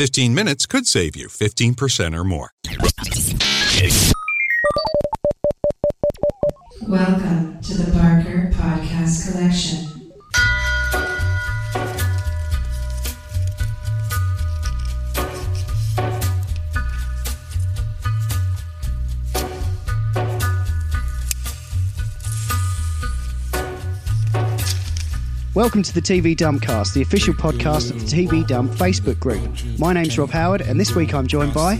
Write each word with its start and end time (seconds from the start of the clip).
15 0.00 0.34
minutes 0.34 0.64
could 0.64 0.86
save 0.86 1.14
you 1.14 1.28
15% 1.28 2.16
or 2.18 2.24
more. 2.24 2.54
Welcome 6.88 7.60
to 7.60 7.74
the 7.74 7.92
Barker 7.92 8.50
Podcast 8.54 9.30
Collection. 9.30 9.99
Welcome 25.60 25.82
to 25.82 25.92
the 25.92 26.00
TV 26.00 26.34
Dumpcast, 26.34 26.94
the 26.94 27.02
official 27.02 27.34
podcast 27.34 27.90
of 27.90 28.00
the 28.00 28.06
TV 28.06 28.46
Dump 28.46 28.72
Facebook 28.72 29.20
group. 29.20 29.42
My 29.78 29.92
name's 29.92 30.18
Rob 30.18 30.30
Howard, 30.30 30.62
and 30.62 30.80
this 30.80 30.94
week 30.94 31.12
I'm 31.12 31.26
joined 31.26 31.52
by, 31.52 31.78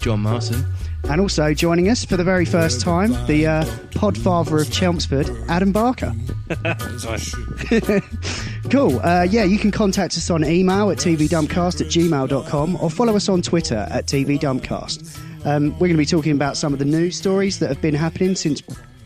John 0.00 0.20
Martin. 0.20 0.66
and 1.08 1.18
also 1.18 1.54
joining 1.54 1.88
us 1.88 2.04
for 2.04 2.18
the 2.18 2.24
very 2.24 2.44
first 2.44 2.82
time, 2.82 3.12
the 3.26 3.46
uh, 3.46 3.64
podfather 3.92 4.60
of 4.60 4.70
Chelmsford, 4.70 5.30
Adam 5.48 5.72
Barker. 5.72 6.14
cool. 8.70 9.00
Uh, 9.00 9.22
yeah, 9.22 9.44
you 9.44 9.56
can 9.56 9.70
contact 9.70 10.18
us 10.18 10.28
on 10.28 10.44
email 10.44 10.90
at 10.90 10.98
tvdumpcast 10.98 11.80
at 11.80 11.86
gmail.com 11.86 12.76
or 12.82 12.90
follow 12.90 13.16
us 13.16 13.30
on 13.30 13.40
Twitter 13.40 13.88
at 13.90 14.04
tvdumpcast. 14.04 15.46
Um, 15.46 15.70
we're 15.78 15.88
going 15.88 15.92
to 15.92 15.96
be 15.96 16.04
talking 16.04 16.32
about 16.32 16.58
some 16.58 16.74
of 16.74 16.78
the 16.78 16.84
news 16.84 17.16
stories 17.16 17.60
that 17.60 17.70
have 17.70 17.80
been 17.80 17.94
happening 17.94 18.34
since 18.34 18.60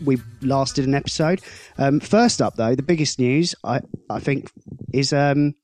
we 0.05 0.19
last 0.43 0.77
did 0.77 0.87
an 0.87 0.95
episode. 0.95 1.41
Um, 1.79 2.01
first 2.01 2.41
up, 2.43 2.57
though, 2.57 2.75
the 2.75 2.83
biggest 2.83 3.19
news, 3.19 3.55
I, 3.65 3.81
I 4.09 4.21
think, 4.21 4.51
is 4.93 5.13
um, 5.13 5.55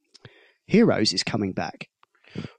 Heroes 0.67 1.13
is 1.13 1.23
coming 1.23 1.53
back. 1.53 1.89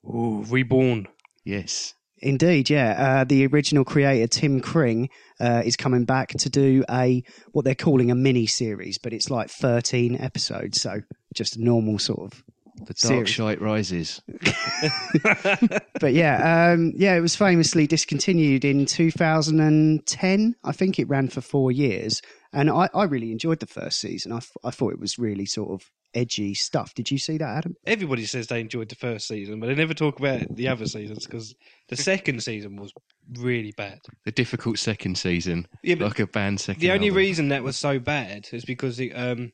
Ooh, 0.06 0.44
reborn. 0.48 1.08
Yes. 1.44 1.94
Indeed, 2.20 2.70
yeah. 2.70 3.20
Uh, 3.20 3.24
the 3.26 3.46
original 3.46 3.84
creator 3.86 4.28
Tim 4.28 4.60
Kring 4.60 5.10
uh, 5.40 5.62
is 5.64 5.76
coming 5.76 6.06
back 6.06 6.30
to 6.30 6.50
do 6.50 6.84
a 6.90 7.24
what 7.52 7.64
they're 7.64 7.76
calling 7.76 8.10
a 8.10 8.16
mini 8.16 8.48
series, 8.48 8.98
but 8.98 9.14
it's 9.14 9.30
like 9.30 9.50
thirteen 9.50 10.20
episodes, 10.20 10.82
so 10.82 11.02
just 11.36 11.58
a 11.58 11.64
normal 11.64 12.00
sort 12.00 12.34
of. 12.34 12.44
The 12.78 12.94
Dark 12.94 12.98
Series. 12.98 13.30
Shite 13.30 13.62
rises. 13.62 14.22
But 16.00 16.14
yeah, 16.14 16.72
um, 16.72 16.94
yeah, 16.96 17.16
it 17.16 17.22
was 17.22 17.36
famously 17.36 17.88
discontinued 17.88 18.64
in 18.64 18.86
2010. 18.86 20.56
I 20.64 20.72
think 20.72 21.00
it 21.00 21.10
ran 21.10 21.28
for 21.28 21.42
four 21.42 21.72
years, 21.72 22.22
and 22.54 22.70
I, 22.70 22.88
I 22.94 23.06
really 23.06 23.32
enjoyed 23.32 23.60
the 23.60 23.66
first 23.66 24.00
season. 24.00 24.32
I, 24.32 24.42
I 24.64 24.72
thought 24.72 24.94
it 24.94 25.00
was 25.00 25.18
really 25.18 25.46
sort 25.46 25.72
of 25.72 25.90
edgy 26.14 26.54
stuff. 26.54 26.94
Did 26.94 27.12
you 27.12 27.18
see 27.18 27.38
that, 27.38 27.58
Adam? 27.58 27.76
Everybody 27.86 28.26
says 28.26 28.48
they 28.48 28.60
enjoyed 28.60 28.90
the 28.90 28.96
first 28.96 29.28
season, 29.28 29.60
but 29.60 29.68
they 29.68 29.76
never 29.76 29.94
talk 29.94 30.20
about 30.20 30.56
the 30.56 30.68
other 30.68 30.86
seasons 30.86 31.26
because 31.26 31.56
the 31.90 31.96
second 31.98 32.44
season 32.44 32.76
was 32.76 32.94
really 33.38 33.74
bad. 33.76 34.00
The 34.26 34.32
difficult 34.32 34.80
second 34.80 35.18
season. 35.18 35.68
Yeah, 35.84 35.96
like 36.00 36.20
a 36.20 36.28
band 36.28 36.60
second. 36.60 36.82
The 36.82 36.92
only 36.92 37.08
album. 37.08 37.18
reason 37.18 37.48
that 37.50 37.64
was 37.64 37.78
so 37.78 38.00
bad 38.00 38.48
is 38.52 38.66
because 38.66 39.00
it, 39.00 39.12
um, 39.12 39.52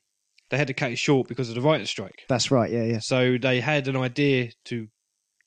they 0.53 0.57
had 0.57 0.67
to 0.67 0.73
cut 0.73 0.91
it 0.91 0.97
short 0.97 1.27
because 1.27 1.49
of 1.49 1.55
the 1.55 1.61
writer's 1.61 1.89
strike. 1.89 2.23
That's 2.29 2.51
right. 2.51 2.71
Yeah, 2.71 2.83
yeah. 2.83 2.99
So 2.99 3.37
they 3.41 3.59
had 3.59 3.87
an 3.87 3.97
idea 3.97 4.51
to 4.65 4.87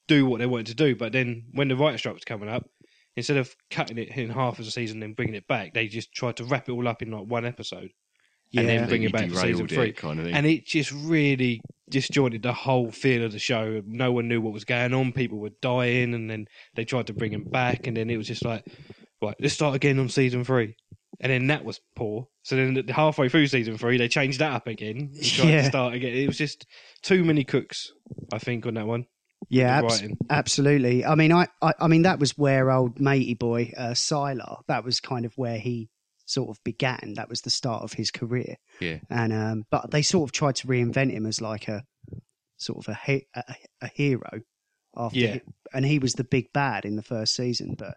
do 0.09 0.27
what 0.27 0.41
they 0.41 0.47
wanted 0.47 0.67
to 0.67 0.75
do, 0.75 0.97
but 0.97 1.13
then 1.13 1.45
when 1.53 1.69
the 1.69 1.77
writer's 1.77 2.01
strike 2.01 2.15
was 2.15 2.25
coming 2.25 2.49
up, 2.49 2.69
instead 3.17 3.37
of 3.37 3.55
cutting 3.71 3.99
it 3.99 4.09
in 4.09 4.31
half 4.31 4.59
as 4.59 4.67
a 4.67 4.71
season 4.71 5.03
and 5.03 5.15
bringing 5.15 5.37
it 5.37 5.47
back, 5.47 5.75
they 5.75 5.87
just 5.87 6.13
tried 6.13 6.37
to 6.37 6.45
wrap 6.45 6.69
it 6.69 6.73
all 6.73 6.87
up 6.89 7.03
in 7.03 7.11
like 7.13 7.27
one 7.27 7.45
episode 7.47 7.91
Yeah, 8.51 8.63
and 8.63 8.69
then 8.69 8.89
bring 8.89 9.05
it 9.05 9.13
back 9.13 9.27
you 9.27 9.31
for 9.31 9.37
season 9.37 9.67
derailed 9.67 9.73
it 9.73 9.75
three. 9.75 9.93
kind 9.93 10.19
of 10.19 10.27
thing. 10.27 10.35
And 10.35 10.45
it 10.45 10.67
just 10.67 10.91
really 10.91 11.61
disjointed 11.89 12.43
the 12.43 12.53
whole 12.53 12.91
feel 12.91 13.25
of 13.25 13.31
the 13.33 13.39
show. 13.39 13.81
No 13.87 14.11
one 14.11 14.27
knew 14.29 14.41
what 14.41 14.53
was 14.53 14.65
going 14.65 14.93
on. 14.93 15.13
People 15.13 15.39
were 15.39 15.53
dying, 15.63 16.15
and 16.15 16.29
then 16.29 16.47
they 16.75 16.85
tried 16.85 17.07
to 17.07 17.15
bring 17.15 17.33
him 17.33 17.45
back, 17.45 17.87
and 17.87 17.97
then 17.97 18.11
it 18.11 18.17
was 18.17 18.27
just 18.27 18.45
like, 18.45 18.65
right, 19.23 19.37
let's 19.41 19.55
start 19.55 19.75
again 19.77 19.99
on 20.01 20.09
season 20.09 20.45
three. 20.45 20.77
And 21.21 21.33
then 21.33 21.47
that 21.47 21.65
was 21.65 21.81
poor. 21.95 22.29
So 22.43 22.57
then 22.57 22.87
halfway 22.89 23.29
through 23.29 23.47
season 23.47 23.79
three, 23.79 23.97
they 23.97 24.09
changed 24.09 24.39
that 24.41 24.53
up 24.53 24.67
again. 24.67 25.13
and 25.15 25.25
tried 25.25 25.49
Yeah. 25.49 25.63
to 25.63 25.69
start 25.69 25.95
again. 25.95 26.15
It 26.15 26.27
was 26.27 26.37
just 26.39 26.67
too 27.03 27.25
many 27.25 27.43
cooks, 27.45 27.91
I 28.33 28.39
think, 28.39 28.67
on 28.67 28.75
that 28.75 28.87
one. 28.87 29.07
Yeah, 29.49 29.79
abs- 29.79 30.03
absolutely. 30.31 31.05
I 31.05 31.15
mean, 31.15 31.33
I, 31.33 31.47
I, 31.63 31.73
I 31.81 31.89
mean, 31.89 32.03
that 32.03 32.19
was 32.19 32.37
where 32.37 32.71
old 32.71 33.01
matey 33.01 33.35
boy 33.35 33.73
uh, 33.77 33.91
Sylar. 33.91 34.61
That 34.69 34.85
was 34.85 35.01
kind 35.01 35.25
of 35.25 35.33
where 35.37 35.59
he 35.59 35.89
sort 36.25 36.51
of 36.51 36.63
began. 36.65 37.15
That 37.17 37.29
was 37.29 37.43
the 37.43 37.51
start 37.51 37.83
of 37.83 37.93
his 37.93 38.11
career. 38.11 38.57
Yeah. 38.81 38.99
And 39.11 39.33
um, 39.33 39.65
but 39.71 39.91
they 39.91 40.03
sort 40.03 40.29
of 40.29 40.33
tried 40.33 40.57
to 40.57 40.67
reinvent 40.67 41.13
him 41.13 41.27
as 41.27 41.41
like 41.41 41.69
a 41.69 41.85
sort 42.57 42.79
of 42.87 42.89
a 42.95 42.99
he- 43.07 43.27
a, 43.35 43.43
a 43.83 43.89
hero. 43.89 44.41
After 44.97 45.19
Yeah. 45.19 45.33
he- 45.35 45.41
and 45.75 45.85
he 45.85 45.99
was 45.99 46.15
the 46.15 46.25
big 46.25 46.53
bad 46.53 46.85
in 46.85 46.97
the 46.97 47.03
first 47.03 47.35
season, 47.35 47.75
but 47.79 47.97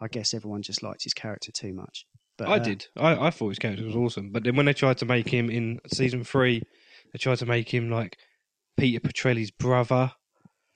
I 0.00 0.08
guess 0.08 0.34
everyone 0.34 0.62
just 0.62 0.82
liked 0.82 1.04
his 1.04 1.14
character 1.14 1.52
too 1.52 1.72
much. 1.72 2.04
But 2.46 2.48
I 2.52 2.56
uh, 2.56 2.58
did. 2.58 2.86
I, 2.96 3.26
I 3.26 3.30
thought 3.30 3.48
his 3.50 3.58
character 3.58 3.84
was 3.84 3.96
awesome. 3.96 4.30
But 4.32 4.44
then 4.44 4.56
when 4.56 4.66
they 4.66 4.72
tried 4.72 4.98
to 4.98 5.04
make 5.06 5.28
him 5.28 5.48
in 5.50 5.78
season 5.92 6.24
three, 6.24 6.62
they 7.12 7.18
tried 7.18 7.38
to 7.38 7.46
make 7.46 7.72
him 7.72 7.90
like 7.90 8.16
Peter 8.78 9.00
Petrelli's 9.00 9.50
brother. 9.50 10.12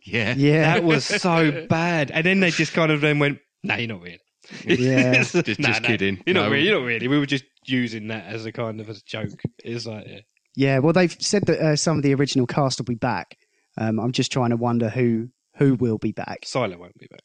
Yeah. 0.04 0.34
Yeah, 0.36 0.74
That 0.74 0.84
was 0.84 1.04
so 1.22 1.66
bad. 1.69 2.10
And 2.10 2.24
then 2.26 2.41
they 2.41 2.50
just 2.50 2.72
kind 2.72 2.92
of 2.92 3.00
then 3.00 3.19
went, 3.19 3.38
"No, 3.62 3.74
you're 3.76 3.88
not 3.88 4.03
really." 4.03 4.20
Yeah. 4.66 5.14
Just- 5.22 5.47
just 5.47 5.82
kidding. 5.84 6.22
You're 6.26 6.34
not 6.34 6.44
No. 6.47 6.50
really. 6.50 6.66
You're 6.66 6.78
not 6.78 6.86
really. 6.86 7.08
We 7.08 7.19
were 7.19 7.24
just 7.26 7.44
using 7.64 8.08
that 8.08 8.26
as 8.26 8.44
a 8.44 8.53
kind 8.53 8.78
of 8.80 8.91
a 8.91 8.94
joke. 9.06 9.30
It's 9.64 9.86
like, 9.86 10.06
yeah. 10.06 10.20
Yeah, 10.56 10.78
well, 10.80 10.92
they've 10.92 11.16
said 11.19 11.47
that 11.47 11.58
uh, 11.58 11.74
some 11.76 11.97
of 11.97 12.03
the 12.04 12.14
original 12.14 12.47
cast 12.47 12.78
will 12.78 12.84
be 12.84 12.94
back. 12.94 13.36
Um, 13.78 13.98
I'm 13.98 14.12
just 14.12 14.30
trying 14.30 14.50
to 14.50 14.56
wonder 14.56 14.88
who 14.91 15.30
who 15.56 15.74
will 15.76 15.98
be 15.98 16.12
back. 16.12 16.42
Sylar 16.44 16.76
won't 16.78 16.97
be 16.98 17.06
back. 17.10 17.22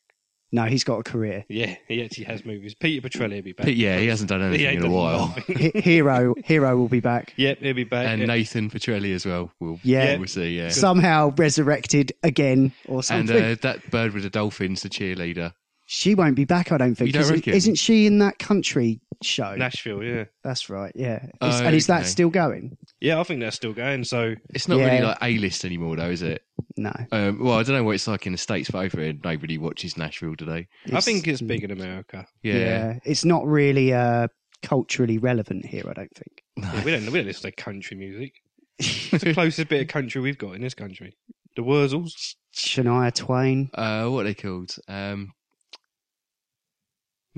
No, 0.52 0.64
he's 0.66 0.84
got 0.84 0.98
a 1.00 1.04
career. 1.04 1.46
Yeah, 1.48 1.76
he 1.88 2.04
actually 2.04 2.24
has 2.26 2.44
movies. 2.44 2.74
Peter 2.74 3.08
Petrelli 3.08 3.36
will 3.36 3.42
be 3.44 3.52
back. 3.54 3.66
But 3.68 3.76
yeah, 3.76 4.00
he 4.00 4.08
hasn't 4.08 4.30
done 4.30 4.42
anything 4.42 4.78
in 4.78 4.86
a 4.86 4.90
while. 4.90 5.28
Hiro 5.48 6.34
Hiro 6.44 6.76
will 6.78 6.88
be 6.88 7.00
back. 7.00 7.34
Yep, 7.38 7.60
he'll 7.60 7.74
be 7.76 7.84
back. 7.84 8.08
And 8.08 8.22
yeah. 8.22 8.28
Nathan 8.28 8.70
Petrelli 8.70 9.14
as 9.14 9.26
well. 9.26 9.52
We'll, 9.60 9.80
Yeah. 9.84 10.18
we'll 10.18 10.28
see. 10.28 10.58
Yeah. 10.58 10.70
Somehow 10.70 11.34
resurrected 11.38 12.14
again 12.24 12.72
or 12.88 12.98
And 12.98 13.06
something. 13.06 13.38
uh, 13.44 13.56
that 13.62 13.92
bird 13.92 14.14
with 14.14 14.24
the 14.24 14.30
dolphins, 14.30 14.82
the 14.82 14.90
cheerleader. 14.90 15.54
She 15.92 16.14
won't 16.14 16.36
be 16.36 16.46
back, 16.46 16.72
I 16.72 16.78
don't 16.78 16.94
think. 16.94 17.08
You 17.08 17.14
don't 17.14 17.24
Isn't- 17.24 17.36
reckon? 17.38 17.54
Isn't 17.56 17.76
she 17.76 18.06
in 18.06 18.20
that 18.20 18.38
country 18.38 19.02
show? 19.24 19.56
Nashville, 19.56 20.04
yeah. 20.04 20.26
That's 20.44 20.70
right. 20.70 20.92
Yeah. 20.96 21.24
Is- 21.26 21.30
Oh, 21.42 21.64
and 21.66 21.76
is 21.76 21.88
that 21.88 22.02
okay. 22.02 22.08
still 22.10 22.30
going? 22.30 22.78
Yeah, 23.02 23.20
I 23.20 23.24
think 23.24 23.40
that's 23.42 23.56
still 23.56 23.74
going. 23.74 24.04
So, 24.04 24.36
It's 24.54 24.68
not 24.68 24.78
Yeah. 24.78 24.86
really 24.92 25.06
like 25.08 25.18
A 25.24 25.38
list 25.40 25.66
anymore, 25.66 25.96
though, 25.96 26.12
is 26.12 26.22
it? 26.22 26.44
No. 26.78 26.94
Um, 27.12 27.44
well, 27.44 27.58
I 27.58 27.64
don't 27.64 27.76
know 27.76 27.84
what 27.84 27.96
it's 27.96 28.08
like 28.08 28.28
in 28.28 28.34
the 28.34 28.38
States, 28.38 28.70
but 28.70 28.86
over 28.86 29.02
here, 29.02 29.14
nobody 29.24 29.58
watches 29.58 29.98
Nashville 29.98 30.36
today. 30.36 30.68
I 30.94 31.02
think 31.02 31.28
it's 31.28 31.42
big 31.42 31.64
in 31.64 31.72
America. 31.72 32.28
Yeah. 32.44 32.54
Yeah. 32.54 33.00
It's 33.04 33.26
not 33.26 33.48
really 33.48 33.92
uh, 33.92 34.28
culturally 34.62 35.18
relevant 35.18 35.66
here, 35.66 35.86
I 35.90 35.94
don't 35.94 36.14
think. 36.16 36.44
Yeah, 36.60 36.84
we 36.84 36.92
don't 36.92 37.06
we 37.08 37.20
don't 37.20 37.26
listen 37.26 37.50
to 37.50 37.56
country 37.56 37.98
music. 37.98 38.34
It's 38.80 39.24
the 39.24 39.34
closest 39.34 39.70
bit 39.70 39.82
of 39.82 39.88
country 39.88 40.22
we've 40.22 40.38
got 40.38 40.54
in 40.56 40.62
this 40.62 40.76
country. 40.76 41.16
The 41.56 41.64
Wurzels. 41.64 42.36
Shania 42.56 43.14
Twain. 43.14 43.70
Uh, 43.74 44.08
what 44.10 44.22
are 44.22 44.24
they 44.26 44.34
called? 44.36 44.76
Um, 44.88 45.32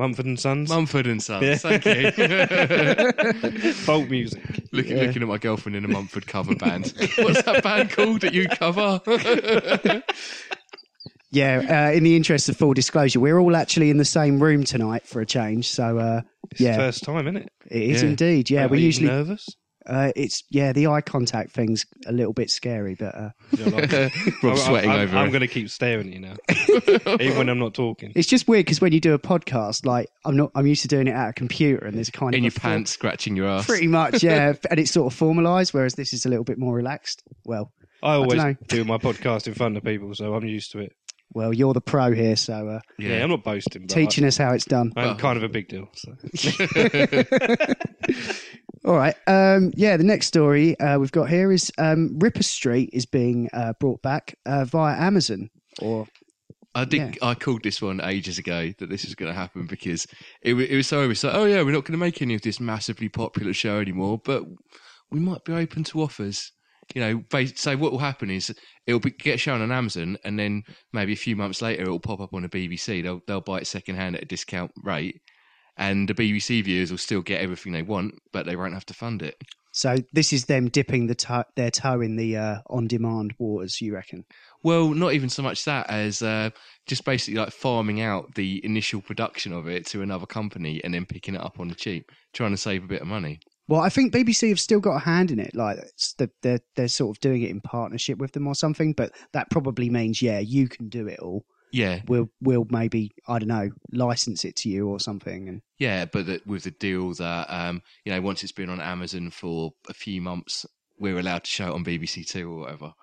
Mumford 0.02 0.26
and 0.26 0.40
Sons. 0.40 0.68
Mumford 0.68 1.06
and 1.06 1.22
Sons. 1.22 1.44
Yeah. 1.44 1.56
Thank 1.58 1.86
you. 1.86 3.74
Folk 3.74 4.10
music. 4.10 4.42
looking, 4.72 4.98
Yeah. 4.98 5.04
looking 5.04 5.22
at 5.22 5.28
my 5.28 5.38
girlfriend 5.38 5.76
in 5.76 5.86
a 5.86 5.88
Mumford 5.88 6.26
cover 6.26 6.56
band. 6.56 6.92
What's 7.20 7.44
that 7.44 7.62
band 7.64 7.92
called 7.92 8.22
that 8.22 8.34
you 8.34 8.48
cover? 8.48 9.00
Yeah, 11.34 11.88
uh, 11.88 11.96
in 11.96 12.04
the 12.04 12.18
interest 12.18 12.50
of 12.50 12.58
full 12.58 12.74
disclosure, 12.74 13.22
we're 13.22 13.40
all 13.40 13.56
actually 13.56 13.90
in 13.90 13.96
the 13.96 14.04
same 14.04 14.44
room 14.44 14.66
tonight 14.66 15.08
for 15.08 15.22
a 15.22 15.26
change. 15.26 15.70
So, 15.70 15.98
uh, 15.98 16.22
It's 16.52 16.60
yeah, 16.60 16.72
the 16.74 16.78
first 16.80 17.04
time, 17.06 17.26
isn't 17.26 17.38
it? 17.38 17.50
it 17.70 17.82
is 17.84 18.04
Yeah. 18.04 18.10
indeed. 18.10 18.50
Yeah, 18.50 18.66
Are 18.66 18.68
we 18.68 18.80
you 18.80 18.86
usually, 18.88 19.08
nervous. 19.08 19.48
Uh, 19.86 20.12
it's, 20.16 20.44
yeah, 20.50 20.74
the 20.74 20.88
eye 20.88 21.02
contact 21.02 21.52
thing's 21.52 21.86
a 22.06 22.12
little 22.12 22.34
bit 22.34 22.50
scary, 22.50 22.96
but 22.96 23.16
uh, 23.16 23.30
Yeah, 23.52 23.66
like- 23.70 23.92
Rob's 24.44 24.62
I'm- 24.62 24.70
sweating 24.70 24.92
I'm, 24.92 25.00
over 25.02 25.18
I'm 25.18 25.28
it. 25.28 25.32
going 25.32 25.42
to 25.42 25.48
keep 25.48 25.70
staring 25.70 26.08
at 26.08 26.14
you 26.14 26.20
now, 26.20 26.36
even 27.20 27.38
when 27.38 27.50
I'm 27.50 27.60
not 27.60 27.74
talking. 27.74 28.12
it's 28.16 28.28
just 28.28 28.48
weird 28.48 28.66
because 28.66 28.82
when 28.82 28.92
you 28.94 29.00
do 29.00 29.14
a 29.14 29.20
podcast, 29.20 29.86
like 29.86 30.10
I'm 30.26 30.36
not, 30.38 30.52
I'm 30.56 30.68
used 30.68 30.82
to 30.84 30.88
doing 30.88 31.08
it 31.08 31.12
at 31.16 31.30
a 31.30 31.34
computer 31.34 31.86
and 31.86 31.96
there's 31.98 32.10
kind 32.10 32.34
of 32.34 32.38
in 32.38 32.46
of 32.46 32.54
your 32.54 32.58
a 32.58 32.60
form- 32.60 32.72
pants, 32.74 32.92
scratching 32.92 33.36
your 33.36 33.48
ass. 33.48 33.66
pretty 33.66 33.88
much, 33.88 34.24
yeah, 34.24 34.54
and 34.70 34.80
it's 34.80 34.92
sort 34.92 35.12
of 35.12 35.20
formalised, 35.20 35.74
whereas 35.74 35.96
this 35.96 36.14
is 36.14 36.26
a 36.26 36.30
little 36.30 36.46
bit 36.46 36.58
more 36.58 36.76
relaxed. 36.76 37.24
Well, 37.46 37.72
I 38.04 38.14
always 38.14 38.36
know. 38.44 38.56
do 38.68 38.84
my 38.84 38.98
podcast 38.98 39.48
in 39.48 39.54
front 39.54 39.78
of 39.78 39.84
people, 39.84 40.14
so 40.16 40.34
I'm 40.34 40.46
used 40.46 40.72
to 40.72 40.80
it. 40.80 40.94
Well, 41.34 41.54
you're 41.54 41.74
the 41.74 41.80
pro 41.80 42.12
here, 42.12 42.36
so 42.36 42.68
uh, 42.68 42.80
Yeah, 42.98 43.24
I'm 43.24 43.30
not 43.30 43.42
boasting. 43.44 43.84
But 43.84 43.90
teaching 43.94 44.26
us 44.26 44.36
how 44.36 44.52
it's 44.54 44.66
done. 44.66 44.92
I, 44.98 45.06
I'm 45.06 45.18
kind 45.18 45.38
of 45.38 45.44
a 45.44 45.48
big 45.50 45.70
deal. 45.70 45.88
So. 45.96 46.14
All 48.84 48.96
right. 48.96 49.16
Um, 49.28 49.72
yeah, 49.76 49.96
the 49.98 50.04
next 50.04 50.28
story 50.28 50.80
uh, 50.80 50.98
we've 50.98 51.12
got 51.12 51.30
here 51.30 51.52
is 51.52 51.72
um, 51.78 52.18
Ripper 52.18 52.44
Street 52.44 52.90
is 52.94 53.06
being 53.06 53.50
uh, 53.54 53.74
brought 53.80 54.02
back 54.02 54.36
uh, 54.46 54.66
via 54.66 54.98
Amazon. 55.00 55.50
Or 55.80 56.08
I 56.74 56.86
did. 56.86 57.18
I 57.22 57.36
called 57.36 57.64
this 57.64 57.82
one 57.82 58.02
ages 58.02 58.40
ago 58.40 58.72
that 58.80 58.90
this 58.90 59.06
was 59.06 59.14
going 59.14 59.32
to 59.32 59.38
happen 59.38 59.68
because 59.68 60.08
it, 60.42 60.54
wa- 60.56 60.62
it 60.62 60.76
was 60.76 60.88
so 60.88 61.02
obvious. 61.02 61.24
Like, 61.24 61.36
oh 61.36 61.46
yeah, 61.46 61.62
we're 61.62 61.74
not 61.74 61.86
going 61.86 61.94
to 61.94 62.04
make 62.06 62.22
any 62.22 62.34
of 62.34 62.42
this 62.42 62.60
massively 62.60 63.10
popular 63.10 63.54
show 63.54 63.80
anymore, 63.80 64.20
but 64.24 64.44
we 65.12 65.20
might 65.20 65.44
be 65.44 65.54
open 65.54 65.84
to 65.86 66.02
offers. 66.02 66.52
You 66.96 67.02
know, 67.02 67.24
bas- 67.30 67.60
so 67.62 67.78
what 67.78 67.92
will 67.92 68.00
happen 68.00 68.32
is 68.32 68.54
it'll 68.88 69.00
be, 69.00 69.12
get 69.12 69.40
shown 69.40 69.62
on 69.62 69.72
Amazon, 69.72 70.18
and 70.26 70.40
then 70.40 70.64
maybe 70.92 71.14
a 71.14 71.18
few 71.18 71.36
months 71.36 71.62
later 71.62 71.84
it'll 71.84 72.00
pop 72.00 72.20
up 72.20 72.34
on 72.34 72.42
the 72.42 72.50
BBC. 72.50 73.04
They'll 73.04 73.22
they'll 73.28 73.42
buy 73.42 73.60
it 73.60 73.68
secondhand 73.68 74.16
at 74.16 74.24
a 74.24 74.26
discount 74.26 74.72
rate, 74.84 75.22
and 75.78 76.08
the 76.08 76.14
BBC 76.14 76.64
viewers 76.64 76.92
will 76.92 76.98
still 76.98 77.22
get 77.22 77.42
everything 77.42 77.72
they 77.74 77.82
want, 77.82 78.16
but 78.32 78.46
they 78.46 78.56
won't 78.56 78.74
have 78.74 78.86
to 78.88 78.94
fund 78.94 79.22
it. 79.22 79.36
so 79.72 79.96
this 80.12 80.34
is 80.34 80.46
them 80.46 80.68
dipping 80.70 81.08
the 81.08 81.16
to- 81.16 81.46
their 81.56 81.72
toe 81.72 82.02
in 82.02 82.18
the 82.18 82.36
uh, 82.38 82.58
on-demand 82.70 83.34
waters. 83.40 83.80
You 83.82 83.94
reckon? 83.94 84.26
Well, 84.64 84.90
not 84.90 85.14
even 85.14 85.30
so 85.30 85.42
much 85.44 85.64
that 85.66 85.90
as 85.90 86.22
uh, 86.22 86.50
just 86.88 87.06
basically 87.06 87.40
like 87.40 87.52
farming 87.52 88.02
out 88.02 88.36
the 88.36 88.64
initial 88.66 89.02
production 89.02 89.54
of 89.54 89.68
it 89.68 89.86
to 89.88 90.02
another 90.02 90.26
company 90.26 90.82
and 90.84 90.94
then 90.94 91.06
picking 91.06 91.36
it 91.36 91.42
up 91.42 91.60
on 91.60 91.68
the 91.70 91.76
cheap, 91.76 92.12
trying 92.34 92.52
to 92.52 92.58
save 92.58 92.84
a 92.84 92.88
bit 92.88 93.02
of 93.02 93.08
money. 93.08 93.40
Well, 93.68 93.80
I 93.80 93.88
think 93.88 94.14
BBC 94.14 94.50
have 94.50 94.60
still 94.60 94.82
got 94.82 94.98
a 94.98 95.00
hand 95.00 95.32
in 95.32 95.40
it. 95.40 95.56
Like 95.56 95.78
it's 95.78 96.14
the, 96.16 96.30
they're 96.42 96.60
they're 96.76 96.90
sort 96.90 97.16
of 97.16 97.22
doing 97.22 97.42
it 97.42 97.50
in 97.50 97.62
partnership 97.62 98.18
with 98.18 98.34
them 98.34 98.46
or 98.48 98.56
something. 98.56 98.92
But 98.92 99.14
that 99.32 99.50
probably 99.50 99.90
means 99.90 100.22
yeah, 100.22 100.40
you 100.40 100.68
can 100.68 100.90
do 100.90 101.08
it 101.08 101.20
all. 101.20 101.46
Yeah, 101.72 102.02
We'll 102.08 102.30
we'll 102.42 102.68
maybe 102.70 103.12
I 103.28 103.40
don't 103.40 103.48
know 103.48 103.70
license 103.92 104.44
it 104.44 104.56
to 104.58 104.70
you 104.70 104.88
or 104.88 105.00
something. 105.00 105.48
And 105.48 105.62
yeah, 105.80 106.06
but 106.06 106.26
that 106.26 106.46
with 106.46 106.64
the 106.64 106.72
deal 106.72 107.14
that 107.14 107.48
um, 107.50 107.82
you 108.06 108.12
know 108.12 108.22
once 108.22 108.44
it's 108.44 108.52
been 108.52 108.70
on 108.70 108.82
Amazon 108.82 109.30
for 109.30 109.72
a 109.88 109.94
few 109.94 110.22
months, 110.22 110.66
we're 111.00 111.20
allowed 111.20 111.46
to 111.46 111.50
show 111.50 111.68
it 111.70 111.74
on 111.74 111.86
BBC 111.86 112.28
Two 112.28 112.52
or 112.52 112.60
whatever. 112.60 112.94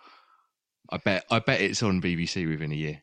I 0.90 0.98
bet 0.98 1.24
I 1.30 1.38
bet 1.38 1.60
it's 1.60 1.82
on 1.82 2.02
BBC 2.02 2.48
within 2.48 2.72
a 2.72 2.76
year. 2.76 3.02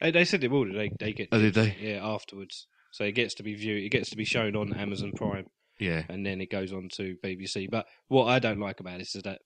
Hey, 0.00 0.10
they 0.10 0.24
said 0.24 0.44
it 0.44 0.50
will. 0.50 0.72
They 0.72 0.90
they 0.98 1.12
get. 1.12 1.28
Oh, 1.32 1.38
did 1.38 1.54
they? 1.54 1.76
Yeah, 1.80 2.00
afterwards. 2.02 2.66
So 2.90 3.04
it 3.04 3.12
gets 3.12 3.34
to 3.34 3.42
be 3.42 3.54
viewed. 3.54 3.84
It 3.84 3.90
gets 3.90 4.10
to 4.10 4.16
be 4.16 4.24
shown 4.24 4.56
on 4.56 4.72
Amazon 4.74 5.12
Prime, 5.14 5.46
Yeah, 5.78 6.02
and 6.08 6.24
then 6.24 6.40
it 6.40 6.50
goes 6.50 6.72
on 6.72 6.88
to 6.94 7.16
BBC. 7.22 7.70
But 7.70 7.86
what 8.08 8.26
I 8.26 8.38
don't 8.38 8.60
like 8.60 8.80
about 8.80 8.98
this 8.98 9.14
is 9.14 9.22
that 9.22 9.40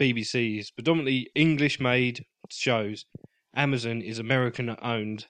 BBC 0.00 0.60
is 0.60 0.70
predominantly 0.70 1.28
English-made 1.34 2.24
shows. 2.50 3.04
Amazon 3.54 4.02
is 4.02 4.18
American-owned. 4.18 5.26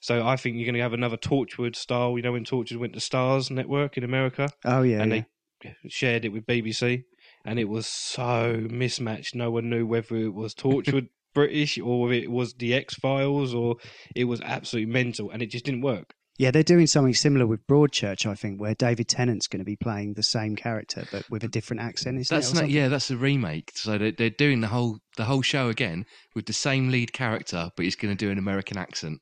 So 0.00 0.26
I 0.26 0.36
think 0.36 0.56
you're 0.56 0.64
going 0.64 0.74
to 0.74 0.80
have 0.80 0.92
another 0.92 1.16
Torchwood 1.16 1.76
style. 1.76 2.16
You 2.16 2.22
know 2.22 2.32
when 2.32 2.44
Torchwood 2.44 2.78
went 2.78 2.94
to 2.94 3.00
Starz 3.00 3.50
Network 3.50 3.96
in 3.96 4.04
America, 4.04 4.48
oh 4.64 4.82
yeah, 4.82 5.02
and 5.02 5.12
yeah. 5.12 5.22
they 5.62 5.74
shared 5.88 6.24
it 6.24 6.30
with 6.30 6.46
BBC, 6.46 7.04
and 7.44 7.58
it 7.58 7.68
was 7.68 7.86
so 7.86 8.66
mismatched. 8.70 9.34
No 9.34 9.50
one 9.50 9.68
knew 9.68 9.86
whether 9.86 10.16
it 10.16 10.34
was 10.34 10.54
Torchwood 10.54 11.08
British 11.34 11.78
or 11.78 12.02
whether 12.02 12.14
it 12.14 12.30
was 12.30 12.54
the 12.54 12.74
X 12.74 12.94
Files 12.94 13.54
or 13.54 13.76
it 14.16 14.24
was 14.24 14.40
absolutely 14.40 14.92
mental, 14.92 15.30
and 15.30 15.42
it 15.42 15.50
just 15.50 15.66
didn't 15.66 15.82
work. 15.82 16.14
Yeah, 16.40 16.50
they're 16.50 16.62
doing 16.62 16.86
something 16.86 17.12
similar 17.12 17.46
with 17.46 17.66
Broadchurch, 17.66 18.24
I 18.24 18.34
think, 18.34 18.62
where 18.62 18.74
David 18.74 19.08
Tennant's 19.08 19.46
going 19.46 19.58
to 19.58 19.64
be 19.66 19.76
playing 19.76 20.14
the 20.14 20.22
same 20.22 20.56
character 20.56 21.04
but 21.12 21.28
with 21.28 21.44
a 21.44 21.48
different 21.48 21.82
accent. 21.82 22.18
Isn't 22.18 22.34
that's 22.34 22.46
it, 22.46 22.54
not. 22.54 22.60
something? 22.60 22.74
Yeah, 22.74 22.88
that's 22.88 23.10
a 23.10 23.16
remake. 23.18 23.72
So 23.74 23.98
they're, 23.98 24.12
they're 24.12 24.30
doing 24.30 24.62
the 24.62 24.68
whole 24.68 25.00
the 25.18 25.24
whole 25.24 25.42
show 25.42 25.68
again 25.68 26.06
with 26.34 26.46
the 26.46 26.54
same 26.54 26.88
lead 26.88 27.12
character, 27.12 27.68
but 27.76 27.84
he's 27.84 27.94
going 27.94 28.16
to 28.16 28.24
do 28.24 28.30
an 28.30 28.38
American 28.38 28.78
accent. 28.78 29.20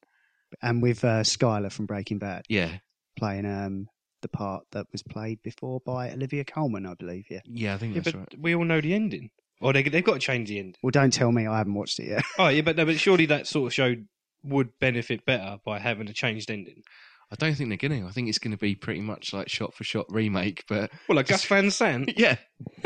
And 0.63 0.81
with 0.81 1.03
uh, 1.03 1.25
Skyler 1.25 1.73
from 1.73 1.87
Breaking 1.87 2.21
Bad 2.21 2.45
Yeah, 2.49 2.77
playing 3.19 3.47
um, 3.47 3.89
the 4.23 4.29
part 4.29 4.63
that 4.71 4.87
was 4.93 5.03
played 5.03 5.43
before 5.43 5.81
by 5.85 6.13
Olivia 6.13 6.45
Colman, 6.45 6.87
I 6.87 6.95
believe. 6.95 7.25
Yeah. 7.29 7.41
yeah, 7.47 7.75
I 7.75 7.79
think 7.79 7.97
Yeah, 7.97 8.03
that's 8.03 8.13
but 8.13 8.19
right. 8.21 8.35
we 8.41 8.55
all 8.55 8.65
know 8.65 8.81
the 8.81 8.95
ending. 8.95 9.31
Or 9.61 9.73
they 9.73 9.83
they've 9.83 10.05
got 10.05 10.15
to 10.15 10.21
change 10.21 10.51
the 10.51 10.61
end. 10.61 10.79
Well, 10.85 10.93
don't 10.93 11.13
tell 11.13 11.33
me 11.33 11.49
I 11.49 11.59
haven't 11.59 11.75
watched 11.75 11.99
it 11.99 12.11
yet. 12.11 12.25
Oh 12.39 12.47
yeah, 12.47 12.63
but 12.63 12.77
no, 12.77 12.87
but 12.87 13.01
surely 13.01 13.27
that 13.27 13.49
sort 13.49 13.67
of 13.67 13.75
show 13.75 13.97
would 14.45 14.79
benefit 14.79 15.27
better 15.27 15.59
by 15.65 15.81
having 15.81 16.09
a 16.09 16.13
changed 16.13 16.49
ending. 16.49 16.83
I 17.31 17.37
don't 17.37 17.55
think 17.55 17.69
they're 17.69 17.89
going 17.89 18.01
to. 18.03 18.09
I 18.09 18.11
think 18.11 18.29
it's 18.29 18.39
going 18.39 18.53
to 18.53 18.57
be 18.57 18.75
pretty 18.75 19.01
much 19.03 19.33
like 19.35 19.49
shot 19.51 19.75
for 19.75 19.85
shot 19.85 20.07
remake, 20.09 20.65
but 20.69 20.91
Well, 21.09 21.17
like 21.17 21.27
Gus 21.29 21.45
Van 21.45 21.71
Sant, 21.71 22.11
yeah, 22.19 22.37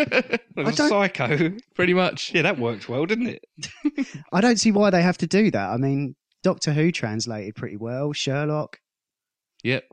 was 0.57 0.77
don't- 0.77 0.89
Psycho. 0.89 1.53
pretty 1.77 1.95
much. 1.95 2.33
Yeah, 2.35 2.43
that 2.43 2.59
worked 2.59 2.89
well, 2.89 3.07
didn't 3.07 3.29
it? 3.29 3.45
I 4.33 4.41
don't 4.41 4.59
see 4.59 4.73
why 4.73 4.91
they 4.91 5.03
have 5.03 5.19
to 5.19 5.27
do 5.27 5.51
that. 5.53 5.71
I 5.71 5.77
mean, 5.77 6.17
Doctor 6.43 6.73
Who 6.73 6.91
translated 6.91 7.55
pretty 7.55 7.77
well. 7.77 8.13
Sherlock. 8.13 8.79
Yep, 9.63 9.85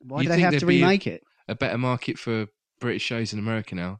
Why 0.00 0.20
You'd 0.22 0.28
do 0.28 0.34
they 0.36 0.40
have 0.42 0.58
to 0.58 0.66
be 0.66 0.80
a- 0.80 0.84
remake 0.84 1.06
it? 1.08 1.22
a 1.48 1.54
better 1.56 1.78
market 1.78 2.18
for 2.18 2.46
British 2.80 3.02
shows 3.02 3.32
in 3.32 3.38
America 3.40 3.74
now. 3.74 3.98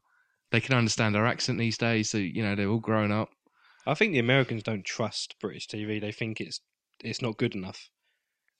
They 0.52 0.60
can 0.60 0.76
understand 0.76 1.16
our 1.16 1.26
accent 1.26 1.58
these 1.58 1.76
days, 1.76 2.08
so 2.08 2.18
you 2.18 2.42
know 2.42 2.54
they're 2.54 2.68
all 2.68 2.78
grown 2.78 3.10
up. 3.10 3.30
I 3.86 3.94
think 3.94 4.12
the 4.12 4.18
Americans 4.20 4.62
don't 4.62 4.84
trust 4.84 5.34
British 5.40 5.66
TV. 5.66 6.00
They 6.00 6.12
think 6.12 6.40
it's 6.40 6.60
it's 7.02 7.20
not 7.20 7.36
good 7.36 7.54
enough. 7.56 7.88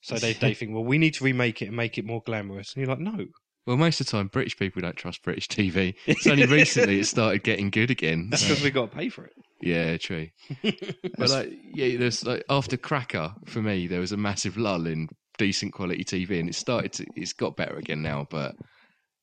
So 0.01 0.15
they, 0.15 0.33
they 0.41 0.53
think, 0.53 0.73
well, 0.73 0.83
we 0.83 0.97
need 0.97 1.15
to 1.15 1.23
remake 1.23 1.61
it 1.61 1.67
and 1.67 1.75
make 1.75 1.97
it 1.97 2.05
more 2.05 2.21
glamorous. 2.25 2.73
And 2.73 2.85
you're 2.85 2.95
like, 2.95 2.99
no. 2.99 3.25
Well, 3.65 3.77
most 3.77 4.01
of 4.01 4.07
the 4.07 4.11
time, 4.11 4.27
British 4.27 4.57
people 4.57 4.81
don't 4.81 4.95
trust 4.95 5.21
British 5.21 5.47
TV. 5.47 5.93
It's 6.07 6.25
only 6.25 6.45
recently 6.47 6.99
it 6.99 7.05
started 7.05 7.43
getting 7.43 7.69
good 7.69 7.91
again. 7.91 8.29
That's 8.31 8.43
because 8.43 8.63
we 8.63 8.71
got 8.71 8.91
to 8.91 8.97
pay 8.97 9.09
for 9.09 9.25
it. 9.25 9.33
Yeah, 9.61 9.97
true. 9.97 10.29
but 10.63 11.29
like, 11.29 11.51
yeah, 11.73 11.97
there's 11.97 12.25
like 12.25 12.43
after 12.49 12.77
Cracker 12.77 13.33
for 13.45 13.61
me, 13.61 13.87
there 13.87 13.99
was 13.99 14.11
a 14.11 14.17
massive 14.17 14.57
lull 14.57 14.87
in 14.87 15.09
decent 15.37 15.73
quality 15.73 16.03
TV, 16.03 16.39
and 16.39 16.49
it 16.49 16.55
started 16.55 16.93
to, 16.93 17.05
it's 17.15 17.33
got 17.33 17.57
better 17.57 17.75
again 17.75 18.01
now. 18.01 18.25
But 18.29 18.55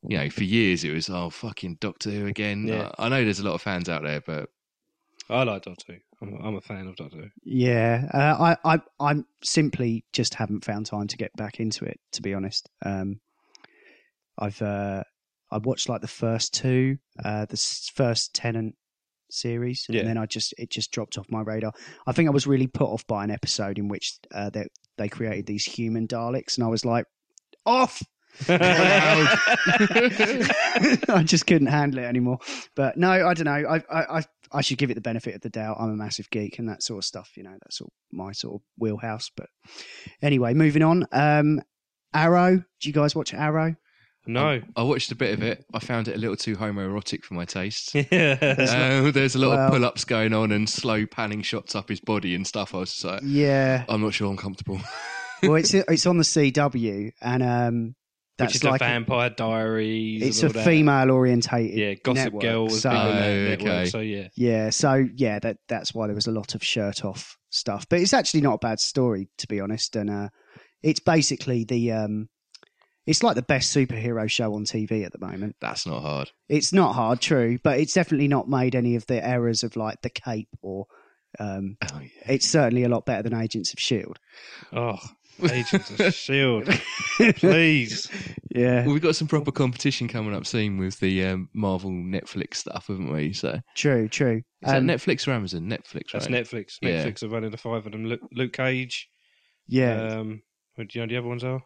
you 0.07 0.19
know, 0.19 0.31
for 0.31 0.45
years 0.45 0.85
it 0.85 0.93
was 0.93 1.09
oh 1.09 1.31
fucking 1.31 1.79
Doctor 1.81 2.11
Who 2.11 2.27
again. 2.27 2.69
Yeah. 2.69 2.93
I, 2.99 3.07
I 3.07 3.09
know 3.09 3.25
there's 3.25 3.41
a 3.41 3.45
lot 3.45 3.55
of 3.55 3.63
fans 3.63 3.89
out 3.89 4.03
there, 4.03 4.21
but 4.21 4.49
I 5.29 5.43
like 5.43 5.63
Doctor 5.63 5.95
Who. 5.95 5.99
I'm, 6.23 6.35
I'm 6.43 6.57
a 6.57 6.61
fan 6.61 6.87
of 6.87 6.97
Doctor 6.97 7.17
Who. 7.19 7.29
Yeah, 7.45 8.09
uh, 8.15 8.57
I, 8.65 8.75
I, 8.75 8.79
I 9.01 9.15
simply 9.43 10.05
just 10.13 10.35
haven't 10.35 10.65
found 10.65 10.87
time 10.87 11.09
to 11.09 11.17
get 11.17 11.33
back 11.37 11.59
into 11.61 11.85
it. 11.85 11.99
To 12.13 12.23
be 12.23 12.35
honest, 12.35 12.69
um, 12.85 13.21
I've 14.39 14.61
uh, 14.63 15.03
I 15.51 15.59
watched 15.59 15.89
like 15.89 16.01
the 16.01 16.09
first 16.09 16.55
two, 16.55 16.97
uh, 17.25 17.47
the 17.47 17.57
first 17.95 18.35
Tennant 18.35 18.75
series, 19.31 19.87
Yeah. 19.89 20.01
and 20.01 20.09
then 20.09 20.19
I 20.19 20.27
just 20.27 20.55
it 20.59 20.71
just 20.71 20.93
dropped 20.93 21.19
off 21.19 21.27
my 21.31 21.43
radar. 21.43 21.73
I 22.07 22.13
think 22.13 22.29
I 22.29 22.33
was 22.33 22.47
really 22.47 22.67
put 22.67 22.89
off 22.89 23.07
by 23.07 23.25
an 23.25 23.31
episode 23.31 23.79
in 23.79 23.89
which 23.89 24.19
uh, 24.35 24.51
they 24.51 24.67
they 24.99 25.09
created 25.09 25.47
these 25.47 25.65
human 25.65 26.07
Daleks, 26.09 26.57
and 26.57 26.65
I 26.65 26.69
was 26.69 26.85
like, 26.85 27.07
off. 27.67 28.03
I 28.49 29.29
just 31.25 31.47
couldn't 31.47 31.69
handle 31.69 32.01
it 32.01 32.07
anymore. 32.07 32.39
But 32.75 32.97
no, 32.97 33.11
I 33.11 33.35
don't 33.35 33.45
know. 33.47 33.65
I, 33.69 33.83
I, 33.91 34.23
I, 34.53 34.59
I 34.59 34.61
should 34.61 34.79
give 34.79 34.91
it 34.91 34.95
the 34.95 35.01
benefit 35.01 35.35
of 35.35 35.41
the 35.41 35.51
doubt. 35.51 35.77
I'm 35.81 35.91
a 35.91 35.97
massive 35.97 36.31
geek 36.31 36.59
and 36.59 36.69
that 36.69 36.83
sort 36.83 36.99
of 36.99 37.05
stuff. 37.05 37.31
You 37.37 37.43
know, 37.45 37.57
that's 37.63 37.81
all 37.81 37.93
my 38.13 38.33
sort 38.33 38.57
of 38.57 38.61
wheelhouse. 38.79 39.31
But 39.37 39.47
anyway, 40.23 40.55
moving 40.55 40.83
on. 40.83 41.07
Um, 41.13 41.61
Arrow. 42.15 42.57
Do 42.81 42.89
you 42.89 42.93
guys 42.93 43.15
watch 43.15 43.35
Arrow? 43.35 43.77
no. 44.29 44.61
I 44.75 44.83
watched 44.83 45.13
a 45.13 45.15
bit 45.15 45.35
of 45.35 45.43
it. 45.45 45.65
I 45.73 45.79
found 45.79 46.09
it 46.09 46.17
a 46.17 46.19
little 46.19 46.35
too 46.37 46.57
homoerotic 46.57 47.23
for 47.23 47.35
my 47.35 47.45
taste. 47.45 47.95
yeah. 48.11 48.37
Uh, 48.41 49.11
there's 49.13 49.35
a 49.37 49.39
lot 49.39 49.51
Well- 49.57 49.67
of 49.67 49.73
pull-ups 49.73 50.05
going 50.05 50.33
on 50.33 50.51
and 50.53 50.69
slow 50.69 51.07
panning 51.07 51.43
shots 51.43 51.75
up 51.77 51.89
his 51.89 52.01
body 52.01 52.35
and 52.35 52.45
stuff. 52.47 52.75
I 52.75 52.79
was 52.79 52.93
just 52.93 53.05
like, 53.05 53.21
Yeah. 53.25 53.85
I'm 53.89 54.01
not 54.03 54.15
sure 54.15 54.29
I'm 54.31 54.37
comfortable. 54.37 54.81
well, 55.43 55.55
it's 55.55 55.75
it's 55.75 56.07
on 56.07 56.17
the 56.19 56.25
CW, 56.25 57.13
and 57.21 57.43
um, 57.43 57.95
that's 58.39 58.51
Which 58.51 58.57
is 58.57 58.65
like 58.65 58.73
like 58.73 58.81
Vampire 58.81 59.31
Diaries. 59.31 60.23
it's 60.23 60.43
a 60.43 60.51
female 60.51 61.11
orientated. 61.11 61.79
Yeah, 61.79 61.95
Gossip 61.95 62.25
network. 62.35 62.43
Girl 62.43 62.65
was 62.65 62.83
So, 62.83 62.91
big 62.91 62.99
Oh, 62.99 63.13
network. 63.13 63.61
okay. 63.69 63.87
So 63.87 64.01
yeah. 64.01 64.29
Yeah, 64.35 64.71
so 64.71 65.07
yeah, 65.17 65.39
that 65.41 65.59
that's 65.69 65.95
why 65.95 66.07
there 66.07 66.15
was 66.15 66.27
a 66.27 66.33
lot 66.33 66.55
of 66.55 66.63
shirt 66.63 67.05
off 67.05 67.39
stuff. 67.51 67.87
But 67.89 68.01
it's 68.01 68.13
actually 68.13 68.43
not 68.43 68.55
a 68.55 68.59
bad 68.59 68.81
story, 68.81 69.29
to 69.39 69.47
be 69.47 69.61
honest. 69.61 69.97
And 69.97 70.11
uh, 70.11 70.29
it's 70.83 71.01
basically 71.01 71.65
the 71.65 71.93
um, 71.93 72.29
it's 73.07 73.23
like 73.23 73.37
the 73.37 73.43
best 73.43 73.75
superhero 73.75 74.29
show 74.29 74.53
on 74.55 74.65
TV 74.65 75.05
at 75.07 75.13
the 75.13 75.19
moment. 75.25 75.57
That's 75.61 75.87
not 75.87 76.03
hard. 76.03 76.31
It's 76.49 76.73
not 76.73 76.95
hard, 76.95 77.21
true, 77.21 77.59
but 77.65 77.79
it's 77.81 77.95
definitely 77.95 78.29
not 78.29 78.49
made 78.49 78.75
any 78.75 78.97
of 78.97 79.07
the 79.07 79.25
errors 79.27 79.63
of 79.63 79.77
like 79.77 80.03
the 80.03 80.11
Cape 80.11 80.49
or. 80.61 80.87
Um, 81.39 81.77
Oh 81.93 82.01
yeah. 82.01 82.33
it's 82.33 82.47
certainly 82.49 82.85
a 82.85 82.89
lot 82.89 83.05
better 83.05 83.23
than 83.23 83.35
Agents 83.39 83.73
of 83.75 83.79
Shield. 83.79 84.19
Oh, 84.73 84.99
Agents 85.51 85.91
of 85.99 86.15
Shield. 86.15 86.67
Please. 87.37 88.09
Yeah, 88.55 88.85
Well, 88.85 88.93
we've 88.95 89.03
got 89.03 89.17
some 89.17 89.29
proper 89.29 89.53
competition 89.53 90.09
coming 90.09 90.35
up 90.35 90.47
soon 90.47 90.79
with 90.79 90.99
the 91.01 91.25
um, 91.27 91.49
Marvel 91.53 91.91
Netflix 91.91 92.55
stuff, 92.57 92.87
haven't 92.89 93.13
we? 93.13 93.33
So 93.33 93.51
is 93.51 93.61
true, 93.75 94.09
true. 94.09 94.43
that 94.63 94.77
Um, 94.79 94.87
Netflix 94.87 95.27
or 95.29 95.33
Amazon? 95.33 95.63
Netflix, 95.69 96.13
That's 96.13 96.29
right? 96.31 96.43
Netflix. 96.45 96.75
Yeah. 96.81 97.05
Netflix 97.05 97.23
are 97.23 97.29
running 97.29 97.51
the 97.51 97.57
five 97.59 97.85
of 97.87 97.93
them. 97.93 98.05
Luke, 98.07 98.21
Luke 98.33 98.53
Cage. 98.53 99.09
yeah. 99.67 100.19
Um, 100.19 100.43
what 100.77 100.89
do 100.89 100.99
you 100.99 101.05
know 101.07 101.11
the 101.11 101.19
other 101.19 101.29
ones 101.29 101.45
are? 101.45 101.61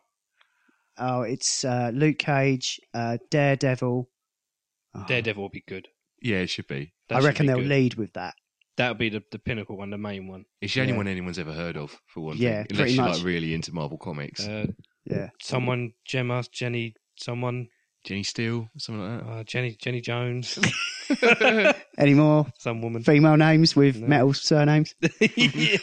oh, 0.99 1.23
it's 1.23 1.65
uh, 1.65 1.91
Luke 1.95 2.19
Cage, 2.19 2.79
uh, 2.93 3.17
Daredevil. 3.31 4.09
Oh, 4.95 5.05
Daredevil 5.09 5.43
will 5.43 5.49
be 5.49 5.65
good. 5.67 5.89
Yeah, 6.21 6.39
it 6.39 6.51
should 6.51 6.67
be. 6.67 6.93
That 7.09 7.17
I 7.17 7.21
should 7.21 7.27
reckon 7.27 7.47
be 7.47 7.49
they'll 7.49 7.59
good. 7.61 7.69
lead 7.69 7.95
with 7.95 8.13
that. 8.15 8.35
That'll 8.81 8.95
be 8.95 9.11
the, 9.11 9.23
the 9.31 9.39
pinnacle 9.39 9.77
one, 9.77 9.91
the 9.91 9.99
main 9.99 10.27
one. 10.27 10.45
It's 10.61 10.75
the 10.75 10.81
only 10.81 10.93
Yeah. 10.93 10.97
one 10.97 11.07
anyone's 11.09 11.39
ever 11.39 11.53
heard 11.53 11.77
of, 11.77 11.95
for 12.07 12.21
one 12.23 12.37
Yeah, 12.39 12.63
thing. 12.63 12.67
Unless 12.71 12.77
pretty 12.81 12.93
you're 12.95 13.05
much. 13.05 13.17
like 13.19 13.27
really 13.27 13.55
into 13.55 13.73
Marvel 13.75 13.99
comics. 13.99 14.47
Uh, 14.47 14.67
Yeah. 15.05 15.29
someone, 15.41 15.93
Gemma, 16.07 16.43
Jenny, 16.51 16.95
someone, 17.17 17.69
Jenny 18.05 18.23
Steele, 18.23 18.69
something 18.79 19.03
like 19.27 19.27
uh, 19.41 19.45
Jenny, 19.45 19.77
Jenny 19.79 20.01
Jones, 20.01 20.55
that. 21.09 21.77
Any 21.99 22.15
more 22.15 22.47
some 22.59 22.81
woman. 22.81 23.03
female 23.03 23.37
names 23.37 23.77
with 23.77 23.97
No. 24.01 24.07
metal 24.07 24.33
surnames? 24.33 24.95
yeah. 25.37 25.77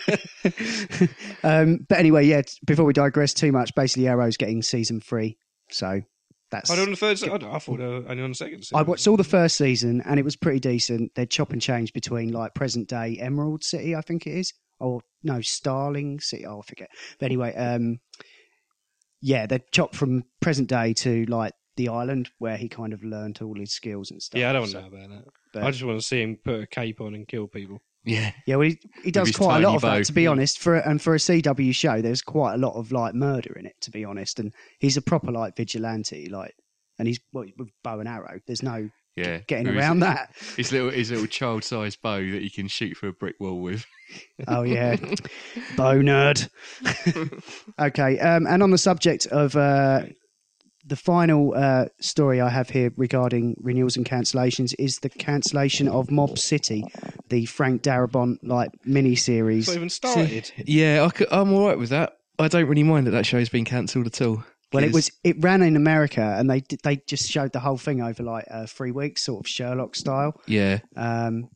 um, 1.43 1.85
but 1.87 1.99
anyway, 1.99 2.25
yeah. 2.25 2.41
t- 2.41 2.57
Before 2.65 2.85
we 2.85 2.93
digress 2.93 3.33
too 3.33 3.51
much, 3.51 3.73
basically 3.75 4.07
Arrow's 4.07 4.37
getting 4.37 4.61
season 4.61 4.99
three, 5.01 5.37
so 5.69 6.01
that's. 6.51 6.69
I 6.71 6.75
don't 6.75 6.85
on 6.85 6.91
the 6.91 6.97
third. 6.97 7.19
se- 7.19 7.29
I, 7.29 7.37
don't- 7.37 7.53
I 7.53 7.59
thought 7.59 7.77
they 7.79 7.85
were 7.85 8.03
only 8.07 8.23
on 8.23 8.29
the 8.31 8.35
second. 8.35 8.59
Season. 8.63 8.77
I 8.77 8.81
watched 8.81 9.07
all 9.07 9.17
the 9.17 9.23
first 9.23 9.57
season 9.57 10.01
and 10.05 10.19
it 10.19 10.23
was 10.23 10.35
pretty 10.35 10.59
decent. 10.59 11.13
They'd 11.15 11.29
chop 11.29 11.51
and 11.53 11.61
change 11.61 11.93
between 11.93 12.31
like 12.31 12.53
present 12.53 12.87
day 12.89 13.17
Emerald 13.19 13.63
City, 13.63 13.95
I 13.95 14.01
think 14.01 14.25
it 14.27 14.31
is, 14.37 14.53
or 14.79 15.01
no 15.23 15.41
Starling 15.41 16.19
City. 16.19 16.45
Oh, 16.45 16.59
I 16.59 16.61
forget. 16.63 16.89
But 17.19 17.25
anyway, 17.27 17.53
um, 17.55 17.99
yeah, 19.21 19.45
they 19.45 19.59
chop 19.71 19.95
from 19.95 20.23
present 20.41 20.69
day 20.69 20.93
to 20.93 21.25
like 21.25 21.53
the 21.75 21.89
island 21.89 22.29
where 22.39 22.57
he 22.57 22.67
kind 22.69 22.93
of 22.93 23.03
learned 23.03 23.39
all 23.41 23.55
his 23.59 23.71
skills 23.73 24.09
and 24.11 24.21
stuff. 24.21 24.39
Yeah, 24.39 24.49
I 24.49 24.53
don't 24.53 24.67
So- 24.67 24.81
know 24.81 24.87
about 24.87 25.09
that. 25.09 25.25
but- 25.53 25.63
I 25.63 25.71
just 25.71 25.83
want 25.83 25.99
to 25.99 26.05
see 26.05 26.21
him 26.21 26.37
put 26.43 26.61
a 26.61 26.67
cape 26.67 27.01
on 27.01 27.13
and 27.15 27.27
kill 27.27 27.47
people. 27.47 27.81
Yeah. 28.07 28.31
Yeah, 28.45 28.55
well, 28.55 28.69
he, 28.69 28.79
he 29.03 29.11
does 29.11 29.31
quite 29.31 29.57
a 29.63 29.67
lot 29.67 29.75
of 29.75 29.81
bow. 29.83 29.97
that, 29.97 30.05
to 30.05 30.13
be 30.13 30.25
honest. 30.27 30.59
For 30.59 30.75
and 30.77 31.01
for 31.01 31.13
a 31.13 31.17
CW 31.17 31.75
show, 31.75 32.01
there's 32.01 32.21
quite 32.21 32.53
a 32.55 32.57
lot 32.57 32.73
of 32.75 32.91
like 32.91 33.13
murder 33.13 33.53
in 33.53 33.65
it, 33.65 33.75
to 33.81 33.91
be 33.91 34.03
honest. 34.05 34.39
And 34.39 34.53
he's 34.79 34.97
a 34.97 35.01
proper 35.01 35.31
like 35.31 35.55
vigilante, 35.55 36.29
like, 36.29 36.55
and 36.97 37.07
he's 37.07 37.19
well, 37.33 37.45
with 37.57 37.69
bow 37.83 37.99
and 37.99 38.07
arrow. 38.09 38.39
There's 38.47 38.63
no 38.63 38.89
Yeah. 39.15 39.39
getting 39.47 39.67
his- 39.67 39.75
around 39.75 39.99
that. 39.99 40.31
His 40.55 40.71
little, 40.71 40.89
his 40.89 41.11
little 41.11 41.27
child-sized 41.27 42.01
bow 42.01 42.19
that 42.31 42.41
he 42.41 42.49
can 42.49 42.67
shoot 42.67 42.97
through 42.97 43.09
a 43.09 43.13
brick 43.13 43.35
wall 43.39 43.59
with. 43.61 43.85
Oh 44.47 44.63
yeah, 44.63 44.95
bow 45.75 45.95
nerd. 45.99 46.47
okay, 47.79 48.17
um, 48.19 48.47
and 48.47 48.63
on 48.63 48.71
the 48.71 48.77
subject 48.77 49.27
of 49.27 49.53
uh, 49.57 50.03
the 50.87 50.95
final 50.95 51.53
uh, 51.55 51.85
story 51.99 52.39
I 52.39 52.49
have 52.49 52.69
here 52.69 52.91
regarding 52.95 53.55
renewals 53.59 53.97
and 53.97 54.05
cancellations 54.05 54.73
is 54.79 54.99
the 54.99 55.09
cancellation 55.09 55.87
of 55.87 56.09
Mob 56.09 56.39
City, 56.39 56.85
the 57.29 57.45
Frank 57.45 57.83
Darabont 57.83 58.39
like 58.41 58.71
mini 58.85 59.15
series. 59.15 59.67
It's 59.67 59.69
not 59.69 59.77
even 59.77 59.89
started. 59.89 60.51
Yeah, 60.65 61.09
I 61.31 61.41
am 61.41 61.53
all 61.53 61.67
right 61.67 61.77
with 61.77 61.89
that. 61.89 62.17
I 62.39 62.47
don't 62.47 62.67
really 62.67 62.83
mind 62.83 63.07
that 63.07 63.11
that 63.11 63.25
show's 63.25 63.49
been 63.49 63.65
cancelled 63.65 64.07
at 64.07 64.21
all. 64.21 64.43
Well, 64.73 64.83
it 64.83 64.91
was 64.91 65.09
it 65.23 65.37
ran 65.39 65.61
in 65.61 65.77
America, 65.77 66.35
and 66.37 66.49
they 66.49 66.61
they 66.83 66.97
just 67.07 67.29
showed 67.29 67.53
the 67.53 67.59
whole 67.59 67.77
thing 67.77 68.01
over 68.01 68.21
like 68.21 68.45
uh, 68.51 68.65
three 68.65 68.91
weeks, 68.91 69.23
sort 69.23 69.45
of 69.45 69.47
Sherlock 69.47 69.95
style. 69.95 70.39
Yeah. 70.45 70.79
Um, 70.97 71.49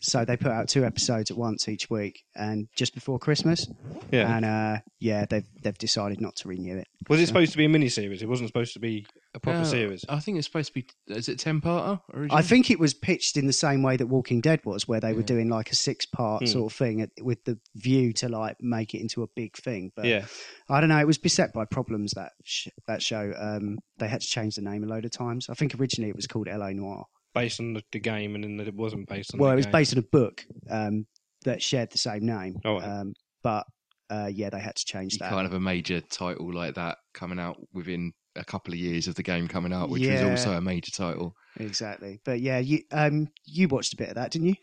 so 0.00 0.24
they 0.24 0.36
put 0.36 0.52
out 0.52 0.68
two 0.68 0.84
episodes 0.84 1.30
at 1.30 1.36
once 1.36 1.68
each 1.68 1.88
week, 1.90 2.22
and 2.34 2.68
just 2.76 2.94
before 2.94 3.18
Christmas. 3.18 3.66
Yeah. 4.10 4.34
And 4.36 4.44
uh, 4.44 4.78
yeah, 5.00 5.24
they've 5.28 5.46
they've 5.62 5.76
decided 5.78 6.20
not 6.20 6.36
to 6.36 6.48
renew 6.48 6.76
it. 6.76 6.86
Was 7.08 7.20
it 7.20 7.26
supposed 7.26 7.52
to 7.52 7.58
be 7.58 7.64
a 7.64 7.68
mini 7.68 7.88
series? 7.88 8.22
It 8.22 8.28
wasn't 8.28 8.48
supposed 8.48 8.72
to 8.74 8.80
be 8.80 9.06
a 9.34 9.40
proper 9.40 9.60
Uh, 9.60 9.64
series. 9.64 10.04
I 10.08 10.20
think 10.20 10.38
it's 10.38 10.46
supposed 10.46 10.68
to 10.68 10.74
be. 10.74 10.86
Is 11.08 11.28
it 11.28 11.38
ten 11.38 11.60
parter? 11.60 12.00
I 12.30 12.42
think 12.42 12.70
it 12.70 12.78
was 12.78 12.94
pitched 12.94 13.36
in 13.36 13.46
the 13.46 13.52
same 13.52 13.82
way 13.82 13.96
that 13.96 14.06
Walking 14.06 14.40
Dead 14.40 14.60
was, 14.64 14.86
where 14.88 15.00
they 15.00 15.12
were 15.12 15.22
doing 15.22 15.48
like 15.48 15.70
a 15.70 15.76
six 15.76 16.06
part 16.06 16.42
Hmm. 16.42 16.46
sort 16.46 16.72
of 16.72 16.76
thing 16.78 17.00
at- 17.02 17.10
with 17.22 17.44
the 17.44 17.58
view 17.76 18.12
to 18.14 18.28
like 18.28 18.56
make 18.60 18.94
it 18.94 19.00
into 19.00 19.22
a 19.22 19.26
big 19.34 19.56
thing. 19.56 19.92
But 19.94 20.06
yeah. 20.06 20.26
I 20.68 20.80
don't 20.80 20.88
know. 20.90 20.98
It 20.98 21.06
was 21.06 21.18
beset 21.18 21.52
by 21.52 21.64
problems 21.64 22.12
that 22.12 22.32
sh- 22.44 22.68
that 22.86 23.02
show. 23.02 23.32
Um, 23.38 23.78
they 23.98 24.08
had 24.08 24.20
to 24.20 24.26
change 24.26 24.54
the 24.56 24.62
name 24.62 24.84
a 24.84 24.86
load 24.86 25.04
of 25.04 25.10
times. 25.10 25.48
I 25.48 25.54
think 25.54 25.74
originally 25.78 26.10
it 26.10 26.16
was 26.16 26.26
called 26.26 26.48
L.A. 26.48 26.72
Noir. 26.74 27.06
Based 27.34 27.60
on 27.60 27.74
the, 27.74 27.82
the 27.92 28.00
game, 28.00 28.34
and 28.34 28.42
then 28.44 28.56
that 28.56 28.68
it 28.68 28.74
wasn't 28.74 29.08
based 29.08 29.34
on. 29.34 29.40
Well, 29.40 29.50
the 29.50 29.54
it 29.54 29.56
was 29.56 29.66
game. 29.66 29.72
based 29.72 29.92
on 29.94 29.98
a 29.98 30.06
book 30.10 30.44
um, 30.70 31.06
that 31.44 31.62
shared 31.62 31.90
the 31.90 31.98
same 31.98 32.26
name. 32.26 32.56
Oh, 32.64 32.74
right. 32.80 32.84
um, 32.84 33.12
but 33.42 33.66
uh, 34.10 34.30
yeah, 34.32 34.50
they 34.50 34.58
had 34.60 34.76
to 34.76 34.84
change 34.84 35.12
you 35.14 35.18
that. 35.20 35.30
Kind 35.30 35.46
of 35.46 35.52
a 35.52 35.60
major 35.60 36.00
title 36.00 36.52
like 36.52 36.74
that 36.74 36.98
coming 37.14 37.38
out 37.38 37.56
within 37.72 38.12
a 38.36 38.44
couple 38.44 38.72
of 38.72 38.78
years 38.78 39.06
of 39.08 39.14
the 39.16 39.22
game 39.22 39.48
coming 39.48 39.72
out, 39.72 39.90
which 39.90 40.02
Yeah. 40.02 40.24
was 40.30 40.40
also 40.44 40.56
a 40.56 40.60
major 40.60 40.90
title. 40.90 41.34
Exactly. 41.58 42.20
But 42.24 42.40
yeah, 42.40 42.58
you 42.58 42.80
um, 42.92 43.28
you 43.44 43.68
watched 43.68 43.92
a 43.92 43.96
bit 43.96 44.08
of 44.10 44.14
that, 44.14 44.30
didn't 44.30 44.48
you? 44.48 44.54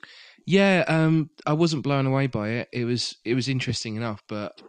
Yeah, 0.47 0.83
um, 0.87 1.29
I 1.45 1.53
wasn't 1.53 1.83
blown 1.83 2.05
away 2.05 2.27
by 2.27 2.49
it. 2.49 2.69
It 2.71 2.85
was 2.85 3.15
it 3.25 3.35
was 3.35 3.47
interesting 3.49 3.95
enough, 3.95 4.21
but 4.27 4.59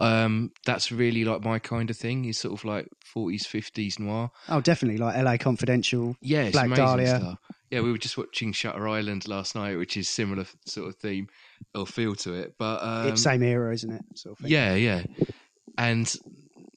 um, 0.00 0.50
that's 0.64 0.90
really 0.90 1.24
like 1.24 1.44
my 1.44 1.58
kind 1.58 1.90
of 1.90 1.96
thing. 1.96 2.24
Is 2.24 2.38
sort 2.38 2.58
of 2.58 2.64
like 2.64 2.88
forties, 3.04 3.46
fifties 3.46 3.98
noir. 3.98 4.30
Oh, 4.48 4.60
definitely. 4.60 4.98
Like 4.98 5.16
L.A. 5.16 5.38
Confidential. 5.38 6.16
Yeah, 6.20 6.50
Black 6.50 6.70
Dahlia. 6.74 7.18
stuff. 7.18 7.38
Yeah, 7.70 7.82
we 7.82 7.92
were 7.92 7.98
just 7.98 8.18
watching 8.18 8.52
Shutter 8.52 8.88
Island 8.88 9.28
last 9.28 9.54
night, 9.54 9.76
which 9.76 9.96
is 9.96 10.08
similar 10.08 10.44
sort 10.66 10.88
of 10.88 10.96
theme 10.96 11.28
or 11.74 11.86
feel 11.86 12.16
to 12.16 12.34
it. 12.34 12.54
But 12.58 12.82
um, 12.82 13.08
it's 13.08 13.22
same 13.22 13.42
era, 13.42 13.72
isn't 13.72 13.92
it? 13.92 14.02
Sort 14.14 14.32
of 14.32 14.38
thing. 14.42 14.50
Yeah, 14.50 14.74
yeah. 14.74 15.04
And 15.78 16.12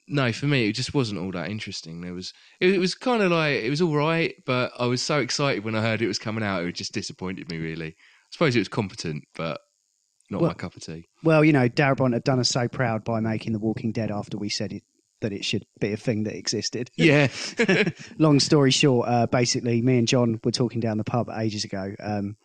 no, 0.07 0.31
for 0.31 0.45
me, 0.45 0.67
it 0.67 0.73
just 0.73 0.93
wasn't 0.93 1.19
all 1.19 1.31
that 1.31 1.49
interesting. 1.49 2.01
There 2.01 2.13
was, 2.13 2.33
it, 2.59 2.79
was 2.79 2.93
kind 2.93 3.23
of 3.23 3.31
like 3.31 3.63
it 3.63 3.69
was 3.69 3.81
all 3.81 3.95
right, 3.95 4.35
but 4.45 4.71
I 4.77 4.85
was 4.85 5.01
so 5.01 5.19
excited 5.19 5.63
when 5.63 5.75
I 5.75 5.81
heard 5.81 6.01
it 6.01 6.07
was 6.07 6.19
coming 6.19 6.43
out. 6.43 6.63
It 6.63 6.75
just 6.75 6.93
disappointed 6.93 7.49
me 7.49 7.57
really. 7.57 7.87
I 7.87 8.31
suppose 8.31 8.55
it 8.55 8.59
was 8.59 8.67
competent, 8.67 9.23
but 9.35 9.61
not 10.29 10.41
Well- 10.41 10.51
my 10.51 10.55
cup 10.55 10.75
of 10.75 10.81
tea. 10.83 11.05
Well, 11.23 11.43
you 11.43 11.53
know, 11.53 11.67
Darabont 11.69 12.13
had 12.13 12.23
done 12.23 12.39
us 12.39 12.49
so 12.49 12.67
proud 12.67 13.03
by 13.03 13.19
making 13.19 13.53
The 13.53 13.59
Walking 13.59 13.91
Dead 13.91 14.11
after 14.11 14.37
we 14.37 14.49
said 14.49 14.73
it, 14.73 14.83
that 15.21 15.31
it 15.33 15.45
should 15.45 15.65
be 15.79 15.93
a 15.93 15.97
thing 15.97 16.23
that 16.23 16.35
existed. 16.35 16.89
Yeah, 16.97 17.27
Long 18.17 18.39
story 18.39 18.71
short, 18.71 19.07
uh, 19.07 19.27
basically, 19.27 19.81
me 19.81 19.97
and 19.97 20.07
John 20.07 20.39
were 20.43 20.51
talking 20.51 20.79
down 20.81 20.97
the 20.97 21.03
pub 21.03 21.29
ages 21.29 21.63
ago. 21.63 21.93
Um, 21.99 22.35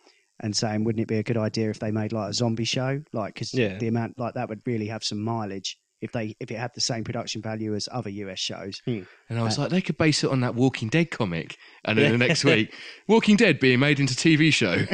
and 0.41 0.55
saying, 0.55 0.85
wouldn't 0.85 1.01
it 1.01 1.07
be 1.09 1.17
a 1.17 1.23
good 1.23 1.35
idea 1.35 1.69
if 1.69 1.79
they 1.79 1.91
made 1.91 2.13
like 2.13 2.29
a 2.29 2.33
zombie 2.33 2.63
show? 2.63 3.01
Like, 3.11 3.33
because 3.33 3.53
Yeah. 3.53 3.77
the 3.77 3.89
amount 3.89 4.17
like 4.17 4.35
that 4.35 4.47
would 4.47 4.61
really 4.65 4.87
have 4.87 5.03
some 5.03 5.21
mileage 5.21 5.77
if 6.01 6.11
they 6.11 6.35
if 6.39 6.49
it 6.51 6.57
had 6.57 6.71
the 6.75 6.81
same 6.81 7.03
production 7.03 7.41
value 7.41 7.75
as 7.75 7.89
other 7.91 8.09
US 8.09 8.39
shows. 8.39 8.81
and 8.85 9.05
I 9.29 9.43
was 9.43 9.57
like, 9.57 9.69
they 9.69 9.81
could 9.81 9.97
base 9.97 10.23
it 10.23 10.29
on 10.31 10.41
that 10.41 10.55
Walking 10.55 10.87
Dead 10.89 11.11
comic, 11.11 11.57
and 11.85 11.97
then 11.97 12.11
the 12.11 12.17
next 12.17 12.43
week, 12.45 12.73
Walking 13.07 13.35
Dead 13.35 13.59
being 13.59 13.79
made 13.79 13.99
into 13.99 14.13
TV 14.13 14.51
show. 14.53 14.85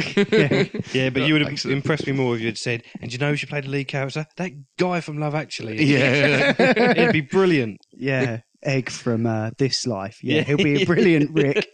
Yeah, 0.93 1.09
but 1.09 1.23
you 1.23 1.33
would 1.33 1.41
have 1.41 1.51
Excellent. 1.51 1.77
impressed 1.77 2.07
me 2.07 2.13
more 2.13 2.35
if 2.35 2.41
you 2.41 2.47
had 2.47 2.57
said, 2.57 2.83
and 3.01 3.11
you 3.11 3.19
know 3.19 3.29
who 3.29 3.35
should 3.35 3.49
play 3.49 3.61
the 3.61 3.69
lead 3.69 3.85
character? 3.87 4.25
That 4.37 4.51
guy 4.77 5.01
from 5.01 5.17
Love 5.19 5.35
Actually. 5.35 5.83
yeah, 5.85 6.53
It'd 6.59 7.13
be 7.13 7.21
brilliant. 7.21 7.79
Yeah, 7.91 8.39
Egg 8.63 8.89
from 8.89 9.25
uh, 9.25 9.51
This 9.57 9.85
Life. 9.85 10.19
Yeah, 10.23 10.37
Yeah. 10.37 10.43
he'll 10.43 10.57
be 10.57 10.81
a 10.81 10.85
brilliant 10.85 11.31
Rick. 11.33 11.67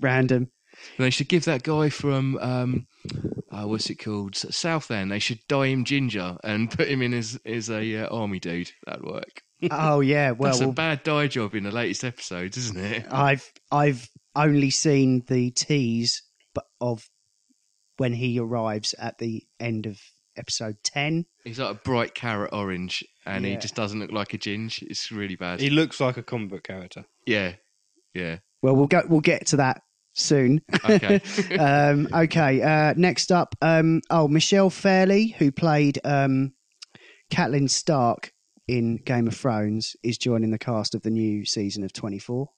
Random. 0.00 0.50
they 0.98 1.10
should 1.10 1.28
give 1.28 1.44
that 1.46 1.62
guy 1.62 1.88
from 1.88 2.36
um, 2.38 2.86
uh, 3.50 3.66
what's 3.66 3.88
it 3.90 3.96
called 3.96 4.36
South? 4.36 4.54
Southland. 4.54 5.10
They 5.10 5.18
should 5.18 5.40
dye 5.48 5.68
him 5.68 5.84
ginger 5.84 6.36
and 6.44 6.70
put 6.76 6.88
him 6.88 7.02
in 7.02 7.14
as 7.14 7.38
as 7.46 7.70
a 7.70 8.04
uh, 8.04 8.08
army 8.14 8.38
dude. 8.40 8.72
That'd 8.86 9.04
work. 9.04 9.42
Oh 9.70 10.00
yeah, 10.00 10.32
well, 10.32 10.52
That's 10.52 10.60
a 10.60 10.70
bad 10.70 11.02
dye 11.02 11.28
job 11.28 11.54
in 11.54 11.64
the 11.64 11.70
latest 11.70 12.04
episodes, 12.04 12.58
isn't 12.58 12.78
it? 12.78 13.06
I've 13.10 13.50
I've 13.72 14.06
only 14.34 14.68
seen 14.68 15.22
the 15.28 15.50
tease 15.50 16.22
of 16.78 17.08
when 17.96 18.12
he 18.12 18.38
arrives 18.38 18.94
at 18.98 19.16
the 19.16 19.44
end 19.58 19.86
of 19.86 19.98
episode 20.36 20.76
ten. 20.84 21.24
He's 21.42 21.58
like 21.58 21.70
a 21.70 21.74
bright 21.74 22.14
carrot 22.14 22.52
orange, 22.52 23.02
and 23.24 23.46
he 23.46 23.56
just 23.56 23.74
doesn't 23.74 23.98
look 23.98 24.12
like 24.12 24.34
a 24.34 24.38
ginge. 24.38 24.82
It's 24.82 25.10
really 25.10 25.36
bad. 25.36 25.60
He 25.60 25.70
looks 25.70 26.00
like 26.02 26.18
a 26.18 26.22
comic 26.22 26.50
book 26.50 26.64
character. 26.64 27.06
yeah, 27.24 27.54
yeah. 28.12 28.40
Well, 28.60 28.76
we'll 28.76 28.88
go. 28.88 29.04
We'll 29.08 29.20
get 29.20 29.46
to 29.48 29.56
that 29.56 29.82
soon. 30.16 30.60
Okay. 30.88 31.20
um, 31.58 32.08
okay. 32.12 32.62
Uh, 32.62 32.94
next 32.96 33.30
up, 33.30 33.54
um, 33.62 34.00
oh, 34.10 34.26
Michelle 34.28 34.70
Fairley, 34.70 35.28
who 35.38 35.52
played 35.52 36.00
um, 36.04 36.52
Catelyn 37.30 37.70
Stark 37.70 38.32
in 38.66 38.96
Game 38.96 39.28
of 39.28 39.36
Thrones, 39.36 39.94
is 40.02 40.18
joining 40.18 40.50
the 40.50 40.58
cast 40.58 40.94
of 40.94 41.02
the 41.02 41.10
new 41.10 41.44
season 41.44 41.84
of 41.84 41.92
Twenty 41.92 42.18
Four. 42.18 42.50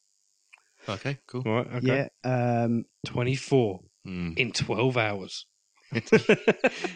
okay, 0.89 1.19
cool. 1.27 1.43
Right, 1.43 1.67
okay. 1.77 2.09
Yeah. 2.25 2.63
Um, 2.65 2.85
24 3.07 3.81
Mm. 4.07 4.39
in 4.39 4.53
12 4.53 4.97
hours. 4.97 5.45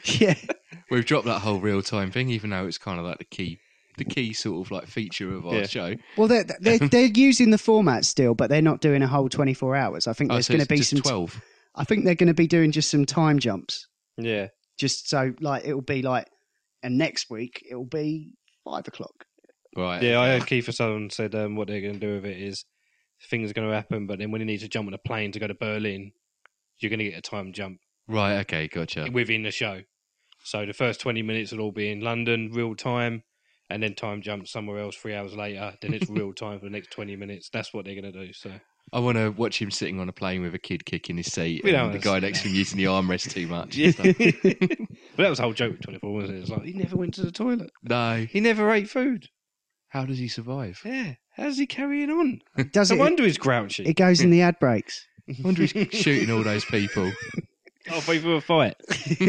yeah. 0.04 0.34
We've 0.90 1.04
dropped 1.04 1.26
that 1.26 1.40
whole 1.40 1.58
real 1.58 1.82
time 1.82 2.10
thing, 2.10 2.30
even 2.30 2.50
though 2.50 2.66
it's 2.66 2.78
kind 2.78 2.98
of 2.98 3.04
like 3.04 3.18
the 3.18 3.24
key, 3.24 3.58
the 3.98 4.04
key 4.04 4.32
sort 4.32 4.66
of 4.66 4.70
like 4.70 4.86
feature 4.86 5.34
of 5.34 5.46
our 5.46 5.54
Yeah. 5.60 5.66
show. 5.66 5.94
Well, 6.16 6.28
they're, 6.28 6.44
they're 6.60 6.78
they're 6.78 7.06
using 7.14 7.50
the 7.50 7.58
format 7.58 8.04
still, 8.04 8.34
but 8.34 8.48
they're 8.50 8.62
not 8.62 8.80
doing 8.80 9.02
a 9.02 9.06
whole 9.06 9.28
twenty 9.28 9.54
four 9.54 9.76
hours. 9.76 10.06
I 10.06 10.12
think 10.12 10.30
Oh, 10.30 10.34
there's 10.34 10.46
so 10.46 10.52
going 10.54 10.62
to 10.62 10.68
be 10.68 10.76
just 10.78 10.90
some. 10.90 11.00
twelve. 11.00 11.40
I 11.74 11.84
think 11.84 12.04
they're 12.04 12.14
going 12.14 12.28
to 12.28 12.34
be 12.34 12.46
doing 12.46 12.70
just 12.72 12.90
some 12.90 13.06
time 13.06 13.38
jumps, 13.38 13.86
Yeah. 14.18 14.48
just 14.78 15.08
so 15.08 15.32
like 15.40 15.64
it'll 15.64 15.80
be 15.80 16.02
like, 16.02 16.26
and 16.82 16.98
next 16.98 17.30
week 17.30 17.62
it'll 17.70 17.84
be 17.86 18.34
five 18.64 18.86
o'clock. 18.88 19.24
Right. 19.76 20.02
Yeah, 20.02 20.20
I 20.20 20.28
heard 20.28 20.42
Kiefer 20.42 20.74
Sutherland 20.74 21.12
said 21.12 21.34
um, 21.34 21.56
what 21.56 21.68
they're 21.68 21.80
going 21.80 21.94
to 21.94 21.98
do 21.98 22.14
with 22.16 22.26
it 22.26 22.36
is 22.38 22.64
things 23.30 23.50
are 23.50 23.54
going 23.54 23.68
to 23.68 23.74
happen, 23.74 24.06
but 24.06 24.18
then 24.18 24.30
when 24.30 24.40
you 24.42 24.46
need 24.46 24.60
to 24.60 24.68
jump 24.68 24.86
on 24.86 24.92
a 24.94 24.98
plane 24.98 25.32
to 25.32 25.38
go 25.38 25.46
to 25.46 25.54
Berlin, 25.54 26.12
you're 26.78 26.90
going 26.90 26.98
to 26.98 27.08
get 27.08 27.16
a 27.18 27.22
time 27.22 27.52
jump 27.54 27.78
Right. 28.06 28.40
Okay. 28.40 28.68
Gotcha. 28.68 29.08
within 29.10 29.44
the 29.44 29.50
show. 29.50 29.80
So 30.44 30.66
the 30.66 30.72
first 30.74 31.00
20 31.00 31.22
minutes 31.22 31.52
will 31.52 31.60
all 31.60 31.72
be 31.72 31.90
in 31.90 32.00
London, 32.00 32.50
real 32.52 32.74
time, 32.74 33.22
and 33.72 33.82
then 33.82 33.94
time 33.94 34.22
jump 34.22 34.46
somewhere 34.46 34.78
else 34.78 34.96
three 34.96 35.14
hours 35.14 35.34
later. 35.34 35.72
Then 35.80 35.94
it's 35.94 36.08
real 36.10 36.32
time 36.34 36.58
for 36.58 36.66
the 36.66 36.70
next 36.70 36.90
20 36.92 37.16
minutes. 37.16 37.48
That's 37.52 37.72
what 37.74 37.84
they're 37.84 38.00
going 38.00 38.12
to 38.12 38.26
do. 38.26 38.32
So 38.32 38.50
I 38.92 38.98
want 39.00 39.16
to 39.18 39.30
watch 39.30 39.60
him 39.60 39.70
sitting 39.70 39.98
on 40.00 40.08
a 40.08 40.12
plane 40.12 40.42
with 40.42 40.54
a 40.54 40.58
kid 40.58 40.84
kicking 40.84 41.16
his 41.16 41.26
seat, 41.32 41.62
We 41.64 41.74
and 41.74 41.92
the 41.94 41.98
guy 41.98 42.18
next 42.18 42.42
to 42.42 42.48
him 42.48 42.54
using 42.54 42.78
the 42.78 42.84
armrest 42.84 43.32
too 43.32 43.46
much. 43.48 43.76
Yeah. 43.76 43.92
but 43.96 45.22
that 45.22 45.28
was 45.30 45.38
the 45.38 45.44
whole 45.44 45.52
joke 45.52 45.72
with 45.72 45.82
24, 45.82 46.12
wasn't 46.12 46.38
it? 46.38 46.40
It's 46.42 46.50
like, 46.50 46.62
he 46.64 46.72
never 46.72 46.96
went 46.96 47.14
to 47.14 47.22
the 47.22 47.32
toilet. 47.32 47.70
no, 47.82 48.26
He 48.28 48.40
never 48.40 48.70
ate 48.70 48.88
food. 48.90 49.26
how 49.88 50.04
does 50.04 50.18
he 50.18 50.28
survive? 50.28 50.80
Yeah. 50.84 51.14
How's 51.36 51.56
he 51.56 51.66
carrying 51.66 52.10
on? 52.10 52.40
Does 52.72 52.90
No 52.90 52.96
it? 52.96 52.98
wonder 52.98 53.22
he's 53.24 53.38
grouchy. 53.38 53.84
It 53.84 53.94
goes 53.96 54.20
in 54.20 54.30
the 54.30 54.42
ad 54.42 54.58
breaks. 54.60 55.06
I 55.28 55.34
wonder 55.42 55.62
he's 55.64 55.88
shooting 55.92 56.30
all 56.30 56.42
those 56.42 56.64
people. 56.66 57.10
Oh, 57.90 58.00
fight 58.00 58.20
for 58.20 58.34
a 58.34 58.40
fight. 58.40 58.74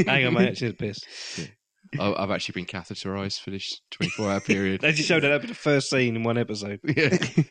Hang 0.06 0.26
on, 0.28 0.34
mate. 0.34 0.50
Actually, 0.50 0.74
pissed. 0.74 1.06
I- 1.40 1.52
I've 2.00 2.32
actually 2.32 2.54
been 2.54 2.66
catheterized 2.66 3.42
for 3.42 3.50
this 3.52 3.82
24 3.92 4.32
hour 4.32 4.40
period. 4.42 4.82
They 4.82 4.92
just 4.92 5.08
showed 5.08 5.24
that 5.24 5.32
up 5.32 5.42
in 5.44 5.48
the 5.50 5.56
first 5.56 5.90
scene 5.90 6.16
in 6.16 6.24
one 6.24 6.38
episode. 6.38 6.80
yeah. 6.98 7.18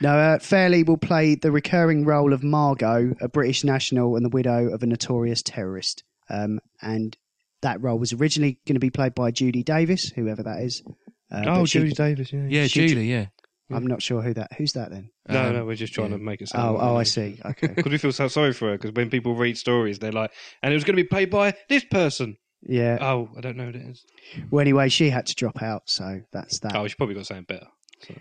No, 0.00 0.10
uh, 0.18 0.38
Fairley 0.40 0.82
will 0.82 0.96
play 0.96 1.36
the 1.36 1.52
recurring 1.52 2.04
role 2.04 2.32
of 2.32 2.42
Margot, 2.42 3.14
a 3.20 3.28
British 3.28 3.62
national 3.64 4.16
and 4.16 4.24
the 4.24 4.28
widow 4.30 4.68
of 4.72 4.82
a 4.82 4.86
notorious 4.86 5.42
terrorist. 5.42 6.02
Um, 6.28 6.58
and 6.82 7.16
that 7.62 7.80
role 7.80 7.98
was 7.98 8.12
originally 8.12 8.58
going 8.66 8.74
to 8.74 8.80
be 8.80 8.90
played 8.90 9.14
by 9.14 9.30
Judy 9.30 9.62
Davis, 9.62 10.10
whoever 10.10 10.42
that 10.42 10.60
is. 10.62 10.82
Uh, 11.30 11.44
oh, 11.46 11.60
but 11.60 11.68
she- 11.68 11.78
Judy 11.80 11.92
Davis, 11.92 12.32
yeah. 12.32 12.46
Yeah, 12.48 12.66
She- 12.66 12.88
Julie, 12.88 13.10
yeah. 13.10 13.26
I'm 13.70 13.86
not 13.86 14.02
sure 14.02 14.20
who 14.20 14.34
that. 14.34 14.52
Who's 14.58 14.72
that 14.74 14.90
then? 14.90 15.08
No, 15.26 15.46
Um, 15.46 15.52
no, 15.54 15.64
we're 15.64 15.74
just 15.74 15.94
trying 15.94 16.10
yeah. 16.10 16.18
to 16.18 16.22
make 16.22 16.42
it 16.42 16.48
sound. 16.48 16.76
Oh, 16.76 16.80
oh. 16.80 16.96
I 16.96 17.02
see. 17.02 17.40
Okay. 17.44 17.68
Because 17.68 17.90
we 17.90 17.96
feel 17.98 18.12
so 18.12 18.28
sorry 18.28 18.52
for 18.52 18.66
her. 18.68 18.72
Because 18.76 18.92
when 18.92 19.08
people 19.08 19.34
read 19.34 19.56
stories, 19.56 19.98
they're 19.98 20.12
like, 20.12 20.32
and 20.62 20.72
it 20.72 20.76
was 20.76 20.84
going 20.84 20.96
to 20.96 21.02
be 21.02 21.08
played 21.08 21.30
by 21.30 21.54
this 21.70 21.82
person. 21.84 22.36
Yeah. 22.66 22.98
Oh, 23.00 23.28
I 23.36 23.40
don't 23.40 23.56
know 23.56 23.66
what 23.66 23.76
it 23.76 23.82
is. 23.82 24.04
Well, 24.50 24.60
anyway, 24.60 24.88
she 24.88 25.10
had 25.10 25.26
to 25.26 25.34
drop 25.34 25.62
out, 25.62 25.82
so 25.86 26.20
that's 26.32 26.60
that. 26.60 26.74
Oh, 26.74 26.86
she 26.88 26.94
probably 26.94 27.14
got 27.14 27.26
something 27.26 27.44
better. 27.44 27.66
So. 28.06 28.14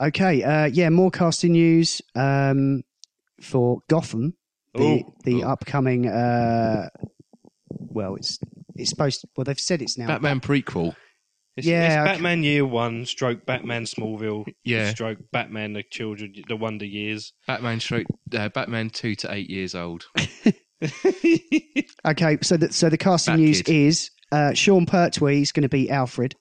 Okay. 0.00 0.42
Uh, 0.42 0.66
yeah, 0.66 0.88
more 0.88 1.10
casting 1.10 1.52
news 1.52 2.00
um, 2.14 2.82
for 3.40 3.80
Gotham, 3.88 4.34
the 4.74 4.82
Ooh. 4.84 5.14
the 5.24 5.40
Ooh. 5.42 5.48
upcoming. 5.48 6.06
Uh, 6.08 6.88
well, 7.68 8.14
it's 8.14 8.38
it's 8.76 8.90
supposed. 8.90 9.22
To, 9.22 9.28
well, 9.36 9.44
they've 9.44 9.58
said 9.60 9.82
it's 9.82 9.98
now. 9.98 10.06
Batman 10.06 10.40
prequel. 10.40 10.94
It's, 11.56 11.66
Yeah, 11.66 11.84
it's 11.86 11.94
okay. 11.94 12.12
Batman 12.14 12.44
Year 12.44 12.64
One, 12.64 13.04
stroke 13.04 13.44
Batman 13.44 13.82
Smallville, 13.84 14.46
Yeah. 14.64 14.90
stroke 14.90 15.18
Batman 15.32 15.72
the 15.72 15.82
Children, 15.82 16.34
the 16.48 16.56
Wonder 16.56 16.84
Years. 16.86 17.32
Batman 17.46 17.80
stroke, 17.80 18.06
uh, 18.32 18.48
Batman 18.50 18.88
2 18.88 19.16
to 19.16 19.32
8 19.34 19.50
years 19.50 19.74
old. 19.74 20.06
Okay, 22.06 22.38
so 22.42 22.56
the 22.56 22.72
so 22.72 22.88
the 22.88 22.96
casting 22.98 23.34
Bat 23.34 23.40
news 23.40 23.62
Kid. 23.62 23.74
is 23.74 24.10
uh, 24.32 24.54
Sean 24.54 24.86
Pertwee 24.86 25.42
is 25.42 25.52
going 25.52 25.62
to 25.62 25.68
be 25.68 25.90
Alfred. 25.90 26.34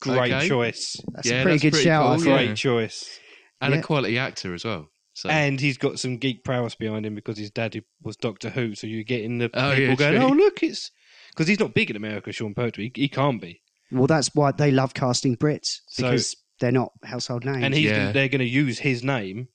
Great 0.00 0.32
Okay. 0.32 0.48
choice. 0.48 0.96
That's 1.14 1.28
Yeah, 1.28 1.40
a 1.40 1.42
pretty 1.42 1.54
that's 1.56 1.62
good 1.62 1.72
pretty 1.72 1.84
shout. 1.86 2.06
I 2.06 2.14
cool, 2.16 2.24
thought. 2.24 2.30
yeah. 2.40 2.46
Great 2.46 2.56
choice. 2.56 3.18
And 3.60 3.74
Yeah. 3.74 3.80
a 3.80 3.82
quality 3.82 4.18
actor 4.18 4.54
as 4.54 4.64
well. 4.64 4.88
So 5.14 5.30
And 5.30 5.58
he's 5.60 5.78
got 5.78 5.98
some 5.98 6.18
geek 6.18 6.44
prowess 6.44 6.74
behind 6.74 7.06
him 7.06 7.14
because 7.14 7.38
his 7.38 7.50
daddy 7.50 7.82
was 8.02 8.16
Doctor 8.16 8.50
Who. 8.50 8.74
So 8.74 8.86
you're 8.86 9.02
getting 9.02 9.38
the 9.38 9.50
Oh, 9.54 9.70
people 9.70 9.84
yeah, 9.84 9.94
going, 9.96 10.20
true. 10.20 10.28
"Oh, 10.28 10.32
look, 10.32 10.62
it's 10.62 10.90
because 11.30 11.48
he's 11.48 11.58
not 11.58 11.72
big 11.74 11.88
in 11.90 11.96
America." 11.96 12.30
Sean 12.32 12.54
Pertwee, 12.54 12.92
he, 12.94 13.02
he 13.02 13.08
can't 13.08 13.40
be, 13.40 13.62
Well, 13.90 14.06
that's 14.06 14.34
why 14.34 14.52
they 14.52 14.70
love 14.70 14.92
casting 14.94 15.36
Brits 15.36 15.78
So- 15.88 16.02
because 16.04 16.36
they're 16.60 16.70
not 16.72 16.92
household 17.04 17.44
names. 17.44 17.64
and 17.64 17.74
he's 17.74 17.84
Yeah. 17.90 18.12
they're 18.12 18.28
going 18.28 18.40
to 18.40 18.44
use 18.44 18.80
his 18.80 19.02
name. 19.02 19.48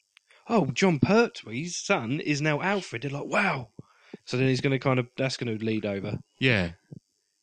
Oh, 0.49 0.65
Jon 0.73 0.99
Pertwee's 0.99 1.77
son 1.77 2.19
is 2.19 2.41
now 2.41 2.59
Alfred. 2.61 3.03
They're 3.03 3.11
like, 3.11 3.25
"Wow!" 3.27 3.69
So 4.31 4.37
then 4.37 4.47
he's 4.47 4.61
going 4.61 4.71
to 4.71 4.79
kind 4.79 4.97
of 4.97 5.07
that's 5.17 5.35
going 5.35 5.57
to 5.57 5.63
lead 5.65 5.85
over. 5.85 6.17
yeah. 6.39 6.71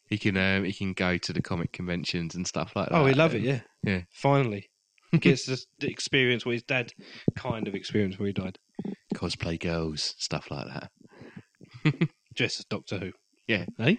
He 0.09 0.16
can 0.16 0.38
um, 0.38 0.64
he 0.64 0.73
can 0.73 0.95
go 0.95 1.18
to 1.18 1.33
the 1.35 1.42
comic 1.42 1.71
conventions 1.73 2.35
and 2.35 2.47
stuff 2.47 2.73
like 2.75 2.88
that. 2.88 2.95
Oh, 2.97 3.04
he 3.04 3.12
love 3.12 3.35
it, 3.35 3.42
yeah. 3.42 3.61
Yeah. 3.83 4.00
Finally. 4.11 4.71
Gets 5.21 5.45
to 5.45 5.59
the 5.80 5.90
experience 5.90 6.47
what 6.47 6.52
his 6.52 6.62
dad 6.62 6.92
kind 7.37 7.68
of 7.68 7.75
experienced 7.75 8.18
where 8.18 8.28
he 8.28 8.33
died. 8.33 8.59
Cosplay 9.14 9.61
girls, 9.61 10.14
stuff 10.16 10.50
like 10.50 10.66
that. 10.66 10.90
Dressed 12.35 12.61
as 12.61 12.64
Doctor 12.71 12.99
Who. 12.99 13.12
Yeah. 13.47 13.66
Eh? 13.80 13.97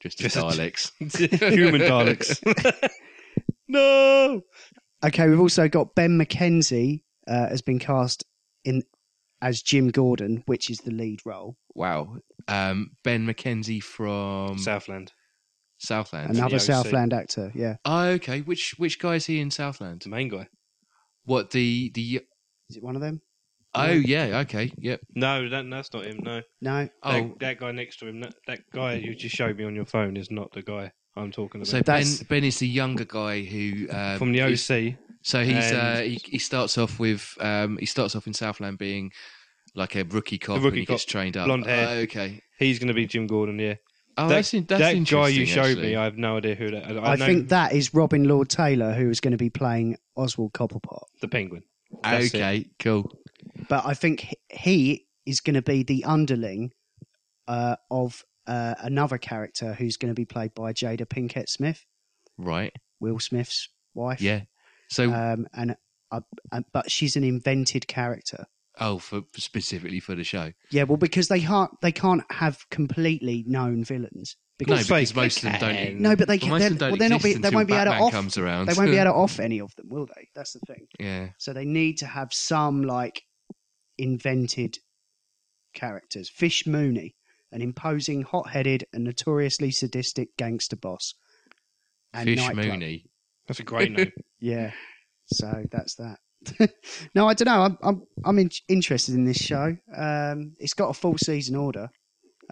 Just 0.00 0.20
as 0.20 0.34
Just 0.34 0.36
a- 0.36 0.40
Daleks. 0.40 1.52
Human 1.54 1.80
Daleks. 1.82 2.90
no! 3.68 4.42
Okay, 5.04 5.28
we've 5.28 5.38
also 5.40 5.68
got 5.68 5.94
Ben 5.94 6.18
McKenzie 6.18 7.02
uh, 7.28 7.48
has 7.48 7.62
been 7.62 7.78
cast 7.78 8.24
in 8.64 8.82
as 9.42 9.62
Jim 9.62 9.88
Gordon, 9.90 10.42
which 10.46 10.70
is 10.70 10.78
the 10.78 10.90
lead 10.90 11.20
role. 11.24 11.56
wow. 11.74 12.16
Um, 12.48 12.90
ben 13.04 13.26
McKenzie 13.26 13.82
from 13.82 14.58
Southland. 14.58 15.12
Southland. 15.78 16.30
Another 16.36 16.56
OC. 16.56 16.60
Southland 16.62 17.12
actor, 17.12 17.52
yeah. 17.54 17.76
Oh, 17.84 18.08
okay. 18.08 18.40
Which 18.40 18.74
which 18.76 18.98
guy 18.98 19.14
is 19.16 19.26
he 19.26 19.40
in 19.40 19.50
Southland? 19.50 20.02
The 20.02 20.08
main 20.10 20.28
guy. 20.28 20.48
What 21.24 21.50
the 21.50 21.90
the? 21.94 22.22
Is 22.68 22.76
it 22.76 22.82
one 22.82 22.96
of 22.96 23.02
them? 23.02 23.20
Oh 23.74 23.90
yeah. 23.92 24.40
Okay. 24.40 24.72
Yep. 24.78 25.00
No, 25.14 25.48
that, 25.48 25.64
that's 25.70 25.92
not 25.92 26.04
him. 26.04 26.18
No. 26.22 26.42
No. 26.60 26.88
Oh, 27.04 27.12
That, 27.12 27.38
that 27.40 27.60
guy 27.60 27.70
next 27.72 27.98
to 28.00 28.08
him, 28.08 28.20
that, 28.22 28.34
that 28.48 28.60
guy 28.74 28.94
you 28.94 29.14
just 29.14 29.34
showed 29.36 29.56
me 29.56 29.64
on 29.64 29.76
your 29.76 29.84
phone 29.86 30.16
is 30.16 30.28
not 30.30 30.50
the 30.52 30.62
guy 30.62 30.90
I'm 31.16 31.30
talking 31.30 31.60
about. 31.60 31.68
so 31.68 31.76
Ben 31.78 31.84
That's- 31.84 32.22
Ben 32.24 32.42
is 32.44 32.58
the 32.58 32.66
younger 32.68 33.04
guy 33.04 33.42
who 33.42 33.86
um, 33.90 34.18
From 34.18 34.32
the 34.32 34.40
is- 34.40 34.68
OC. 34.70 34.94
So 35.22 35.44
he's 35.44 35.70
And- 35.70 35.76
uh, 35.76 36.00
he, 36.00 36.18
he 36.24 36.38
starts 36.38 36.78
off 36.78 36.98
with 36.98 37.32
um, 37.40 37.76
he 37.78 37.86
starts 37.86 38.16
off 38.16 38.26
in 38.26 38.32
Southland 38.34 38.78
being 38.78 39.12
like 39.74 39.94
a 39.96 40.04
rookie 40.04 40.38
cop, 40.38 40.56
A 40.56 40.60
rookie 40.60 40.68
and 40.68 40.76
he 40.78 40.84
gets 40.86 41.04
cop, 41.04 41.10
trained 41.10 41.36
up. 41.36 41.46
blonde 41.46 41.66
hair. 41.66 41.86
Oh, 41.88 41.92
okay. 42.02 42.42
He's 42.58 42.78
going 42.78 42.88
to 42.88 42.94
be 42.94 43.06
Jim 43.06 43.26
Gordon, 43.26 43.58
yeah. 43.58 43.74
Oh, 44.18 44.28
that, 44.28 44.34
that's 44.34 44.54
in, 44.54 44.64
that's 44.64 44.80
that 44.82 45.08
guy 45.16 45.28
you 45.28 45.46
showed 45.46 45.66
actually. 45.70 45.82
me, 45.88 45.96
I 45.96 46.04
have 46.04 46.18
no 46.18 46.36
idea 46.36 46.54
who 46.54 46.70
that 46.72 46.84
I, 46.84 47.12
I, 47.12 47.16
know 47.16 47.26
think 47.26 47.48
that 47.50 47.72
is 47.72 47.94
Robin 47.94 48.24
Lord 48.24 48.48
Taylor, 48.50 48.92
who 48.92 49.08
is 49.08 49.20
going 49.20 49.30
to 49.32 49.38
be 49.38 49.48
playing 49.50 49.96
Oswald 50.16 50.52
Cobblepot. 50.52 51.04
the 51.20 51.28
penguin. 51.28 51.62
That's 52.02 52.26
it. 52.26 52.36
okay, 52.36 52.66
cool. 52.78 53.10
But 53.68 53.86
I 53.86 53.94
think 53.94 54.20
he- 54.20 54.36
he 54.50 55.06
is 55.26 55.40
going 55.40 55.54
to 55.54 55.62
be 55.62 55.82
the 55.84 56.04
underling 56.04 56.72
uh, 57.48 57.76
of 57.90 58.24
uh, 58.46 58.74
another 58.80 59.16
character 59.16 59.74
who's 59.74 59.96
going 59.96 60.10
to 60.10 60.14
be 60.14 60.24
played 60.24 60.54
by 60.54 60.72
Jada 60.72 61.06
Pinkett 61.06 61.48
Smith, 61.48 61.86
Right. 62.36 62.72
Will 63.00 63.18
Smith's 63.20 63.68
wife. 63.94 64.20
Yeah. 64.20 64.42
So 64.88 65.12
Um, 65.12 65.46
and 65.54 65.76
uh, 66.10 66.20
uh, 66.52 66.62
but 66.72 66.90
she's 66.90 67.16
an 67.16 67.24
invented 67.24 67.86
character. 67.86 68.46
Oh, 68.78 68.98
for 68.98 69.22
specifically 69.36 70.00
for 70.00 70.14
the 70.14 70.24
show. 70.24 70.52
Yeah, 70.70 70.84
well, 70.84 70.96
because 70.98 71.28
they 71.28 71.40
can't 71.40 71.70
they 71.82 71.92
can't 71.92 72.22
have 72.30 72.58
completely 72.70 73.44
known 73.46 73.84
villains. 73.84 74.36
No, 74.60 74.64
Because 74.66 74.86
because 74.88 75.12
they 75.12 75.20
most 75.22 75.36
of 75.38 75.42
them 75.44 75.60
don't. 75.60 76.00
No, 76.00 76.16
but 76.16 76.28
they 76.28 76.34
well, 76.34 76.40
can- 76.40 76.48
most 76.50 76.58
they're- 76.60 76.66
of 76.66 76.70
them 76.70 76.78
don't 76.78 76.90
well, 76.90 76.98
they're 76.98 77.08
not 77.08 77.16
exist 77.16 77.36
be- 77.36 77.40
they 77.42 77.48
until 77.48 77.58
won't 77.58 77.68
be 77.68 77.74
able 77.74 77.84
to 77.84 77.90
Batman 77.90 78.06
off- 78.06 78.12
comes 78.12 78.38
around. 78.38 78.66
they 78.66 78.74
won't 78.74 78.90
be 78.90 78.96
able 78.98 79.12
to 79.12 79.16
off 79.18 79.40
any 79.40 79.60
of 79.60 79.74
them, 79.76 79.86
will 79.88 80.06
they? 80.06 80.28
That's 80.34 80.52
the 80.52 80.60
thing. 80.60 80.86
yeah. 80.98 81.28
So 81.38 81.52
they 81.54 81.64
need 81.64 81.96
to 81.98 82.06
have 82.06 82.32
some 82.34 82.82
like 82.82 83.22
invented 83.98 84.78
characters. 85.74 86.28
Fish 86.28 86.66
Mooney, 86.66 87.14
an 87.52 87.62
imposing, 87.62 88.22
hot-headed, 88.22 88.84
and 88.92 89.04
notoriously 89.04 89.70
sadistic 89.70 90.36
gangster 90.36 90.76
boss. 90.76 91.14
And 92.12 92.28
Fish 92.28 92.38
Nightblood. 92.40 92.68
Mooney. 92.68 93.04
That's 93.46 93.60
a 93.60 93.64
great 93.64 93.92
name. 93.92 94.12
Yeah. 94.40 94.72
So 95.26 95.64
that's 95.70 95.94
that. 95.96 96.18
no, 97.14 97.26
I 97.28 97.34
don't 97.34 97.46
know. 97.46 97.62
I'm 97.62 97.78
I'm 97.82 98.02
I'm 98.24 98.38
in, 98.38 98.50
interested 98.68 99.14
in 99.14 99.24
this 99.24 99.36
show. 99.38 99.76
Um, 99.94 100.54
it's 100.58 100.74
got 100.74 100.88
a 100.88 100.94
full 100.94 101.18
season 101.18 101.56
order, 101.56 101.90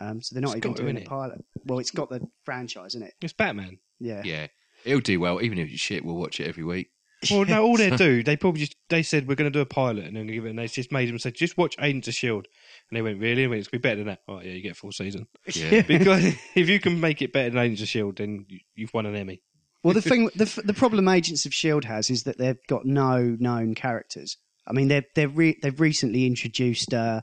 um, 0.01 0.21
so 0.23 0.35
they're 0.35 0.43
not 0.43 0.57
It's 0.57 0.59
even 0.59 0.71
got 0.73 0.77
to, 0.77 0.83
doing 0.83 0.97
a 0.97 1.01
innit? 1.01 1.07
pilot. 1.07 1.45
Well, 1.65 1.79
it's 1.79 1.91
got 1.91 2.11
the 2.11 2.21
franchise, 2.45 2.95
isn't 2.95 3.03
it? 3.07 3.15
it's 3.23 3.33
Batman. 3.33 3.79
Yeah. 3.99 4.23
Yeah. 4.25 4.47
It'll 4.85 5.01
do 5.01 5.19
well, 5.21 5.43
even 5.43 5.59
if 5.59 5.71
it's 5.71 5.81
shit. 5.81 6.05
We'll 6.05 6.17
watch 6.17 6.39
it 6.41 6.47
every 6.47 6.65
week. 6.65 6.89
Well, 7.33 7.45
no, 7.47 7.65
all 7.65 7.77
they 7.77 7.91
do, 7.91 8.23
they 8.23 8.37
probably 8.37 8.61
just 8.61 8.77
they 8.91 9.03
said 9.03 9.27
we're 9.27 9.35
going 9.35 9.51
to 9.53 9.57
do 9.59 9.61
a 9.61 9.67
pilot 9.67 10.05
and 10.05 10.17
then 10.17 10.29
give 10.29 10.47
it, 10.47 10.51
and 10.51 10.59
they 10.61 10.69
just 10.69 10.93
made 10.93 11.09
them 11.09 11.19
say 11.19 11.33
just 11.33 11.59
watch 11.59 11.75
Agents 11.81 12.07
of 12.07 12.15
Shield, 12.15 12.47
and 12.89 12.97
they 12.97 13.03
went 13.03 13.19
really, 13.19 13.43
I 13.43 13.49
went, 13.49 13.59
it's 13.59 13.67
gonna 13.67 13.81
be 13.81 13.89
better 13.89 13.97
than 13.97 14.07
that. 14.07 14.21
Oh 14.29 14.41
yeah, 14.41 14.53
you 14.53 14.63
get 14.63 14.71
a 14.73 14.75
full 14.77 14.93
season 14.93 15.27
Yeah. 15.53 15.83
because 15.83 16.25
if 16.55 16.69
you 16.69 16.79
can 16.79 17.01
make 17.01 17.21
it 17.21 17.33
better 17.33 17.51
than 17.51 17.59
Agents 17.59 17.83
of 17.83 17.89
Shield, 17.89 18.19
then 18.19 18.47
you- 18.49 18.61
you've 18.77 18.95
won 18.95 19.05
an 19.07 19.17
Emmy. 19.17 19.43
Well, 19.85 19.95
the 19.95 20.03
thing, 20.03 20.29
the 20.35 20.63
the 20.65 20.75
problem 20.75 21.07
Agents 21.09 21.47
of 21.47 21.55
Shield 21.55 21.85
has 21.85 22.11
is 22.11 22.25
that 22.25 22.39
they've 22.39 22.59
got 22.69 22.85
no 22.85 23.37
known 23.39 23.75
characters. 23.75 24.37
I 24.67 24.73
mean, 24.73 24.89
they've 24.89 25.05
they've 25.15 25.37
re- 25.37 25.59
they've 25.63 25.81
recently 25.81 26.27
introduced 26.27 26.93
uh, 26.93 27.21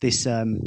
this 0.00 0.26
um, 0.26 0.58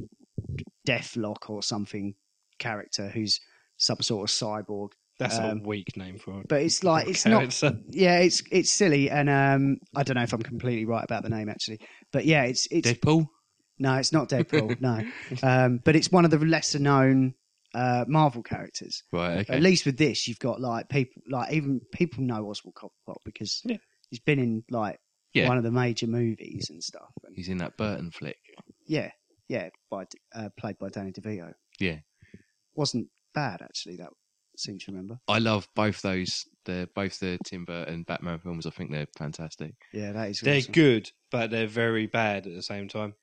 Deathlok 0.88 1.50
or 1.50 1.62
something 1.64 2.16
character 2.60 3.10
who's 3.10 3.40
some 3.78 4.02
sort 4.02 4.30
of 4.30 4.36
cyborg. 4.36 4.90
That's 5.20 5.38
Um, 5.38 5.62
a 5.64 5.68
weak 5.68 5.96
name 5.98 6.18
for 6.20 6.42
it. 6.42 6.48
But 6.48 6.62
it's 6.62 6.84
like 6.84 7.08
it's 7.10 7.26
not. 7.26 7.62
Yeah, 7.90 8.20
it's 8.20 8.42
it's 8.52 8.72
silly, 8.72 9.10
and 9.10 9.30
um, 9.30 9.78
I 9.96 10.04
don't 10.04 10.16
know 10.16 10.24
if 10.24 10.34
I'm 10.34 10.42
completely 10.42 10.86
right 10.86 11.04
about 11.04 11.24
the 11.24 11.30
name 11.30 11.50
actually. 11.50 11.80
But 12.12 12.26
yeah, 12.26 12.44
it's 12.44 12.68
it's 12.72 12.92
Deadpool. 12.92 13.28
no, 13.80 13.96
it's 13.96 14.12
not 14.12 14.30
Deadpool. 14.30 14.80
no, 14.82 15.04
um, 15.44 15.80
but 15.84 15.96
it's 15.96 16.12
one 16.12 16.26
of 16.26 16.32
the 16.32 16.38
lesser 16.40 16.80
known 16.80 17.34
uh, 17.74 18.06
Marvel 18.08 18.44
characters. 18.44 19.04
Right. 19.12 19.40
Okay. 19.40 19.54
At 19.56 19.62
least 19.62 19.86
with 19.86 19.98
this, 19.98 20.28
you've 20.28 20.40
got 20.40 20.60
like 20.62 20.90
people, 20.90 21.22
like 21.30 21.54
even 21.54 21.82
people 21.94 22.24
know 22.24 22.50
Oswald 22.50 22.76
Cobblepot 22.76 23.18
because 23.26 23.62
Yeah. 23.66 23.78
he's 24.10 24.20
been 24.20 24.40
in 24.40 24.64
like 24.70 25.00
Yeah. 25.34 25.48
one 25.48 25.58
of 25.58 25.64
the 25.64 25.72
major 25.72 26.08
movies 26.08 26.68
and 26.70 26.84
stuff. 26.84 27.10
And 27.26 27.36
He's 27.36 27.50
in 27.50 27.58
that 27.60 27.78
Burton 27.78 28.12
flick. 28.12 28.38
yeah, 28.86 29.12
yeah, 29.50 29.70
by 29.92 30.06
uh, 30.34 30.50
played 30.58 30.78
by 30.80 30.90
Danny 30.90 31.12
DeVito. 31.12 31.54
Yeah. 31.80 32.00
wasn't 32.76 33.08
bad 33.34 33.62
actually. 33.62 33.98
That 33.98 34.10
seem 34.58 34.80
to 34.80 34.92
remember. 34.92 35.20
I 35.28 35.40
love 35.40 35.68
both 35.76 36.02
those. 36.02 36.46
They're 36.66 36.88
both 36.88 37.20
the 37.20 37.38
Tim 37.46 37.66
Burton 37.66 38.04
Batman 38.04 38.40
films. 38.40 38.66
I 38.66 38.72
think 38.72 38.92
they're 38.92 39.08
fantastic. 39.18 39.74
Yeah, 39.94 40.12
that 40.14 40.30
is. 40.32 40.40
They're 40.42 40.58
awesome. 40.58 40.72
good, 40.72 41.12
but 41.32 41.52
they're 41.52 41.68
very 41.68 42.08
bad 42.08 42.48
at 42.48 42.54
the 42.54 42.64
same 42.64 42.88
time. 42.88 43.14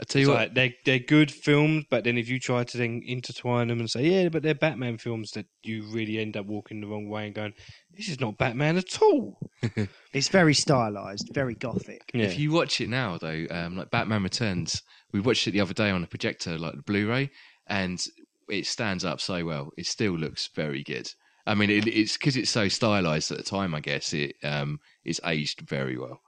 I 0.00 0.04
tell 0.04 0.20
It's 0.20 0.26
you 0.26 0.32
what, 0.32 0.40
like 0.40 0.54
they're 0.54 0.72
they're 0.84 0.98
good 0.98 1.30
films, 1.30 1.84
but 1.90 2.04
then 2.04 2.18
if 2.18 2.28
you 2.28 2.40
try 2.40 2.64
to 2.64 2.78
then 2.78 3.02
intertwine 3.04 3.68
them 3.68 3.78
and 3.78 3.90
say, 3.90 4.02
yeah, 4.02 4.28
but 4.28 4.42
they're 4.42 4.54
Batman 4.54 4.98
films, 4.98 5.32
that 5.32 5.46
you 5.62 5.84
really 5.84 6.18
end 6.18 6.36
up 6.36 6.46
walking 6.46 6.80
the 6.80 6.86
wrong 6.86 7.08
way 7.08 7.26
and 7.26 7.34
going, 7.34 7.54
this 7.96 8.08
is 8.08 8.20
not 8.20 8.38
Batman 8.38 8.78
at 8.78 9.00
all. 9.02 9.38
It's 10.12 10.28
very 10.28 10.52
stylized, 10.52 11.30
very 11.32 11.54
gothic. 11.54 12.10
Yeah. 12.12 12.24
If 12.24 12.38
you 12.38 12.52
watch 12.52 12.82
it 12.82 12.90
now, 12.90 13.16
though, 13.16 13.46
um, 13.50 13.78
like 13.78 13.90
Batman 13.90 14.22
Returns, 14.22 14.82
we 15.10 15.20
watched 15.20 15.48
it 15.48 15.52
the 15.52 15.60
other 15.62 15.72
day 15.72 15.88
on 15.88 16.04
a 16.04 16.06
projector, 16.06 16.58
like 16.58 16.74
the 16.74 16.82
Blu-ray, 16.82 17.30
and 17.66 18.04
it 18.50 18.66
stands 18.66 19.06
up 19.06 19.22
so 19.22 19.42
well. 19.46 19.70
It 19.78 19.86
still 19.86 20.12
looks 20.12 20.50
very 20.54 20.82
good. 20.82 21.10
I 21.46 21.54
mean, 21.54 21.70
it, 21.70 21.86
it's 21.86 22.16
because 22.16 22.36
it's 22.36 22.50
so 22.50 22.68
stylized 22.68 23.30
at 23.32 23.38
the 23.38 23.42
time. 23.42 23.74
I 23.74 23.80
guess 23.80 24.12
it 24.12 24.36
um, 24.44 24.80
it's 25.04 25.20
aged 25.24 25.62
very 25.62 25.96
well. 25.96 26.20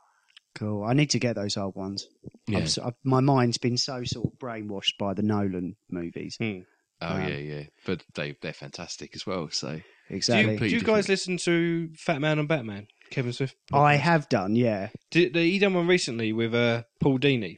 Cool. 0.54 0.84
I 0.84 0.92
need 0.92 1.10
to 1.10 1.18
get 1.18 1.34
those 1.36 1.56
old 1.56 1.74
ones. 1.74 2.06
Yeah. 2.46 2.58
I've, 2.58 2.64
s- 2.64 2.78
I've- 2.78 2.96
my 3.04 3.20
mind's 3.20 3.58
been 3.58 3.76
so 3.76 4.04
sort 4.04 4.26
of 4.32 4.38
brainwashed 4.38 4.98
by 4.98 5.14
the 5.14 5.22
Nolan 5.22 5.76
movies. 5.90 6.36
Hmm. 6.38 6.60
Oh 7.00 7.08
Um, 7.16 7.22
yeah, 7.28 7.36
yeah. 7.36 7.62
But 7.84 8.04
they 8.14 8.36
they're 8.40 8.52
fantastic 8.52 9.10
as 9.16 9.26
well. 9.26 9.48
So 9.50 9.76
do, 9.76 9.82
Exactly. 10.10 10.52
you, 10.54 10.58
do 10.58 10.66
you 10.68 10.80
guys 10.82 11.08
listen 11.08 11.36
to 11.38 11.88
Fat 11.96 12.20
Man 12.20 12.38
and 12.38 12.46
Batman? 12.48 12.86
Kevin 13.10 13.32
Smith. 13.32 13.54
I 13.72 13.96
have 13.96 14.28
done, 14.28 14.54
yeah. 14.56 14.88
Did, 15.10 15.34
he 15.34 15.58
done 15.58 15.74
one 15.74 15.86
recently 15.88 16.32
with 16.32 16.54
uh, 16.54 16.84
Paul 17.00 17.18
Dini. 17.18 17.56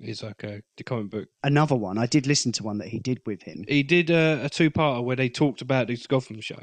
He's 0.00 0.22
like 0.22 0.42
a 0.44 0.62
the 0.76 0.84
comic 0.84 1.10
book. 1.10 1.28
Another 1.42 1.74
one. 1.74 1.98
I 1.98 2.06
did 2.06 2.26
listen 2.26 2.52
to 2.52 2.62
one 2.62 2.78
that 2.78 2.88
he 2.88 3.00
did 3.00 3.18
with 3.26 3.42
him. 3.42 3.64
He 3.66 3.82
did 3.82 4.10
a, 4.10 4.44
a 4.44 4.48
two 4.48 4.70
parter 4.70 5.02
where 5.04 5.16
they 5.16 5.28
talked 5.28 5.60
about 5.60 5.88
this 5.88 6.06
Gotham 6.06 6.40
show, 6.40 6.62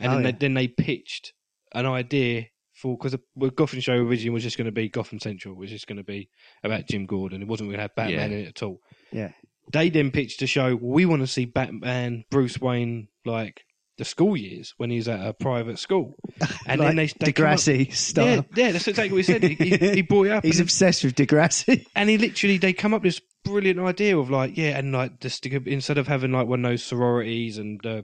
and 0.00 0.10
Oh, 0.12 0.16
then, 0.16 0.24
yeah. 0.24 0.30
they, 0.32 0.36
then 0.38 0.54
they 0.54 0.68
pitched 0.68 1.32
an 1.72 1.86
idea 1.86 2.46
for 2.82 2.96
because 2.98 3.12
the 3.36 3.50
Gotham 3.50 3.80
show 3.80 3.94
originally 3.94 4.30
was 4.30 4.42
just 4.42 4.58
going 4.58 4.66
to 4.66 4.72
be 4.72 4.88
Gotham 4.88 5.20
Central, 5.20 5.54
it 5.54 5.58
was 5.58 5.70
just 5.70 5.86
going 5.86 5.96
to 5.98 6.04
be 6.04 6.28
about 6.64 6.86
Jim 6.88 7.06
Gordon. 7.06 7.40
It 7.40 7.48
wasn't 7.48 7.68
going 7.70 7.78
to 7.78 7.82
have 7.82 7.94
Batman 7.94 8.30
Yeah. 8.32 8.36
in 8.38 8.44
it 8.44 8.48
at 8.48 8.62
all. 8.62 8.80
Yeah. 9.12 9.30
They 9.72 9.88
then 9.88 10.10
pitched 10.10 10.42
a 10.42 10.46
show. 10.46 10.74
We 10.74 11.06
want 11.06 11.22
to 11.22 11.26
see 11.28 11.44
Batman, 11.46 12.24
Bruce 12.30 12.60
Wayne, 12.60 13.08
like 13.24 13.64
the 13.98 14.04
school 14.04 14.36
years 14.36 14.74
when 14.78 14.90
he's 14.90 15.06
at 15.06 15.24
a 15.24 15.32
private 15.32 15.78
school, 15.78 16.14
and 16.66 16.80
like 16.80 16.88
then 16.88 16.96
they, 16.96 17.06
they 17.20 17.32
come 17.32 17.46
up- 17.46 17.52
Degrassi 17.58 17.94
style. 17.94 18.26
Yeah, 18.26 18.40
yeah, 18.56 18.72
that's 18.72 18.88
exactly 18.88 19.12
what 19.12 19.18
he 19.18 19.32
said. 19.32 19.42
He, 19.44 19.54
he, 19.54 19.76
he 19.94 20.02
brought 20.08 20.26
it 20.26 20.32
up. 20.32 20.44
He's 20.44 20.58
and- 20.58 20.66
obsessed 20.66 21.04
with 21.04 21.14
Degrassi. 21.14 21.86
and 21.94 22.10
he 22.10 22.18
literally 22.18 22.58
they 22.58 22.72
come 22.72 22.92
up 22.94 23.02
with 23.02 23.14
this 23.14 23.22
brilliant 23.44 23.78
idea 23.80 24.16
of 24.18 24.30
like 24.30 24.56
yeah 24.56 24.78
and 24.78 24.92
like 24.92 25.20
just 25.20 25.42
to- 25.44 25.68
instead 25.68 25.98
of 25.98 26.08
having 26.08 26.32
like 26.32 26.46
one 26.48 26.64
of 26.64 26.70
those 26.70 26.82
sororities 26.82 27.58
and 27.58 27.84
uh, 27.86 28.02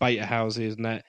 beta 0.00 0.26
houses 0.26 0.76
and 0.76 0.84
that 0.84 1.04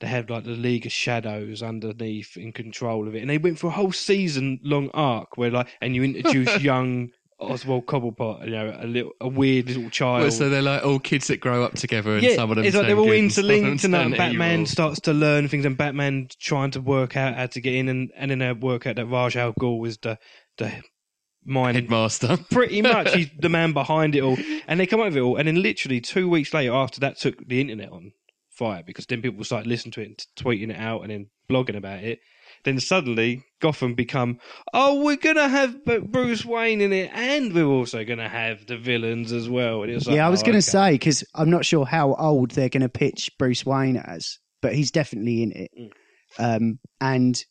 they 0.00 0.06
had 0.06 0.30
like 0.30 0.44
the 0.44 0.50
league 0.50 0.86
of 0.86 0.92
shadows 0.92 1.62
underneath 1.62 2.36
in 2.36 2.52
control 2.52 3.08
of 3.08 3.14
it 3.14 3.20
and 3.20 3.30
they 3.30 3.38
went 3.38 3.58
for 3.58 3.68
a 3.68 3.70
whole 3.70 3.92
season 3.92 4.58
long 4.62 4.90
arc 4.94 5.36
where 5.36 5.50
like 5.50 5.68
and 5.80 5.94
you 5.94 6.02
introduce 6.02 6.60
young 6.60 7.08
Oswald 7.38 7.86
Cobblepot 7.86 8.44
you 8.46 8.50
know 8.50 8.76
a 8.80 8.86
little 8.86 9.12
a 9.20 9.28
weird 9.28 9.66
little 9.66 9.90
child 9.90 10.22
Well, 10.22 10.30
so 10.30 10.48
they're 10.48 10.62
like 10.62 10.84
all 10.84 10.98
kids 10.98 11.26
that 11.26 11.38
grow 11.38 11.64
up 11.64 11.74
together, 11.74 12.14
and 12.14 12.22
yeah, 12.22 12.34
some 12.34 12.50
of 12.50 12.56
them 12.56 12.64
it's 12.64 12.74
like 12.74 12.86
they're 12.86 12.96
all 12.96 13.04
good 13.04 13.18
and 13.18 13.32
some 13.32 13.44
of 13.44 13.48
them 13.48 13.56
interlinked, 13.58 13.84
and 13.84 13.94
turn 13.94 14.10
Batman 14.12 14.60
evil. 14.60 14.66
starts 14.66 15.00
to 15.00 15.12
learn 15.12 15.46
things, 15.48 15.66
and 15.66 15.76
Batman 15.76 16.28
trying 16.40 16.70
to 16.70 16.80
work 16.80 17.14
out 17.14 17.34
how 17.34 17.44
to 17.44 17.60
get 17.60 17.74
in, 17.74 17.90
and 17.90 18.10
and 18.16 18.30
then 18.30 18.38
they 18.38 18.50
work 18.54 18.86
out 18.86 18.96
that 18.96 19.04
Ra's 19.04 19.36
al 19.36 19.52
Ghul 19.52 19.78
was 19.80 19.98
the 19.98 20.18
the 20.56 20.72
mind 21.44 21.76
headmaster. 21.76 22.36
pretty 22.50 22.82
much 22.82 23.14
he's 23.14 23.30
the 23.38 23.48
man 23.48 23.72
behind 23.72 24.14
it 24.14 24.22
all. 24.22 24.36
And 24.66 24.80
they 24.80 24.86
come 24.86 25.00
up 25.00 25.06
with 25.06 25.16
it 25.16 25.20
all. 25.20 25.36
And 25.36 25.46
then 25.48 25.62
literally 25.62 26.00
two 26.00 26.28
weeks 26.28 26.52
later, 26.52 26.72
after 26.72 27.00
that 27.00 27.18
took 27.18 27.46
the 27.46 27.60
internet 27.60 27.90
on 27.90 28.12
fire 28.56 28.82
because 28.84 29.06
then 29.06 29.22
people 29.22 29.44
start 29.44 29.66
listening 29.66 29.92
to 29.92 30.00
it 30.00 30.06
and 30.06 30.26
tweeting 30.36 30.70
it 30.70 30.78
out 30.78 31.02
and 31.02 31.10
then 31.10 31.26
blogging 31.48 31.76
about 31.76 32.02
it. 32.02 32.20
Then 32.64 32.80
suddenly 32.80 33.44
Gotham 33.60 33.94
become, 33.94 34.38
oh, 34.72 35.02
we're 35.04 35.16
gonna 35.16 35.48
have 35.48 35.84
Bruce 35.84 36.44
Wayne 36.44 36.80
in 36.80 36.92
it, 36.92 37.10
and 37.12 37.52
we're 37.52 37.64
also 37.64 38.04
gonna 38.04 38.28
have 38.28 38.66
the 38.66 38.76
villains 38.76 39.30
as 39.32 39.48
well. 39.48 39.82
And 39.82 39.90
it 39.90 39.94
was 39.94 40.06
like, 40.06 40.16
yeah, 40.16 40.26
I 40.26 40.30
was 40.30 40.42
oh, 40.42 40.46
going 40.46 40.54
to 40.54 40.58
okay. 40.58 40.90
say 40.90 40.92
because 40.94 41.24
I'm 41.34 41.50
not 41.50 41.64
sure 41.64 41.84
how 41.84 42.14
old 42.14 42.52
they're 42.52 42.68
going 42.68 42.82
to 42.82 42.88
pitch 42.88 43.30
Bruce 43.38 43.64
Wayne 43.66 43.96
as, 43.96 44.38
but 44.62 44.74
he's 44.74 44.90
definitely 44.90 45.42
in 45.42 45.52
it. 45.52 45.70
Mm. 45.78 45.90
Um, 46.38 46.78
and 47.00 47.44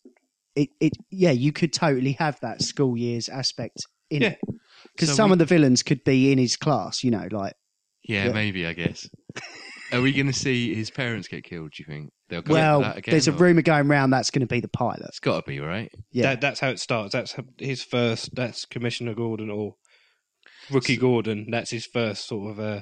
it, 0.56 0.70
it, 0.80 0.94
yeah, 1.12 1.32
you 1.32 1.52
could 1.52 1.72
totally 1.74 2.13
have 2.13 2.39
that 2.41 2.62
school 2.62 2.98
years 2.98 3.30
aspect 3.30 3.86
in 4.10 4.22
Yeah. 4.22 4.30
it 4.30 4.39
because 4.94 5.10
So 5.10 5.15
some 5.15 5.30
we- 5.30 5.34
of 5.34 5.39
the 5.39 5.46
villains 5.46 5.84
could 5.84 6.04
be 6.04 6.32
in 6.32 6.38
his 6.38 6.58
class. 6.58 7.04
You 7.04 7.12
know, 7.12 7.28
like 7.32 7.54
Yeah, 8.04 8.26
Yeah. 8.26 8.32
maybe 8.34 8.65
I 8.65 8.74
guess. 8.74 9.10
Are 9.95 10.01
we 10.01 10.12
going 10.12 10.27
to 10.27 10.34
see 10.34 10.73
his 10.75 10.89
parents 10.91 11.27
get 11.27 11.43
killed? 11.43 11.71
Do 11.71 11.84
you 11.84 11.86
think 11.88 12.12
they'll 12.29 12.41
go 12.41 12.53
well, 12.53 12.81
that 12.81 12.97
again? 12.97 13.12
there's 13.13 13.27
a 13.27 13.31
or- 13.31 13.36
rumor 13.38 13.62
going 13.62 13.88
around 13.89 14.10
that's 14.12 14.29
going 14.31 14.41
to 14.41 14.53
be 14.53 14.60
the 14.60 14.67
pilot. 14.67 15.01
It's 15.08 15.19
got 15.19 15.43
to 15.45 15.49
be 15.49 15.60
right. 15.60 15.91
Yeah, 16.12 16.23
That, 16.31 16.41
that's 16.41 16.60
how 16.60 16.69
it 16.69 16.79
starts. 16.79 17.13
That's 17.13 17.34
how- 17.34 17.43
his 17.58 17.84
first. 17.84 18.36
That's 18.36 18.65
Commissioner 18.65 19.13
Gordon 19.13 19.49
or 19.49 19.75
Rookie 20.71 20.97
Gordon. 20.97 21.47
That's 21.51 21.71
his 21.71 21.86
first 21.86 22.27
sort 22.27 22.51
of. 22.51 22.60
Uh, 22.60 22.81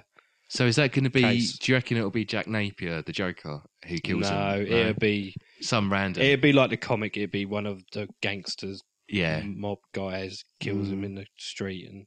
So 0.50 0.66
is 0.66 0.76
that 0.78 0.92
going 0.92 1.04
to 1.06 1.10
be? 1.10 1.22
Case. 1.22 1.58
Do 1.58 1.72
you 1.72 1.76
reckon 1.76 1.98
it'll 1.98 2.10
be 2.12 2.26
Jack 2.26 2.48
Napier, 2.48 3.02
the 3.02 3.12
Joker, 3.12 3.62
who 3.88 3.98
kills 4.00 4.22
no, 4.24 4.30
him? 4.30 4.70
No, 4.70 4.76
it'll 4.76 4.94
be 5.00 5.36
some 5.62 5.92
random. 5.92 6.24
It'd 6.24 6.42
be 6.42 6.54
like 6.54 6.70
the 6.70 6.78
comic. 6.78 7.18
It'd 7.18 7.32
be 7.32 7.46
one 7.46 7.66
of 7.66 7.82
the 7.92 8.08
gangsters, 8.22 8.82
yeah, 9.10 9.42
mob 9.46 9.80
guys 9.94 10.44
kills 10.60 10.88
Mm. 10.88 10.94
him 10.94 11.04
in 11.04 11.16
the 11.16 11.26
street, 11.38 11.90
and 11.90 12.06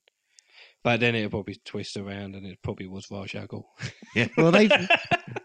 but 0.85 1.01
then 1.01 1.15
it'll 1.15 1.31
probably 1.31 1.57
twist 1.65 1.97
around, 1.97 2.35
and 2.35 2.47
it 2.47 2.59
probably 2.63 2.87
was 2.87 3.07
Ra's 3.11 3.35
al 3.35 3.47
Ghul. 3.47 3.65
well, 4.37 4.53
they 4.53 4.69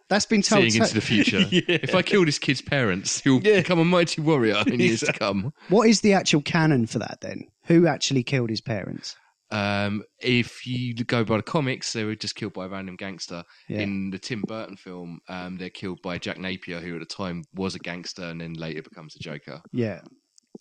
that's 0.10 0.26
been 0.26 0.42
told. 0.42 0.70
seeing 0.70 0.82
into 0.84 0.94
the 0.96 1.02
future. 1.02 1.40
Yeah. 1.52 1.62
If 1.68 1.96
I 1.96 2.02
kill 2.02 2.26
this 2.26 2.40
kid's 2.40 2.62
parents, 2.62 3.22
he'll 3.22 3.42
Yeah. 3.42 3.58
become 3.58 3.80
a 3.80 3.86
mighty 3.86 4.22
warrior 4.22 4.64
in 4.68 4.80
years 4.80 5.00
to 5.02 5.14
come. 5.14 5.54
what 5.70 5.88
is 5.90 6.02
the 6.02 6.14
actual 6.14 6.42
canon 6.42 6.86
for 6.88 7.00
that 7.00 7.20
then? 7.22 7.46
Who 7.66 7.88
actually 7.88 8.24
killed 8.24 8.50
his 8.50 8.62
parents? 8.62 9.16
Um, 9.54 10.04
if 10.22 10.66
you 10.66 10.94
go 10.94 11.26
by 11.26 11.36
the 11.38 11.44
comics, 11.44 11.92
they 11.92 12.06
were 12.06 12.16
just 12.16 12.36
killed 12.36 12.54
by 12.54 12.66
a 12.66 12.70
random 12.70 12.96
gangster. 12.96 13.44
Yeah. 13.68 13.80
In 13.82 14.10
the 14.10 14.18
Tim 14.18 14.44
Burton 14.48 14.78
film, 14.78 15.20
um, 15.28 15.58
they're 15.58 15.70
killed 15.70 16.02
by 16.02 16.18
Jack 16.20 16.38
Napier, 16.40 16.80
who 16.80 16.94
at 16.96 17.00
the 17.00 17.06
time 17.06 17.44
was 17.54 17.76
a 17.76 17.80
gangster 17.80 18.24
and 18.24 18.40
then 18.40 18.54
later 18.54 18.82
becomes 18.82 19.14
the 19.14 19.20
Joker. 19.20 19.62
Yeah, 19.74 20.00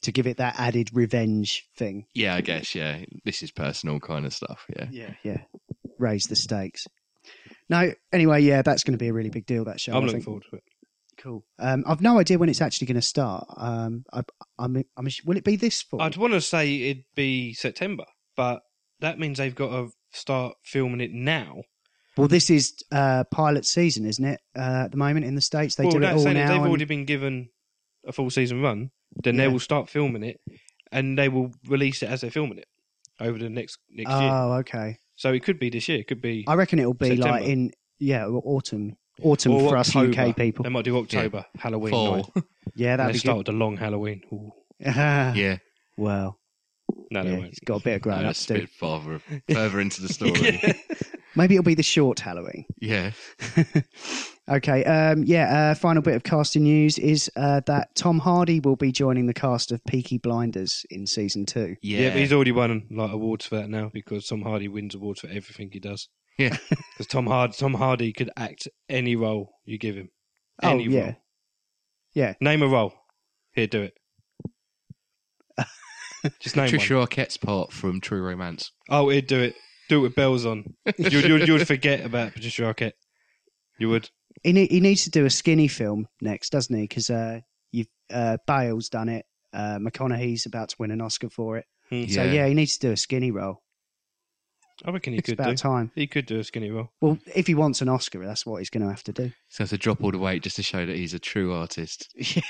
to 0.02 0.12
give 0.12 0.26
it 0.26 0.38
that 0.38 0.54
added 0.58 0.90
revenge 0.92 1.66
thing. 1.76 2.06
Yeah, 2.14 2.34
I 2.34 2.40
guess. 2.40 2.74
Yeah, 2.74 3.04
this 3.24 3.42
is 3.42 3.50
personal 3.50 4.00
kind 4.00 4.26
of 4.26 4.32
stuff. 4.32 4.66
Yeah. 4.76 4.86
Yeah, 4.90 5.14
yeah. 5.22 5.42
Raise 5.98 6.26
the 6.26 6.36
stakes. 6.36 6.86
No, 7.68 7.92
anyway, 8.12 8.42
yeah, 8.42 8.62
that's 8.62 8.82
going 8.82 8.98
to 8.98 9.02
be 9.02 9.08
a 9.08 9.12
really 9.12 9.30
big 9.30 9.46
deal. 9.46 9.64
That 9.64 9.80
show. 9.80 9.92
I'm 9.92 9.98
I 10.02 10.06
looking 10.06 10.12
think. 10.20 10.24
forward 10.24 10.44
to 10.50 10.56
it. 10.56 10.62
Cool. 11.18 11.44
Um, 11.58 11.84
I've 11.86 12.00
no 12.00 12.18
idea 12.18 12.38
when 12.38 12.48
it's 12.48 12.62
actually 12.62 12.86
going 12.86 12.94
to 12.96 13.02
start. 13.02 13.44
Um, 13.56 14.04
I, 14.12 14.22
I'm, 14.58 14.82
I'm, 14.96 15.08
will 15.26 15.36
it 15.36 15.44
be 15.44 15.56
this 15.56 15.82
fall? 15.82 16.00
I'd 16.00 16.16
want 16.16 16.32
to 16.32 16.40
say 16.40 16.88
it'd 16.90 17.04
be 17.14 17.52
September, 17.52 18.04
but 18.36 18.62
that 19.00 19.18
means 19.18 19.36
they've 19.36 19.54
got 19.54 19.68
to 19.68 19.90
start 20.12 20.54
filming 20.64 21.02
it 21.02 21.12
now. 21.12 21.62
Well, 22.16 22.26
this 22.26 22.48
is 22.48 22.74
uh, 22.90 23.24
pilot 23.30 23.66
season, 23.66 24.06
isn't 24.06 24.24
it? 24.24 24.40
Uh, 24.56 24.84
at 24.84 24.92
the 24.92 24.96
moment 24.96 25.26
in 25.26 25.34
the 25.34 25.40
states, 25.42 25.74
they 25.74 25.84
well, 25.84 25.92
do 25.92 26.02
it 26.02 26.04
all 26.04 26.24
now. 26.24 26.48
They've 26.48 26.56
and- 26.56 26.66
already 26.66 26.86
been 26.86 27.04
given 27.04 27.50
a 28.06 28.12
full 28.12 28.30
season 28.30 28.62
run. 28.62 28.90
Then 29.22 29.36
they 29.36 29.48
will 29.48 29.58
start 29.60 29.88
filming 29.88 30.22
it, 30.22 30.40
and 30.92 31.18
they 31.18 31.28
will 31.28 31.52
release 31.66 32.02
it 32.02 32.08
as 32.10 32.20
they're 32.22 32.30
filming 32.30 32.58
it 32.58 32.66
over 33.20 33.38
the 33.38 33.48
next 33.50 33.78
next 33.90 34.10
year. 34.10 34.30
Oh, 34.32 34.52
okay. 34.60 34.96
So 35.16 35.32
it 35.32 35.42
could 35.44 35.58
be 35.58 35.68
this 35.70 35.88
year. 35.88 35.98
It 35.98 36.06
could 36.06 36.22
be 36.22 36.44
I 36.48 36.54
reckon 36.54 36.78
it'll 36.78 36.94
be 36.94 37.16
like 37.16 37.44
in 37.44 37.72
yeah 37.98 38.26
autumn, 38.26 38.96
autumn 39.22 39.52
or 39.52 39.68
for 39.70 39.76
us 39.76 39.94
UK 39.94 40.34
people. 40.36 40.62
They 40.62 40.70
might 40.70 40.84
do 40.84 40.96
October, 40.98 41.44
Halloween 41.58 41.90
Fall. 41.92 42.16
night. 42.16 42.26
Yeah, 42.76 42.92
And 42.92 43.00
that'd 43.00 43.08
they 43.10 43.16
be 43.16 43.18
start 43.18 43.34
good. 43.34 43.38
with 43.38 43.46
the 43.46 43.52
long 43.52 43.76
Halloween. 43.76 44.22
Yeah. 44.80 45.58
well, 45.98 46.38
No, 47.10 47.22
they 47.24 47.30
yeah, 47.30 47.36
won't. 47.38 47.48
it's 47.50 47.60
got 47.60 47.80
a 47.80 47.84
bit 47.84 47.96
of 47.96 48.02
growing 48.02 48.20
No, 48.22 48.26
up 48.26 48.28
that's 48.30 48.46
to 48.46 48.54
do. 48.54 48.60
bit 48.60 48.70
farther, 48.70 49.20
further 49.52 49.80
into 49.80 50.00
the 50.00 50.08
story. 50.08 50.62
Maybe 51.36 51.54
it'll 51.56 51.64
be 51.64 51.74
the 51.74 51.82
short 51.82 52.20
Halloween. 52.20 52.64
yeah. 52.80 53.10
Okay. 54.50 54.84
Um, 54.84 55.24
yeah. 55.24 55.70
Uh, 55.70 55.74
final 55.74 56.02
bit 56.02 56.14
of 56.14 56.22
casting 56.22 56.64
news 56.64 56.98
is 56.98 57.30
uh, 57.36 57.60
that 57.66 57.94
Tom 57.94 58.18
Hardy 58.18 58.60
will 58.60 58.76
be 58.76 58.92
joining 58.92 59.26
the 59.26 59.34
cast 59.34 59.72
of 59.72 59.84
Peaky 59.84 60.18
Blinders 60.18 60.84
in 60.90 61.06
season 61.06 61.46
two. 61.46 61.76
Yeah. 61.82 62.00
Yeah, 62.00 62.10
but 62.10 62.18
he's 62.18 62.32
already 62.32 62.52
won 62.52 62.86
like 62.90 63.12
awards 63.12 63.46
for 63.46 63.56
that 63.56 63.70
now 63.70 63.90
because 63.92 64.26
Tom 64.26 64.42
Hardy 64.42 64.68
wins 64.68 64.94
awards 64.94 65.20
for 65.20 65.28
everything 65.28 65.70
he 65.72 65.80
does. 65.80 66.08
Yeah. 66.38 66.56
because 66.70 67.06
Tom 67.06 67.26
Hardy, 67.26 67.54
Tom 67.56 67.74
Hardy 67.74 68.12
could 68.12 68.30
act 68.36 68.68
any 68.88 69.16
role 69.16 69.52
you 69.64 69.78
give 69.78 69.96
him. 69.96 70.10
Oh, 70.62 70.78
yeah. 70.78 71.00
role. 71.02 71.16
Yeah. 72.14 72.34
Name 72.40 72.62
a 72.62 72.68
role. 72.68 72.94
Here, 73.52 73.66
do 73.66 73.82
it. 73.82 73.94
Just 76.40 76.56
name 76.56 76.68
Trisha 76.68 76.96
one. 76.96 77.06
Arquette's 77.06 77.36
part 77.36 77.72
from 77.72 78.00
True 78.00 78.22
Romance. 78.22 78.72
Oh, 78.88 79.08
he'd 79.08 79.26
do 79.26 79.40
it. 79.40 79.54
Do 79.88 79.98
it 79.98 80.02
with 80.02 80.14
bells 80.14 80.46
on. 80.46 80.74
You'd, 80.98 81.12
you'd, 81.12 81.48
you'd 81.48 81.66
forget 81.66 82.04
about 82.04 82.32
Patricia 82.32 82.62
Arquette. 82.62 82.92
You 83.78 83.88
would. 83.88 84.08
He, 84.42 84.52
ne- 84.52 84.68
he 84.68 84.80
needs 84.80 85.04
to 85.04 85.10
do 85.10 85.24
a 85.26 85.30
skinny 85.30 85.68
film 85.68 86.08
next, 86.20 86.50
doesn't 86.50 86.74
he? 86.74 86.82
Because 86.82 87.10
uh, 87.10 87.40
you've 87.72 87.88
uh, 88.12 88.38
Bale's 88.46 88.88
done 88.88 89.08
it. 89.08 89.26
Uh, 89.52 89.78
McConaughey's 89.78 90.46
about 90.46 90.70
to 90.70 90.76
win 90.78 90.90
an 90.90 91.00
Oscar 91.00 91.28
for 91.28 91.58
it. 91.58 91.66
Hmm. 91.90 92.06
So 92.06 92.22
yeah, 92.22 92.46
he 92.46 92.54
needs 92.54 92.78
to 92.78 92.86
do 92.88 92.92
a 92.92 92.96
skinny 92.96 93.30
role. 93.30 93.62
I 94.84 94.92
reckon 94.92 95.12
he 95.12 95.18
It's 95.18 95.26
could 95.26 95.38
about 95.38 95.50
do. 95.50 95.56
time. 95.56 95.90
He 95.94 96.06
could 96.06 96.24
do 96.24 96.38
a 96.38 96.44
skinny 96.44 96.70
roll. 96.70 96.90
Well, 97.02 97.18
if 97.34 97.46
he 97.46 97.54
wants 97.54 97.82
an 97.82 97.88
Oscar, 97.90 98.24
that's 98.24 98.46
what 98.46 98.58
he's 98.58 98.70
going 98.70 98.82
to 98.82 98.88
have 98.88 99.02
to 99.04 99.12
do. 99.12 99.30
So 99.50 99.64
have 99.64 99.70
to 99.70 99.76
drop 99.78 100.02
all 100.02 100.10
the 100.10 100.18
weight 100.18 100.42
just 100.42 100.56
to 100.56 100.62
show 100.62 100.86
that 100.86 100.96
he's 100.96 101.12
a 101.14 101.18
true 101.18 101.52
artist. 101.52 102.08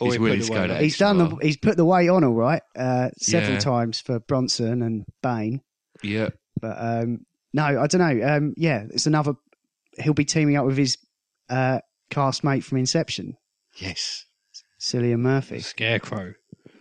Or 0.00 0.06
he's 0.06 0.14
he 0.14 0.18
willing 0.20 0.38
put 0.38 0.46
to 0.46 0.52
go 0.52 0.60
weight 0.60 0.68
that 0.68 0.76
on. 0.76 0.82
He's 0.84 0.92
extra 0.92 1.06
done 1.08 1.18
the. 1.18 1.24
mile. 1.24 1.38
He's 1.42 1.56
put 1.56 1.76
the 1.76 1.84
weight 1.84 2.08
on 2.08 2.22
all 2.22 2.32
right, 2.32 2.62
uh, 2.78 3.08
several 3.18 3.54
Yeah. 3.54 3.58
times 3.58 4.00
for 4.00 4.20
Bronson 4.20 4.80
and 4.80 5.04
Bane. 5.24 5.60
Yeah. 6.04 6.28
But 6.60 6.76
um, 6.78 7.26
no, 7.52 7.64
I 7.64 7.84
don't 7.88 7.94
know. 8.20 8.24
Um, 8.28 8.54
yeah, 8.56 8.84
it's 8.90 9.06
another. 9.08 9.34
He'll 9.98 10.14
be 10.14 10.24
teaming 10.24 10.54
up 10.56 10.66
with 10.66 10.76
his 10.78 10.98
uh, 11.48 11.80
castmate 12.10 12.64
from 12.64 12.78
Inception, 12.78 13.36
Yes. 13.76 14.24
Cillian 14.80 15.20
Murphy. 15.20 15.60
Scarecrow. 15.60 16.34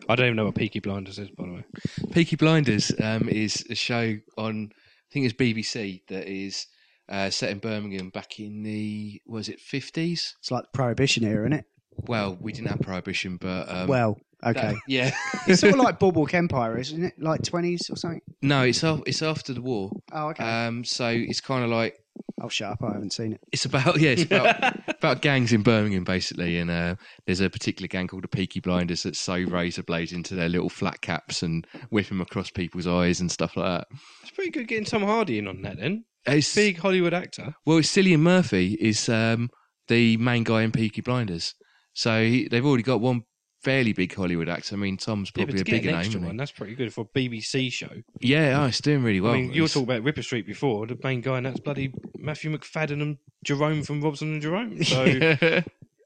I 0.09 0.15
don't 0.15 0.27
even 0.27 0.35
know 0.37 0.45
what 0.45 0.55
Peaky 0.55 0.79
Blinders 0.79 1.19
is, 1.19 1.29
by 1.31 1.45
the 1.45 1.53
way. 1.53 1.65
Peaky 2.11 2.35
Blinders 2.37 2.91
um, 3.01 3.27
is 3.27 3.65
a 3.69 3.75
show 3.75 4.15
on, 4.37 4.69
I 4.73 5.07
think 5.11 5.25
it's 5.25 5.33
BBC, 5.33 6.01
that 6.07 6.27
is 6.27 6.65
uh, 7.09 7.29
set 7.29 7.49
in 7.51 7.59
Birmingham 7.59 8.09
back 8.09 8.39
in 8.39 8.63
the, 8.63 9.21
was 9.25 9.49
it 9.49 9.59
50s? 9.59 10.33
It's 10.39 10.51
like 10.51 10.63
the 10.63 10.69
Prohibition 10.73 11.23
era, 11.23 11.43
isn't 11.43 11.53
it? 11.59 11.65
Well, 12.07 12.37
we 12.39 12.51
didn't 12.53 12.69
have 12.69 12.79
Prohibition, 12.81 13.37
but. 13.37 13.67
Um, 13.69 13.87
well, 13.87 14.17
that- 14.41 14.55
okay. 14.57 14.75
yeah. 14.87 15.13
it's 15.47 15.61
sort 15.61 15.73
of 15.73 15.79
like 15.79 15.99
Boardwalk 15.99 16.33
Empire, 16.33 16.77
isn't 16.77 17.03
it? 17.03 17.13
Like 17.17 17.41
twenties 17.41 17.89
or 17.89 17.95
something. 17.97 18.21
no, 18.41 18.61
it's, 18.61 18.83
af- 18.83 19.01
it's 19.07 19.21
after 19.23 19.53
the 19.53 19.61
war. 19.61 19.91
Oh, 20.11 20.29
okay. 20.29 20.43
Um, 20.67 20.83
so 20.85 21.07
it's 21.09 21.41
kind 21.41 21.63
of 21.65 21.69
like, 21.71 21.95
I'll 22.41 22.49
shut 22.49 22.71
up. 22.71 22.83
I 22.83 22.93
haven't 22.93 23.13
seen 23.13 23.33
it. 23.33 23.41
it's 23.51 23.65
about, 23.65 23.99
yeah, 23.99 24.11
it's 24.11 24.23
about, 24.23 24.77
about 24.89 25.21
gangs 25.21 25.53
in 25.53 25.63
Birmingham, 25.63 26.03
basically. 26.03 26.59
And 26.59 26.69
uh, 26.69 26.95
there's 27.25 27.41
a 27.41 27.49
particular 27.49 27.87
gang 27.87 28.07
called 28.07 28.23
the 28.23 28.27
Peaky 28.27 28.59
Blinders 28.59 29.03
that 29.03 29.15
sew 29.15 29.35
razor 29.35 29.83
blades 29.83 30.11
into 30.11 30.35
their 30.35 30.49
little 30.49 30.69
flat 30.69 31.01
caps 31.01 31.41
and 31.41 31.65
whip 31.89 32.07
them 32.07 32.21
across 32.21 32.51
people's 32.51 32.87
eyes 32.87 33.19
and 33.19 33.31
stuff 33.31 33.57
like 33.57 33.65
that. 33.65 33.97
It's 34.21 34.31
pretty 34.31 34.51
good 34.51 34.67
getting 34.67 34.85
Tom 34.85 35.03
Hardy 35.03 35.39
in 35.39 35.47
on 35.47 35.61
that 35.63 35.77
then. 35.79 36.05
It's, 36.25 36.53
Big 36.53 36.77
Hollywood 36.77 37.13
actor. 37.13 37.55
Well, 37.65 37.79
Cillian 37.79 38.19
Murphy 38.19 38.77
is 38.79 39.07
um, 39.09 39.49
the 39.87 40.17
main 40.17 40.43
guy 40.43 40.63
in 40.63 40.71
Peaky 40.71 41.01
Blinders, 41.01 41.53
so 41.93 42.21
he, 42.21 42.47
they've 42.49 42.65
already 42.65 42.83
got 42.83 42.99
one 42.99 43.23
fairly 43.67 43.91
big 43.93 44.13
Hollywood 44.15 44.47
actor. 44.47 44.75
I 44.75 44.77
mean, 44.77 44.95
Tom's 44.97 45.29
Yeah, 45.35 45.43
probably 45.43 45.55
to 45.55 45.61
a 45.61 45.63
get 45.65 45.71
bigger 45.71 45.89
an 45.89 45.95
name. 45.95 45.99
extra 45.99 46.19
isn't 46.19 46.25
one, 46.27 46.37
that's 46.37 46.51
pretty 46.51 46.75
good 46.75 46.93
for 46.93 47.01
a 47.01 47.05
BBC 47.19 47.71
show. 47.71 47.89
Yeah, 48.21 48.61
oh, 48.61 48.67
it's 48.67 48.79
doing 48.81 49.03
really 49.03 49.19
well. 49.19 49.33
I 49.33 49.41
mean, 49.41 49.51
you 49.53 49.61
were 49.63 49.67
talking 49.67 49.83
about 49.83 50.03
Ripper 50.03 50.23
Street 50.23 50.45
before. 50.47 50.87
The 50.87 50.97
main 51.03 51.21
guy, 51.21 51.37
and 51.37 51.45
that's 51.45 51.59
bloody 51.59 51.93
Matthew 52.17 52.55
Macfadyen 52.57 53.01
and 53.01 53.17
Jerome 53.43 53.83
from 53.83 54.01
Robson 54.01 54.33
and 54.33 54.41
Jerome. 54.41 54.83
So 54.83 55.03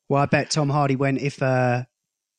Well, 0.09 0.21
I 0.21 0.25
bet 0.25 0.49
Tom 0.49 0.69
Hardy 0.69 0.95
went 0.95 1.21
if 1.21 1.41
uh, 1.41 1.83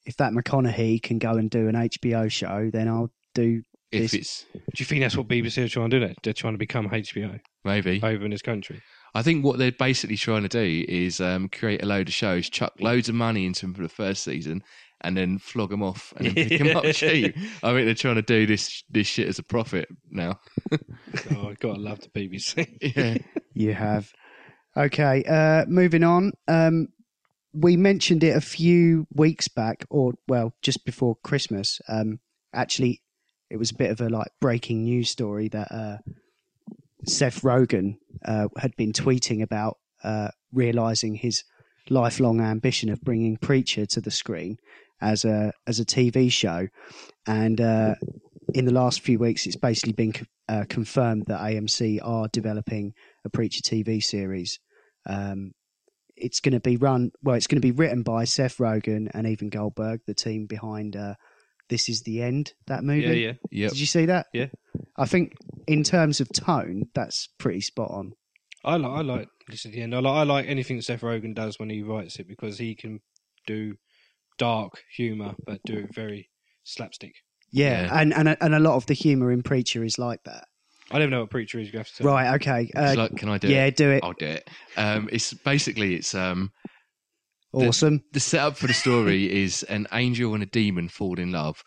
if 0.04 0.16
that 0.16 0.32
McConaughey 0.32 1.02
can 1.02 1.18
go 1.18 1.32
and 1.34 1.48
do 1.48 1.68
an 1.68 1.74
HBO 1.74 2.30
show, 2.30 2.68
then 2.72 2.88
I'll 2.88 3.10
do. 3.34 3.62
if 3.92 4.10
this- 4.10 4.14
it's 4.14 4.46
do 4.52 4.60
you 4.78 4.84
think 4.84 5.00
that's 5.02 5.16
what 5.16 5.28
BBC 5.28 5.64
are 5.64 5.68
trying 5.68 5.90
to 5.90 6.00
do? 6.00 6.06
There? 6.06 6.14
They're 6.22 6.32
trying 6.32 6.54
to 6.54 6.58
become 6.58 6.88
HBO 6.90 7.38
maybe, 7.64 8.00
over 8.02 8.24
in 8.24 8.30
this 8.32 8.42
country. 8.42 8.82
I 9.14 9.22
think 9.22 9.44
what 9.44 9.58
they're 9.58 9.72
basically 9.72 10.16
trying 10.16 10.42
to 10.42 10.48
do 10.48 10.84
is 10.88 11.20
um, 11.20 11.48
create 11.50 11.82
a 11.82 11.86
load 11.86 12.08
of 12.08 12.14
shows, 12.14 12.48
chuck 12.48 12.72
loads 12.80 13.10
of 13.10 13.14
money 13.14 13.44
into 13.44 13.60
them 13.66 13.74
for 13.74 13.82
the 13.82 13.88
first 13.90 14.22
season, 14.24 14.62
and 15.02 15.16
then 15.16 15.38
flog 15.38 15.70
them 15.70 15.82
off 15.82 16.12
and 16.16 16.28
then 16.28 16.34
pick 16.34 16.58
them 16.58 16.76
up 16.76 16.84
cheap. 16.92 17.36
I 17.62 17.72
think 17.72 17.86
they're 17.86 17.94
trying 17.94 18.16
to 18.16 18.22
do 18.22 18.46
this 18.46 18.82
this 18.90 19.06
shit 19.06 19.28
as 19.28 19.38
a 19.38 19.42
profit 19.42 19.88
now. 20.10 20.38
oh, 20.72 21.48
I 21.48 21.54
gotta 21.60 21.80
love 21.80 22.00
the 22.00 22.08
BBC. 22.08 22.68
Yeah, 22.96 23.18
You 23.54 23.74
have. 23.74 24.12
Okay, 24.76 25.22
uh, 25.24 25.66
moving 25.66 26.02
on. 26.02 26.32
Um, 26.48 26.88
we 27.52 27.76
mentioned 27.76 28.24
it 28.24 28.36
a 28.36 28.40
few 28.40 29.06
weeks 29.12 29.48
back, 29.48 29.84
or 29.90 30.14
well, 30.28 30.54
just 30.62 30.84
before 30.84 31.16
Christmas. 31.22 31.80
Um, 31.88 32.20
actually, 32.54 33.02
it 33.50 33.58
was 33.58 33.70
a 33.70 33.76
bit 33.76 33.90
of 33.90 34.00
a 34.00 34.08
like 34.08 34.28
breaking 34.40 34.84
news 34.84 35.10
story 35.10 35.48
that 35.48 35.70
uh, 35.70 35.98
Seth 37.04 37.42
Rogen 37.42 37.96
uh, 38.24 38.48
had 38.56 38.74
been 38.76 38.92
tweeting 38.92 39.42
about 39.42 39.78
uh, 40.02 40.28
realizing 40.52 41.16
his 41.16 41.44
lifelong 41.90 42.40
ambition 42.40 42.88
of 42.88 43.02
bringing 43.02 43.36
Preacher 43.36 43.86
to 43.86 44.00
the 44.00 44.10
screen 44.10 44.56
as 45.02 45.24
a 45.24 45.52
as 45.66 45.80
a 45.80 45.84
TV 45.84 46.30
show, 46.30 46.68
and 47.26 47.60
uh, 47.60 47.94
in 48.54 48.64
the 48.64 48.72
last 48.72 49.00
few 49.00 49.18
weeks, 49.18 49.46
it's 49.46 49.56
basically 49.56 49.92
been 49.92 50.12
co- 50.12 50.24
uh, 50.48 50.64
confirmed 50.68 51.24
that 51.26 51.40
AMC 51.40 52.00
are 52.02 52.28
developing 52.28 52.94
a 53.24 53.30
Preacher 53.30 53.60
TV 53.62 54.02
series. 54.02 54.58
Um, 55.06 55.52
it's 56.16 56.40
going 56.40 56.52
to 56.52 56.60
be 56.60 56.76
run 56.76 57.10
well. 57.22 57.36
It's 57.36 57.46
going 57.46 57.60
to 57.60 57.66
be 57.66 57.72
written 57.72 58.02
by 58.02 58.24
Seth 58.24 58.58
Rogen 58.58 59.08
and 59.12 59.26
Evan 59.26 59.48
Goldberg, 59.48 60.00
the 60.06 60.14
team 60.14 60.46
behind 60.46 60.96
uh, 60.96 61.14
"This 61.68 61.88
Is 61.88 62.02
the 62.02 62.22
End." 62.22 62.52
That 62.66 62.84
movie. 62.84 63.02
yeah, 63.02 63.10
yeah. 63.10 63.32
yep. 63.50 63.70
Did 63.70 63.80
you 63.80 63.86
see 63.86 64.06
that? 64.06 64.26
Yeah. 64.32 64.46
I 64.96 65.06
think 65.06 65.32
in 65.66 65.82
terms 65.82 66.20
of 66.20 66.28
tone, 66.32 66.84
that's 66.94 67.28
pretty 67.38 67.60
spot 67.60 67.90
on. 67.90 68.12
I 68.64 68.76
like. 68.76 68.92
I 68.92 69.00
like. 69.02 69.28
This 69.48 69.66
is 69.66 69.72
the 69.72 69.82
end. 69.82 69.94
I 69.94 69.98
like. 69.98 70.14
I 70.14 70.22
like 70.22 70.46
anything 70.48 70.80
Seth 70.80 71.00
Rogen 71.00 71.34
does 71.34 71.58
when 71.58 71.70
he 71.70 71.82
writes 71.82 72.16
it 72.20 72.28
because 72.28 72.58
he 72.58 72.74
can 72.76 73.00
do 73.46 73.74
dark 74.38 74.82
humor, 74.96 75.34
but 75.46 75.60
do 75.64 75.78
it 75.78 75.94
very 75.94 76.28
slapstick. 76.64 77.14
Yeah, 77.50 77.82
Yeah. 77.86 78.00
and 78.00 78.14
and 78.14 78.28
a, 78.30 78.44
and 78.44 78.54
a 78.54 78.58
lot 78.60 78.76
of 78.76 78.86
the 78.86 78.94
humor 78.94 79.30
in 79.32 79.42
Preacher 79.42 79.84
is 79.84 79.98
like 79.98 80.22
that. 80.24 80.44
I 80.90 80.98
don't 80.98 81.08
know 81.10 81.20
what 81.20 81.30
preacher 81.30 81.58
is. 81.58 81.72
You 81.72 81.78
have 81.78 81.88
to 81.88 81.94
tell. 82.02 82.06
Right. 82.06 82.34
Okay. 82.34 82.62
It's 82.64 82.76
Uh, 82.76 82.94
like, 82.96 83.16
can 83.16 83.30
I 83.30 83.38
do 83.38 83.48
it? 83.48 83.52
yeah, 83.52 83.64
it? 83.64 83.76
do 83.76 83.90
it. 83.90 84.04
I'll 84.04 84.12
do 84.12 84.26
it. 84.26 84.50
Um, 84.76 85.08
it's 85.10 85.32
basically 85.32 85.94
it's 85.94 86.14
um, 86.14 86.50
Awesome. 87.54 88.02
the 88.12 88.20
setup 88.20 88.56
for 88.56 88.66
the 88.66 88.74
story 88.74 89.30
is 89.44 89.62
an 89.64 89.86
angel 89.92 90.34
and 90.34 90.42
a 90.42 90.46
demon 90.46 90.88
fall 90.88 91.18
in 91.18 91.32
love, 91.32 91.62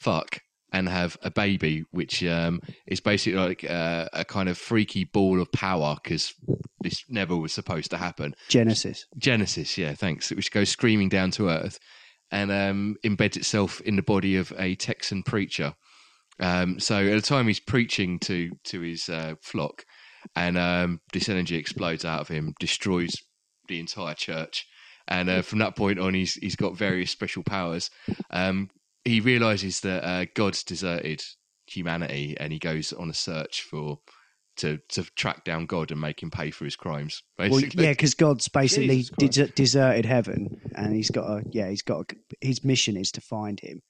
fuck, 0.00 0.38
and 0.72 0.88
have 0.88 1.16
a 1.22 1.30
baby, 1.30 1.84
which 1.90 2.24
um, 2.24 2.60
is 2.86 3.00
basically 3.00 3.38
like 3.38 3.64
uh, 3.68 4.08
a 4.12 4.24
kind 4.24 4.48
of 4.48 4.56
freaky 4.58 5.04
ball 5.04 5.40
of 5.40 5.50
power 5.52 5.96
because 6.02 6.34
this 6.80 7.04
never 7.08 7.36
was 7.36 7.52
supposed 7.52 7.90
to 7.90 7.96
happen. 7.96 8.34
Genesis. 8.48 9.06
Genesis, 9.18 9.76
yeah, 9.78 9.94
thanks, 9.94 10.30
which 10.30 10.50
goes 10.52 10.68
screaming 10.68 11.08
down 11.08 11.30
to 11.32 11.48
earth 11.48 11.78
and 12.30 12.50
um, 12.50 12.96
embeds 13.04 13.36
itself 13.36 13.80
in 13.82 13.96
the 13.96 14.02
body 14.02 14.36
of 14.36 14.52
a 14.58 14.74
Texan 14.74 15.22
preacher. 15.22 15.74
Um, 16.40 16.80
so 16.80 16.96
at 16.96 17.14
the 17.14 17.22
time 17.22 17.46
he's 17.46 17.60
preaching 17.60 18.18
to 18.20 18.50
to 18.64 18.80
his 18.80 19.08
uh, 19.08 19.34
flock, 19.40 19.84
and 20.34 20.58
um, 20.58 21.00
this 21.12 21.28
energy 21.28 21.56
explodes 21.56 22.04
out 22.04 22.20
of 22.20 22.28
him, 22.28 22.54
destroys 22.58 23.14
the 23.68 23.78
entire 23.78 24.14
church, 24.14 24.66
and 25.06 25.28
uh, 25.28 25.42
from 25.42 25.60
that 25.60 25.76
point 25.76 25.98
on, 25.98 26.14
he's 26.14 26.34
he's 26.34 26.56
got 26.56 26.76
various 26.76 27.10
special 27.10 27.42
powers. 27.42 27.90
Um, 28.30 28.70
he 29.04 29.20
realizes 29.20 29.80
that 29.80 30.04
uh, 30.04 30.26
God's 30.34 30.64
deserted 30.64 31.22
humanity, 31.66 32.36
and 32.38 32.52
he 32.52 32.58
goes 32.58 32.92
on 32.92 33.10
a 33.10 33.14
search 33.14 33.62
for 33.62 34.00
to 34.56 34.78
to 34.90 35.02
track 35.16 35.44
down 35.44 35.66
God 35.66 35.90
and 35.90 36.00
make 36.00 36.22
him 36.22 36.30
pay 36.30 36.50
for 36.50 36.64
his 36.64 36.76
crimes. 36.76 37.22
Well, 37.38 37.60
yeah, 37.60 37.90
because 37.92 38.14
God's 38.14 38.48
basically 38.48 39.04
des- 39.18 39.48
deserted 39.48 40.04
heaven, 40.06 40.60
and 40.74 40.94
he's 40.94 41.10
got 41.10 41.24
a 41.28 41.42
yeah, 41.50 41.68
he's 41.68 41.82
got 41.82 42.12
a, 42.12 42.16
his 42.46 42.64
mission 42.64 42.96
is 42.96 43.10
to 43.12 43.20
find 43.20 43.58
him, 43.60 43.82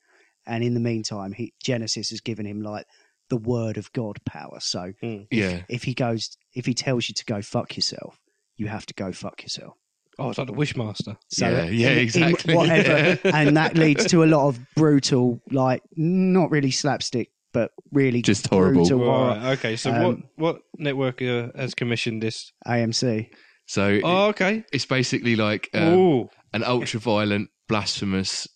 and 0.47 0.65
in 0.65 0.75
the 0.75 0.81
meantime, 0.81 1.33
he 1.33 1.53
Genesis 1.63 2.11
has 2.11 2.21
given 2.21 2.47
him 2.47 2.63
like 2.63 2.87
the 3.31 3.37
word 3.37 3.79
of 3.79 3.93
God 3.93 4.19
power. 4.27 4.59
So 4.61 4.93
Mm. 5.03 5.27
yeah. 5.31 5.63
if 5.69 5.83
he 5.85 5.95
goes, 5.95 6.37
if 6.55 6.67
he 6.67 6.75
tells 6.75 7.09
you 7.09 7.15
to 7.15 7.25
go 7.25 7.41
fuck 7.43 7.75
yourself, 7.77 8.21
you 8.57 8.67
have 8.69 8.85
to 8.87 8.95
go 8.95 9.13
fuck 9.13 9.43
yourself. 9.43 9.75
Oh, 10.19 10.29
it's 10.29 10.39
like 10.39 10.47
the 10.47 10.53
Wishmaster. 10.53 11.17
So 11.29 11.49
Yeah, 11.49 11.65
yeah, 11.65 11.89
in- 11.89 11.93
in 11.95 11.99
exactly. 12.05 12.55
whatever, 12.55 13.19
and 13.37 13.57
that 13.57 13.77
leads 13.77 14.05
to 14.09 14.23
a 14.23 14.27
lot 14.27 14.47
of 14.49 14.61
brutal, 14.77 15.41
like 15.51 15.83
not 15.97 16.51
really 16.51 16.71
slapstick, 16.71 17.31
but 17.55 17.71
really 17.93 18.21
Just 18.21 18.49
horrible. 18.49 18.85
Right, 18.85 19.53
okay, 19.53 19.77
so 19.77 19.91
Um, 19.91 20.03
what 20.05 20.17
what 20.37 20.57
network 20.77 21.23
uh, 21.23 21.49
has 21.57 21.75
commissioned 21.75 22.23
this? 22.23 22.53
AMC. 22.67 23.31
So 23.67 24.01
Oh, 24.05 24.27
okay. 24.29 24.65
it's 24.75 24.85
basically 24.85 25.37
like 25.37 25.71
um, 25.73 26.29
an 26.53 26.63
ultra 26.65 27.01
violent, 27.01 27.49
blasphemous 27.69 28.47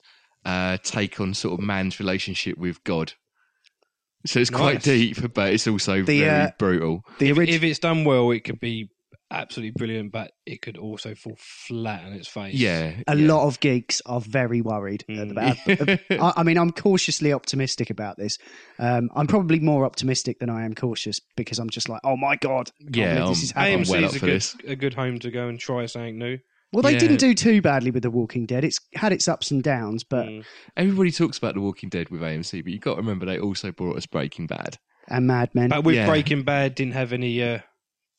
uh, 0.45 0.77
take 0.83 1.19
on 1.21 1.33
sort 1.33 1.59
of 1.59 1.65
man's 1.65 1.99
relationship 1.99 2.59
with 2.59 2.85
God. 2.85 3.15
So 4.27 4.41
it's 4.41 4.51
quite 4.51 4.75
Nice. 4.75 4.85
deep, 4.85 5.33
but 5.35 5.55
it's 5.55 5.67
also 5.67 6.03
The, 6.03 6.21
very 6.21 6.29
uh, 6.47 6.51
brutal. 6.59 7.03
The 7.19 7.31
if, 7.31 7.39
original. 7.39 7.57
if 7.57 7.63
it's 7.63 7.79
done 7.79 8.05
well, 8.05 8.31
it 8.33 8.41
could 8.45 8.61
be 8.61 8.91
absolutely 9.31 9.73
brilliant, 9.77 10.13
but 10.13 10.33
it 10.47 10.63
could 10.63 10.77
also 10.79 11.15
fall 11.15 11.37
flat 11.39 12.05
on 12.05 12.13
its 12.13 12.29
face. 12.29 12.55
Yeah, 12.55 12.95
a 13.07 13.17
yeah. 13.17 13.29
lot 13.33 13.47
of 13.47 13.61
geeks 13.61 14.01
are 14.07 14.21
very 14.21 14.61
worried 14.61 15.05
Mm. 15.09 15.31
about. 15.31 15.57
I, 16.11 16.41
I 16.41 16.43
mean, 16.43 16.59
I'm 16.59 16.73
cautiously 16.73 17.33
optimistic 17.33 17.91
about 17.91 18.17
this. 18.17 18.39
Um, 18.79 19.11
I'm 19.15 19.27
probably 19.27 19.61
more 19.61 19.85
optimistic 19.85 20.39
than 20.39 20.51
I 20.51 20.65
am 20.65 20.75
cautious 20.75 21.21
because 21.37 21.59
I'm 21.59 21.71
just 21.71 21.89
like, 21.89 22.01
oh 22.05 22.17
my 22.17 22.37
god, 22.37 22.71
Yeah, 22.81 23.15
believe 23.15 23.29
this 23.29 23.39
um, 23.39 23.45
is 23.45 23.51
happening. 23.53 23.75
I'm 23.75 23.83
AMC 23.85 23.91
well 23.91 24.05
is 24.05 24.15
a 24.17 24.19
good 24.21 24.31
this. 24.31 24.57
a 24.67 24.77
good 24.77 24.95
home 24.95 25.19
to 25.21 25.31
go 25.31 25.49
and 25.49 25.59
try 25.59 25.87
something 25.87 26.19
new. 26.19 26.39
Well, 26.73 26.83
they 26.83 26.93
Yeah. 26.93 26.99
didn't 26.99 27.17
do 27.21 27.33
too 27.33 27.63
badly 27.63 27.91
with 27.91 28.03
The 28.03 28.11
Walking 28.11 28.45
Dead. 28.45 28.63
It's 28.63 28.79
had 28.95 29.11
its 29.13 29.27
ups 29.27 29.51
and 29.51 29.63
downs, 29.63 30.05
but 30.05 30.27
Mm. 30.27 30.45
Everybody 30.77 31.11
talks 31.11 31.39
about 31.39 31.55
The 31.55 31.61
Walking 31.63 31.89
Dead 31.89 32.11
with 32.11 32.21
AMC, 32.21 32.63
but 32.63 32.73
you've 32.73 32.83
got 32.83 32.97
to 32.97 33.01
remember 33.01 33.25
they 33.25 33.39
also 33.39 33.73
brought 33.73 33.97
us 33.97 34.05
Breaking 34.07 34.47
Bad. 34.47 34.79
and 35.11 35.27
Mad 35.27 35.55
Men. 35.55 35.71
But 35.71 35.85
with 35.85 35.95
Yeah. 35.97 36.07
Breaking 36.07 36.43
Bad, 36.43 36.75
didn't 36.75 36.93
have 36.93 37.15
any 37.15 37.43
uh, 37.43 37.61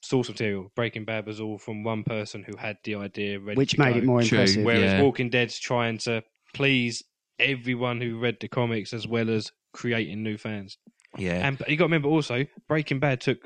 source 0.01 0.29
material. 0.29 0.71
Breaking 0.75 1.05
Bad 1.05 1.25
was 1.25 1.39
all 1.41 1.57
from 1.57 1.83
one 1.83 2.03
person 2.03 2.43
who 2.43 2.55
had 2.57 2.77
the 2.83 2.95
idea 2.95 3.39
ready 3.39 3.57
which 3.57 3.71
to 3.71 3.79
made 3.79 3.93
go. 3.93 3.97
it 3.99 4.03
more 4.05 4.21
True. 4.23 4.39
impressive. 4.39 4.63
Whereas 4.65 4.81
Yeah. 4.93 5.01
Walking 5.01 5.29
Dead's 5.29 5.59
trying 5.59 5.97
to 5.99 6.23
please 6.53 7.03
everyone 7.39 8.01
who 8.01 8.19
read 8.19 8.37
the 8.39 8.47
comics 8.47 8.93
as 8.93 9.07
well 9.07 9.29
as 9.29 9.51
creating 9.73 10.23
new 10.23 10.37
fans. 10.37 10.77
Yeah, 11.17 11.45
And 11.47 11.59
you 11.67 11.75
got 11.75 11.85
to 11.85 11.87
remember 11.87 12.09
also, 12.09 12.45
Breaking 12.67 12.99
Bad 12.99 13.21
took 13.21 13.39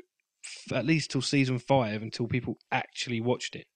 f- 0.44 0.76
at 0.76 0.84
least 0.84 1.10
till 1.10 1.22
season 1.22 1.58
five 1.58 2.02
until 2.02 2.26
people 2.26 2.58
actually 2.70 3.20
watched 3.20 3.56
it. 3.56 3.66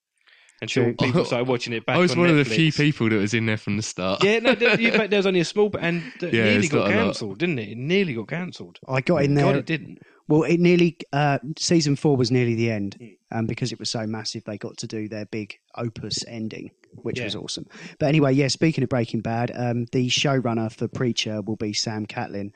Until 0.61 0.85
True. 0.87 0.95
people 0.95 1.21
oh. 1.21 1.25
started 1.25 1.49
watching 1.49 1.73
it 1.73 1.87
back. 1.87 1.97
I 1.97 1.99
was 2.01 2.13
on 2.13 2.19
one 2.21 2.31
of 2.31 2.37
the 2.37 2.45
few 2.45 2.73
people 2.73 3.09
that 3.09 3.15
was 3.17 3.33
in 3.33 3.47
there 3.47 3.57
from 3.57 3.77
the 3.77 3.83
start. 3.83 4.25
Yeah, 4.25 4.41
no, 4.41 4.55
there, 4.57 4.79
you, 4.79 4.91
there 4.91 5.19
was 5.19 5.27
only 5.27 5.41
a 5.41 5.45
small 5.45 5.69
bit, 5.69 5.83
and 5.83 6.03
it 6.21 6.35
Yeah, 6.35 6.45
nearly 6.45 6.69
got 6.69 6.79
not 6.79 6.87
a 6.93 6.97
lot. 6.97 7.05
cancelled, 7.05 7.39
didn't 7.39 7.59
it? 7.61 7.69
It 7.71 7.79
nearly 7.79 8.15
got 8.15 8.29
cancelled. 8.29 8.79
I 8.89 9.01
got 9.01 9.23
in 9.23 9.35
there. 9.35 9.45
God, 9.45 9.57
it 9.57 9.67
didn't. 9.67 9.99
Well, 10.29 10.43
it 10.45 10.61
nearly 10.61 10.97
uh, 11.13 11.39
season 11.59 11.97
four 11.97 12.17
was 12.17 12.31
nearly 12.31 12.55
the 12.55 12.71
end, 12.71 12.97
Hmm. 13.01 13.39
um, 13.39 13.47
because 13.47 13.73
it 13.73 13.79
was 13.79 13.91
so 13.91 14.07
massive. 14.07 14.45
They 14.45 14.59
got 14.59 14.77
to 14.79 14.87
do 14.87 15.09
their 15.09 15.25
big 15.27 15.59
opus 15.75 16.25
ending, 16.27 16.71
which 17.03 17.19
Yeah. 17.19 17.25
was 17.25 17.35
awesome. 17.37 17.67
But 17.99 18.07
anyway, 18.07 18.35
yeah. 18.35 18.49
Speaking 18.49 18.85
of 18.85 18.91
Breaking 18.91 19.21
Bad, 19.21 19.51
um, 19.55 19.87
the 19.93 20.09
showrunner 20.09 20.71
for 20.73 20.87
Preacher 20.89 21.41
will 21.43 21.57
be 21.57 21.73
Sam 21.73 22.07
Catlin, 22.07 22.53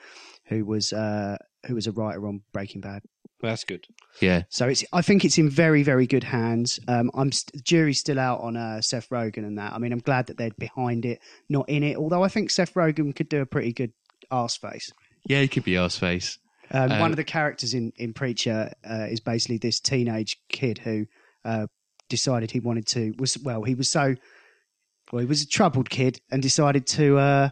who 0.47 0.65
was 0.65 0.93
uh, 0.93 1.39
who 1.67 1.75
was 1.75 1.87
a 1.87 1.93
writer 1.93 2.27
on 2.27 2.43
Breaking 2.53 2.81
Bad. 2.81 3.03
Well, 3.41 3.51
that's 3.53 3.65
good. 3.65 3.87
Yeah. 4.21 4.43
So 4.51 4.69
it's 4.69 4.85
I 4.93 5.03
think 5.03 5.25
it's 5.25 5.39
in 5.39 5.49
very 5.49 5.83
very 5.83 6.07
good 6.07 6.25
hands. 6.25 6.79
Um, 6.89 7.11
I'm 7.15 7.33
st- 7.33 7.65
jury's 7.65 7.99
still 7.99 8.19
out 8.21 8.41
on 8.41 8.57
uh, 8.57 8.81
Seth 8.83 9.09
Rogen 9.09 9.39
and 9.47 9.59
that. 9.59 9.73
I 9.73 9.79
mean, 9.79 9.93
I'm 9.93 9.99
glad 10.01 10.27
that 10.27 10.37
they're 10.37 10.51
behind 10.59 11.05
it, 11.05 11.21
not 11.49 11.69
in 11.69 11.83
it. 11.83 11.97
Although 11.97 12.23
I 12.23 12.29
think 12.29 12.51
Seth 12.51 12.75
Rogen 12.75 13.15
could 13.17 13.29
do 13.29 13.41
a 13.41 13.47
pretty 13.47 13.73
good 13.73 13.93
arse 14.31 14.57
face. 14.57 14.93
Yeah, 15.27 15.41
he 15.41 15.49
could 15.49 15.65
be 15.65 15.77
arse 15.77 15.97
face. 15.99 16.39
Um, 16.73 16.91
Uh, 16.91 16.99
one 17.01 17.11
of 17.11 17.17
the 17.17 17.25
characters 17.25 17.75
in 17.75 17.93
in 17.97 18.13
Preacher 18.15 18.73
uh, 18.89 19.07
is 19.11 19.21
basically 19.21 19.59
this 19.59 19.79
teenage 19.81 20.39
kid 20.49 20.79
who 20.79 21.07
uh, 21.45 21.67
decided 22.09 22.51
he 22.51 22.61
wanted 22.61 22.87
to 22.89 23.13
was 23.19 23.39
well 23.39 23.63
he 23.63 23.75
was 23.75 23.91
so 23.91 24.15
well 25.13 25.21
he 25.21 25.27
was 25.27 25.43
a 25.43 25.47
troubled 25.47 25.91
kid 25.91 26.21
and 26.31 26.43
decided 26.43 26.87
to 26.87 27.19
uh, 27.19 27.51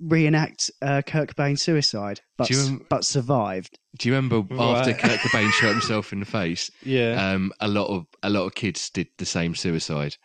reenact 0.00 0.70
uh, 0.82 1.02
Kirk 1.06 1.34
Cobain's 1.34 1.62
suicide, 1.62 2.20
but 2.36 2.50
rem- 2.50 2.86
but 2.88 3.04
survived. 3.04 3.78
Do 3.98 4.08
you 4.08 4.14
remember 4.14 4.44
after 4.60 4.92
Kirk 4.92 5.00
Kurt 5.10 5.20
Cobain 5.20 5.50
shot 5.52 5.70
himself 5.72 6.12
in 6.12 6.20
the 6.20 6.26
face? 6.26 6.70
Yeah. 6.82 7.32
Um, 7.32 7.52
a 7.60 7.68
lot 7.68 7.88
of 7.88 8.06
a 8.22 8.30
lot 8.30 8.44
of 8.46 8.54
kids 8.54 8.90
did 8.90 9.08
the 9.18 9.26
same 9.26 9.54
suicide, 9.54 10.16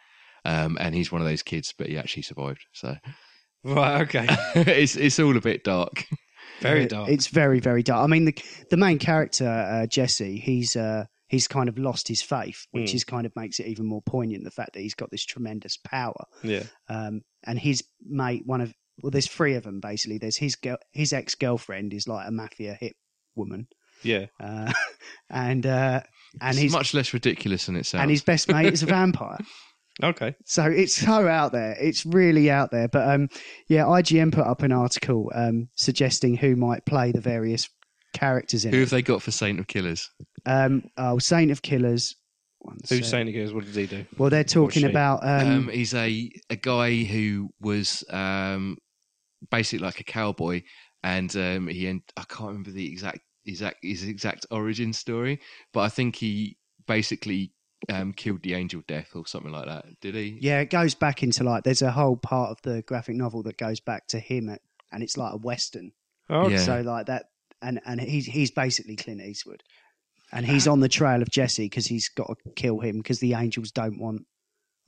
um, 0.45 0.77
and 0.79 0.95
he's 0.95 1.11
one 1.11 1.21
of 1.21 1.27
those 1.27 1.43
kids, 1.43 1.73
but 1.77 1.87
he 1.87 1.97
actually 1.97 2.23
survived. 2.23 2.65
So 2.73 2.95
right. 3.63 4.01
Okay. 4.01 4.27
it's 4.55 4.95
it's 4.95 5.19
all 5.19 5.37
a 5.37 5.41
bit 5.41 5.63
dark. 5.63 6.05
Very 6.59 6.85
dark. 6.85 7.09
It's 7.09 7.27
very 7.27 7.59
very 7.59 7.83
dark. 7.83 8.03
I 8.03 8.07
mean 8.07 8.25
the 8.25 8.35
the 8.69 8.77
main 8.77 8.99
character 8.99 9.47
uh, 9.47 9.87
Jesse 9.87 10.37
he's. 10.39 10.75
Uh, 10.75 11.05
He's 11.31 11.47
kind 11.47 11.69
of 11.69 11.77
lost 11.77 12.07
his 12.07 12.23
faith, 12.23 12.65
which 12.71 12.89
Mm. 12.89 12.95
is 12.95 13.03
kind 13.03 13.27
of 13.27 13.35
makes 13.35 13.59
it 13.59 13.67
even 13.67 13.85
more 13.85 14.01
poignant. 14.01 14.45
The 14.45 14.49
fact 14.49 14.73
that 14.73 14.79
he's 14.79 14.95
got 14.95 15.11
this 15.11 15.23
tremendous 15.23 15.77
power, 15.77 16.25
yeah. 16.41 16.63
um, 16.87 17.21
and 17.45 17.59
his 17.59 17.83
mate, 18.03 18.41
one 18.47 18.61
of 18.61 18.73
well, 19.03 19.11
there's 19.11 19.27
three 19.27 19.53
of 19.53 19.61
them 19.61 19.79
basically. 19.79 20.17
There's 20.17 20.37
his 20.37 20.55
girl, 20.55 20.77
his 20.91 21.13
ex 21.13 21.35
girlfriend 21.35 21.93
is 21.93 22.07
like 22.07 22.27
a 22.27 22.31
mafia 22.31 22.73
hit 22.73 22.95
woman, 23.35 23.67
Yeah. 24.01 24.25
uh, 24.39 24.73
and 25.29 25.67
uh, 25.67 26.01
and 26.41 26.55
it's 26.55 26.63
his 26.63 26.71
much 26.71 26.95
less 26.95 27.13
ridiculous 27.13 27.67
than 27.67 27.75
it 27.75 27.85
sounds. 27.85 28.01
and 28.01 28.09
his 28.09 28.23
best 28.23 28.47
mate 28.51 28.73
is 28.73 28.81
a 28.81 28.85
vampire. 28.97 29.37
Okay. 30.01 30.35
So 30.45 30.63
it's 30.65 30.95
so 30.95 31.27
out 31.27 31.51
there. 31.51 31.75
It's 31.79 32.05
really 32.05 32.49
out 32.49 32.71
there. 32.71 32.87
But 32.87 33.09
um, 33.09 33.29
yeah, 33.67 33.83
IGN 33.83 34.31
put 34.31 34.45
up 34.47 34.61
an 34.63 34.71
article 34.71 35.31
um, 35.35 35.69
suggesting 35.75 36.35
who 36.37 36.55
might 36.55 36.85
play 36.85 37.11
the 37.11 37.21
various 37.21 37.69
characters 38.13 38.65
in 38.65 38.71
Who 38.71 38.77
it. 38.77 38.81
have 38.81 38.89
they 38.89 39.01
got 39.01 39.21
for 39.21 39.31
Saint 39.31 39.59
of 39.59 39.67
Killers? 39.67 40.09
Um, 40.45 40.83
oh, 40.97 41.19
Saint 41.19 41.51
of 41.51 41.61
Killers. 41.61 42.15
One 42.59 42.77
Who's 42.89 42.99
sec. 42.99 43.05
saying 43.05 43.27
it 43.29 43.33
goes? 43.33 43.53
What 43.53 43.65
does 43.65 43.75
he 43.75 43.87
do? 43.87 44.05
Well, 44.17 44.29
they're 44.29 44.43
talking 44.43 44.81
she? 44.81 44.87
about. 44.89 45.19
Um, 45.23 45.47
Um, 45.47 45.69
he's 45.69 45.93
a 45.93 46.29
a 46.49 46.55
guy 46.55 47.03
who 47.03 47.49
was 47.61 48.03
um, 48.09 48.77
basically 49.51 49.85
like 49.85 49.99
a 49.99 50.03
cowboy, 50.03 50.63
and 51.03 51.33
um, 51.37 51.67
he 51.67 51.87
en- 51.87 52.03
I 52.17 52.23
can't 52.23 52.49
remember 52.49 52.71
the 52.71 52.85
exact 52.87 53.19
exact 53.45 53.77
his 53.81 54.03
exact 54.03 54.45
origin 54.51 54.91
story, 54.91 55.39
but 55.73 55.81
I 55.81 55.89
think 55.89 56.15
he 56.17 56.57
basically 56.85 57.53
um, 57.87 58.13
killed 58.13 58.43
the 58.43 58.53
angel 58.53 58.81
death 58.87 59.11
or 59.15 59.25
something 59.25 59.51
like 59.51 59.65
that. 59.65 59.85
Did 60.01 60.15
he? 60.15 60.37
Yeah, 60.41 60.59
it 60.59 60.69
goes 60.69 60.95
back 60.95 61.23
into 61.23 61.43
like 61.43 61.63
there's 61.63 61.81
a 61.81 61.91
whole 61.91 62.17
part 62.17 62.51
of 62.51 62.61
the 62.63 62.81
graphic 62.81 63.15
novel 63.15 63.43
that 63.43 63.57
goes 63.57 63.79
back 63.79 64.07
to 64.07 64.19
him, 64.19 64.49
at, 64.49 64.61
and 64.91 65.03
it's 65.03 65.17
like 65.17 65.33
a 65.33 65.37
western. 65.37 65.91
Oh, 66.29 66.49
Yeah. 66.49 66.57
So 66.57 66.81
like 66.81 67.07
that, 67.07 67.29
and 67.61 67.79
and 67.85 68.01
he's 68.01 68.25
he's 68.25 68.51
basically 68.51 68.95
Clint 68.95 69.21
Eastwood, 69.21 69.63
and 70.31 70.45
he's 70.45 70.67
on 70.67 70.81
the 70.81 70.89
trail 70.89 71.21
of 71.21 71.29
Jesse 71.29 71.65
because 71.65 71.87
he's 71.87 72.09
got 72.09 72.27
to 72.27 72.35
kill 72.55 72.79
him 72.79 72.97
because 72.97 73.19
the 73.19 73.33
angels 73.33 73.71
don't 73.71 73.99
want. 73.99 74.25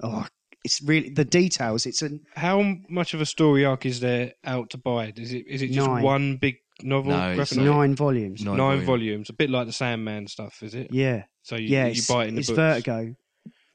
Oh, 0.03 0.25
it's 0.63 0.81
really 0.81 1.09
the 1.09 1.25
details. 1.25 1.85
It's 1.85 2.01
an 2.01 2.21
How 2.35 2.75
much 2.89 3.13
of 3.13 3.21
a 3.21 3.25
story 3.25 3.65
arc 3.65 3.85
is 3.85 3.99
there 3.99 4.33
out 4.43 4.69
to 4.71 4.77
buy? 4.77 5.13
Is 5.15 5.33
it 5.33 5.47
is 5.47 5.61
it 5.61 5.71
just 5.71 5.87
Nine. 5.87 6.03
one 6.03 6.37
big 6.37 6.57
novel? 6.83 7.11
No, 7.11 7.35
graphic 7.35 7.57
not. 7.57 7.63
novel? 7.65 7.79
nine 7.81 7.95
volumes. 7.95 8.43
Nine 8.43 8.57
Nine 8.57 8.69
volume. 8.81 8.85
volumes, 8.85 9.29
a 9.29 9.33
bit 9.33 9.49
like 9.49 9.67
the 9.67 9.73
Sandman 9.73 10.27
stuff, 10.27 10.61
is 10.63 10.73
it? 10.75 10.87
Yeah, 10.91 11.23
So 11.43 11.55
you, 11.55 11.67
yeah. 11.67 11.85
you 11.85 11.91
It's, 11.91 12.07
buy 12.07 12.25
it 12.25 12.29
in 12.29 12.35
the 12.35 12.39
it's 12.39 12.49
books. 12.49 12.57
Vertigo, 12.57 13.15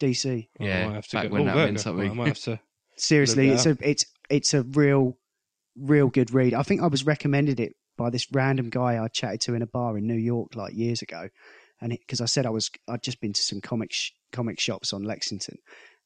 DC. 0.01 0.49
Oh, 0.61 0.65
Yeah, 0.65 0.89
I 0.89 0.93
have 0.95 1.07
to 1.09 1.17
back 1.17 1.29
go- 1.29 1.33
when 1.35 1.43
oh, 1.43 1.45
that 1.47 1.53
Vertigo. 1.55 1.67
meant 1.67 1.81
something. 1.81 2.03
Well, 2.05 2.13
I 2.13 2.15
might 2.15 2.29
have 2.29 2.39
to. 2.41 2.61
Seriously, 2.97 3.47
Look 3.49 3.55
it's 3.55 3.65
that 3.65 3.81
a 3.83 3.89
it's 3.91 4.07
it's 4.31 4.55
a 4.55 4.63
real 4.63 5.19
real 5.79 6.09
good 6.09 6.33
read. 6.33 6.55
I 6.55 6.63
think 6.63 6.83
I 6.83 6.87
was 6.87 7.05
recommended 7.05 7.61
it 7.61 7.75
by 7.99 8.11
this 8.11 8.27
random 8.33 8.71
guy 8.71 9.03
I 9.03 9.09
chatted 9.09 9.41
to 9.43 9.55
in 9.55 9.63
a 9.63 9.67
bar 9.67 9.99
in 9.99 10.07
New 10.07 10.15
York 10.17 10.55
like 10.57 10.75
years 10.75 11.03
ago, 11.03 11.29
and 11.81 11.91
because 11.91 12.21
I 12.21 12.25
said 12.27 12.47
I 12.47 12.51
was 12.51 12.71
I'd 12.89 13.03
just 13.03 13.21
been 13.21 13.33
to 13.35 13.43
some 13.43 13.61
comic 13.61 13.93
sh- 13.93 14.13
comic 14.33 14.59
shops 14.61 14.93
on 14.95 15.03
Lexington, 15.03 15.59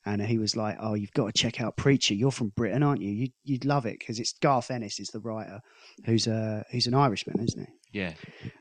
and 0.06 0.22
he 0.22 0.38
was 0.38 0.56
like, 0.56 0.76
"Oh, 0.80 0.94
you've 0.94 1.12
got 1.12 1.26
to 1.26 1.32
check 1.32 1.60
out 1.60 1.76
Preacher. 1.76 2.14
You're 2.14 2.30
from 2.30 2.52
Britain, 2.56 2.82
aren't 2.82 3.02
you? 3.02 3.10
you 3.10 3.28
you'd 3.44 3.64
love 3.64 3.86
it 3.86 3.98
because 3.98 4.18
it's 4.18 4.32
Garth 4.40 4.70
Ennis 4.70 4.98
is 4.98 5.08
the 5.08 5.20
writer, 5.20 5.60
who's 6.06 6.26
a 6.26 6.64
who's 6.70 6.86
an 6.86 6.94
Irishman, 6.94 7.42
isn't 7.42 7.66
he? 7.66 8.00
Yeah. 8.00 8.12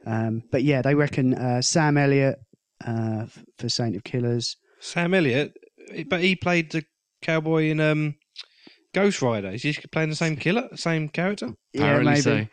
Um, 0.06 0.43
but 0.52 0.63
yeah, 0.63 0.82
they 0.82 0.95
reckon 0.95 1.34
uh, 1.36 1.62
Sam 1.62 1.97
Elliott 1.97 2.39
uh, 2.86 3.25
for 3.58 3.69
Saint 3.69 3.95
of 3.95 4.04
Killers. 4.04 4.58
Sam 4.80 5.13
Elliott, 5.13 5.54
but 6.08 6.21
he 6.21 6.36
played 6.36 6.71
the 6.71 6.84
cowboy 7.21 7.65
in 7.65 7.80
um, 7.80 8.15
Ghost 8.93 9.21
Rider. 9.21 9.49
Is 9.49 9.63
he 9.63 9.73
playing 9.91 10.10
the 10.10 10.15
same 10.15 10.36
killer, 10.36 10.69
same 10.75 11.10
character? 11.10 11.54
Apparently 11.75 12.13
yeah, 12.13 12.19
so. 12.19 12.36
maybe. 12.36 12.49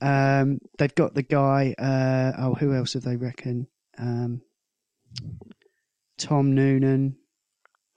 Um, 0.00 0.58
they've 0.78 0.94
got 0.94 1.14
the 1.14 1.22
guy. 1.22 1.74
Uh, 1.78 2.32
oh, 2.38 2.54
who 2.54 2.74
else 2.74 2.92
have 2.92 3.02
they 3.02 3.16
reckon? 3.16 3.66
Um, 3.98 4.42
Tom 6.18 6.54
Noonan. 6.54 7.16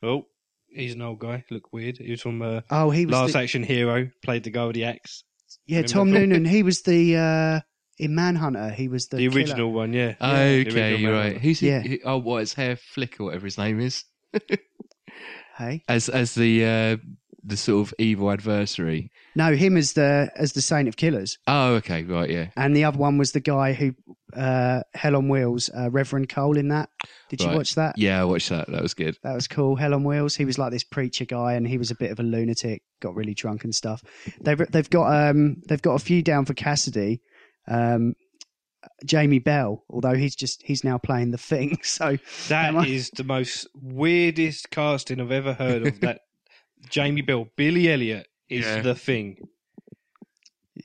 Oh, 0.04 0.26
he's 0.70 0.94
an 0.94 1.02
old 1.02 1.20
guy. 1.20 1.44
Look 1.52 1.72
weird. 1.74 1.98
He 1.98 2.12
was 2.12 2.22
from 2.22 2.42
uh, 2.42 2.62
Oh, 2.70 2.90
he 2.90 3.06
was 3.06 3.14
Last 3.14 3.34
the, 3.34 3.40
Action 3.40 3.64
Hero. 3.64 4.10
Played 4.24 4.44
the 4.44 4.50
guy 4.52 4.66
with 4.66 4.76
the 4.76 4.86
axe. 4.86 5.24
yeah. 5.66 5.78
remember 5.78 5.88
Tom 5.94 6.12
that? 6.12 6.20
Noonan. 6.20 6.46
He 6.46 6.64
was 6.64 6.82
the 6.82 7.18
uh, 7.18 7.60
in 8.00 8.16
Manhunter. 8.16 8.70
He 8.72 8.88
was 8.88 9.08
the, 9.08 9.18
The, 9.18 9.28
killer. 9.30 9.38
original 9.42 9.72
one, 9.72 9.94
yeah. 9.94 10.16
Oh, 10.20 10.34
The 10.34 10.68
okay, 10.70 10.96
you're 10.96 11.14
right. 11.14 11.38
Who's 11.38 11.60
he? 11.60 11.68
Yeah. 11.70 11.82
who- 11.82 12.00
oh, 12.06 12.18
what 12.18 12.40
his 12.40 12.54
hair 12.54 12.76
flick 12.78 13.20
or 13.20 13.26
whatever 13.26 13.46
his 13.46 13.58
name 13.58 13.80
is, 13.80 14.04
Hey, 15.58 15.84
as 15.88 16.10
as 16.10 16.34
the 16.34 16.66
uh, 16.66 16.98
the 17.44 17.58
sort 17.58 17.88
of 17.88 17.94
evil 18.00 18.32
adversary. 18.32 19.12
no, 19.36 19.54
him 19.54 19.76
as 19.78 19.94
the 19.94 20.32
as 20.36 20.54
the 20.54 20.62
Saint 20.62 20.88
of 20.88 20.96
Killers, 20.96 21.38
Oh, 21.46 21.74
okay, 21.76 22.04
right, 22.04 22.30
yeah. 22.30 22.48
and 22.56 22.76
the 22.76 22.86
other 22.86 22.98
one 22.98 23.18
was 23.18 23.34
the 23.34 23.42
guy 23.42 23.74
who 23.74 23.94
uh, 24.36 24.82
Hell 24.94 25.16
on 25.16 25.30
Wheels, 25.30 25.70
uh, 25.78 25.90
Reverend 25.92 26.30
Cole. 26.30 26.58
In 26.58 26.68
that, 26.70 26.90
did 27.30 27.42
you 27.42 27.48
Right. 27.48 27.56
watch 27.58 27.76
that? 27.76 27.98
Yeah, 27.98 28.22
I 28.22 28.26
watched 28.26 28.50
that. 28.50 28.68
That 28.72 28.82
was 28.82 28.94
good. 28.94 29.18
That 29.24 29.34
was 29.36 29.48
cool. 29.48 29.76
Hell 29.76 29.94
on 29.94 30.04
Wheels. 30.04 30.36
He 30.36 30.46
was 30.46 30.58
like 30.58 30.72
this 30.72 30.84
preacher 30.84 31.26
guy, 31.26 31.54
and 31.54 31.68
he 31.68 31.78
was 31.78 31.92
a 31.92 31.96
bit 31.96 32.12
of 32.12 32.20
a 32.20 32.24
lunatic. 32.24 32.84
Got 33.02 33.16
really 33.16 33.34
drunk 33.34 33.64
and 33.64 33.74
stuff. 33.76 34.04
They've 34.42 34.58
they've 34.72 34.90
got 34.90 35.30
um 35.30 35.58
they've 35.68 35.82
got 35.82 35.96
a 35.96 36.00
few 36.04 36.22
down 36.22 36.46
for 36.46 36.54
Cassidy. 36.54 37.22
Um, 37.68 38.16
Jamie 39.06 39.38
Bell, 39.40 39.84
although 39.92 40.16
he's 40.16 40.36
just 40.36 40.64
he's 40.64 40.84
now 40.84 40.98
playing 40.98 41.30
the 41.32 41.38
thing. 41.38 41.78
So 41.84 42.18
That 42.50 42.76
I- 42.76 42.86
is 42.88 43.12
the 43.12 43.24
most 43.24 43.68
weirdest 43.76 44.72
casting 44.72 45.20
I've 45.22 45.32
ever 45.32 45.54
heard 45.54 45.86
of. 45.86 46.00
That 46.00 46.22
Jamie 46.90 47.22
Bell, 47.22 47.48
Billy 47.56 47.92
Elliot 47.92 48.28
is 48.50 48.66
Yeah. 48.66 48.82
the 48.82 48.96
thing, 48.96 49.38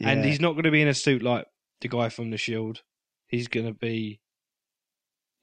and 0.01 0.25
he's 0.25 0.41
not 0.41 0.53
going 0.53 0.65
to 0.65 0.71
be 0.71 0.83
in 0.83 0.89
a 0.89 0.95
suit 0.95 1.23
like 1.23 1.47
the 1.81 1.89
guy 1.89 2.09
from 2.11 2.31
The 2.31 2.37
Shield. 2.37 2.83
He's 3.37 3.49
going 3.49 3.67
to 3.67 3.75
be. 3.75 4.21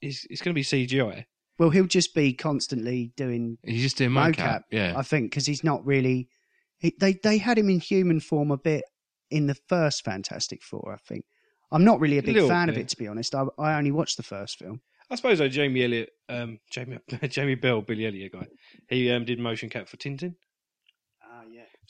He's 0.01 0.25
it's 0.29 0.41
going 0.41 0.56
to 0.56 0.60
be 0.60 0.63
CGI. 0.63 1.25
well, 1.60 1.69
he'll 1.69 1.86
just 1.86 2.15
be 2.15 2.34
constantly 2.34 3.13
doing 3.15 3.60
He's 3.63 3.84
just 3.84 3.97
doing 3.97 4.10
mocap. 4.10 4.36
mocap. 4.36 4.62
Yeah, 4.71 4.93
I 4.97 5.03
think 5.03 5.29
because 5.29 5.45
he's 5.45 5.63
not 5.63 5.86
really. 5.86 6.27
He, 6.79 6.95
they 6.99 7.13
they 7.23 7.38
had 7.38 7.60
him 7.60 7.69
in 7.69 7.79
human 7.79 8.19
form 8.19 8.49
a 8.49 8.58
bit 8.58 8.84
in 9.29 9.45
the 9.45 9.56
first 9.69 10.03
Fantastic 10.03 10.63
Four. 10.63 10.91
I 10.91 10.97
think. 11.08 11.25
I'm 11.71 11.84
not 11.84 11.99
really 11.99 12.17
a 12.17 12.23
big 12.23 12.36
Little 12.36 12.49
fan 12.49 12.69
of 12.69 12.77
it 12.77 12.89
to 12.89 12.97
be 12.97 13.08
honest. 13.08 13.36
I, 13.36 13.45
I 13.58 13.75
only 13.75 13.91
watched 13.91 14.17
the 14.17 14.23
first 14.23 14.58
film. 14.58 14.82
I 15.10 15.15
suppose 15.15 15.38
though 15.38 15.47
Jamie 15.47 15.84
Elliot, 15.84 16.10
um, 16.29 16.60
Jamie 16.71 16.97
Jamie 17.29 17.56
Bell, 17.56 17.82
Billy 17.82 18.08
Elliot 18.08 18.32
guy, 18.34 18.47
he 18.89 19.11
um, 19.11 19.26
did 19.26 19.39
motion 19.39 19.70
cap 19.70 19.88
for 19.88 19.97
Tintin. 19.97 20.36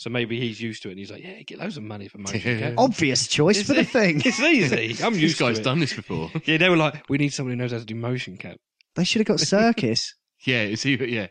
Yeah. 0.04 0.10
So 0.10 0.10
maybe 0.10 0.40
he's 0.40 0.60
used 0.62 0.84
to 0.84 0.90
it, 0.90 0.92
and 0.92 1.00
he's 1.00 1.12
like, 1.12 1.24
"Yeah, 1.24 1.42
get 1.44 1.60
loads 1.60 1.78
of 1.78 1.84
money 1.84 2.08
for 2.08 2.18
motion 2.18 2.60
cap." 2.60 2.74
Obvious 2.78 3.28
choice 3.28 3.58
Is 3.58 3.68
for 3.68 3.74
the 3.74 3.82
it? 3.82 3.90
thing. 3.90 4.22
It's 4.26 4.40
easy. 4.40 4.96
I'm 5.04 5.14
this 5.14 5.22
used 5.22 5.40
guy's 5.40 5.56
to 5.56 5.62
it. 5.62 5.64
done 5.64 5.80
this 5.80 5.94
before. 5.94 6.30
Yeah, 6.46 6.58
they 6.58 6.70
were 6.70 6.78
like, 6.78 7.08
"We 7.10 7.18
need 7.18 7.34
someone 7.34 7.52
who 7.54 7.58
knows 7.58 7.72
how 7.72 7.80
to 7.80 7.86
do 7.86 7.96
motion 7.96 8.38
cap." 8.38 8.58
They 8.96 9.04
should 9.04 9.20
have 9.22 9.28
got 9.28 9.40
Serkis. 9.40 10.10
yeah, 10.46 10.62
it's 10.64 10.86
either 10.86 11.06
yeah. 11.06 11.28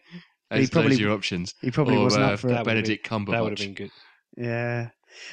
He 0.51 0.59
Those, 0.59 0.71
probably- 0.71 0.91
those 0.91 0.99
are 0.99 1.03
your 1.03 1.13
options. 1.13 1.55
He 1.61 1.71
probably 1.71 1.97
or, 1.97 2.05
wasn't 2.05 2.25
uh, 2.25 2.29
up 2.33 2.39
for 2.41 2.49
it. 2.49 2.51
That 2.51 2.59
would've 2.67 2.85
Benedict 2.85 3.09
That 3.09 3.19
would 3.27 3.29
have 3.35 3.45
Cumberbatch. 3.45 3.59
been 3.59 3.75
good. 3.75 3.91
Yeah. 4.37 4.89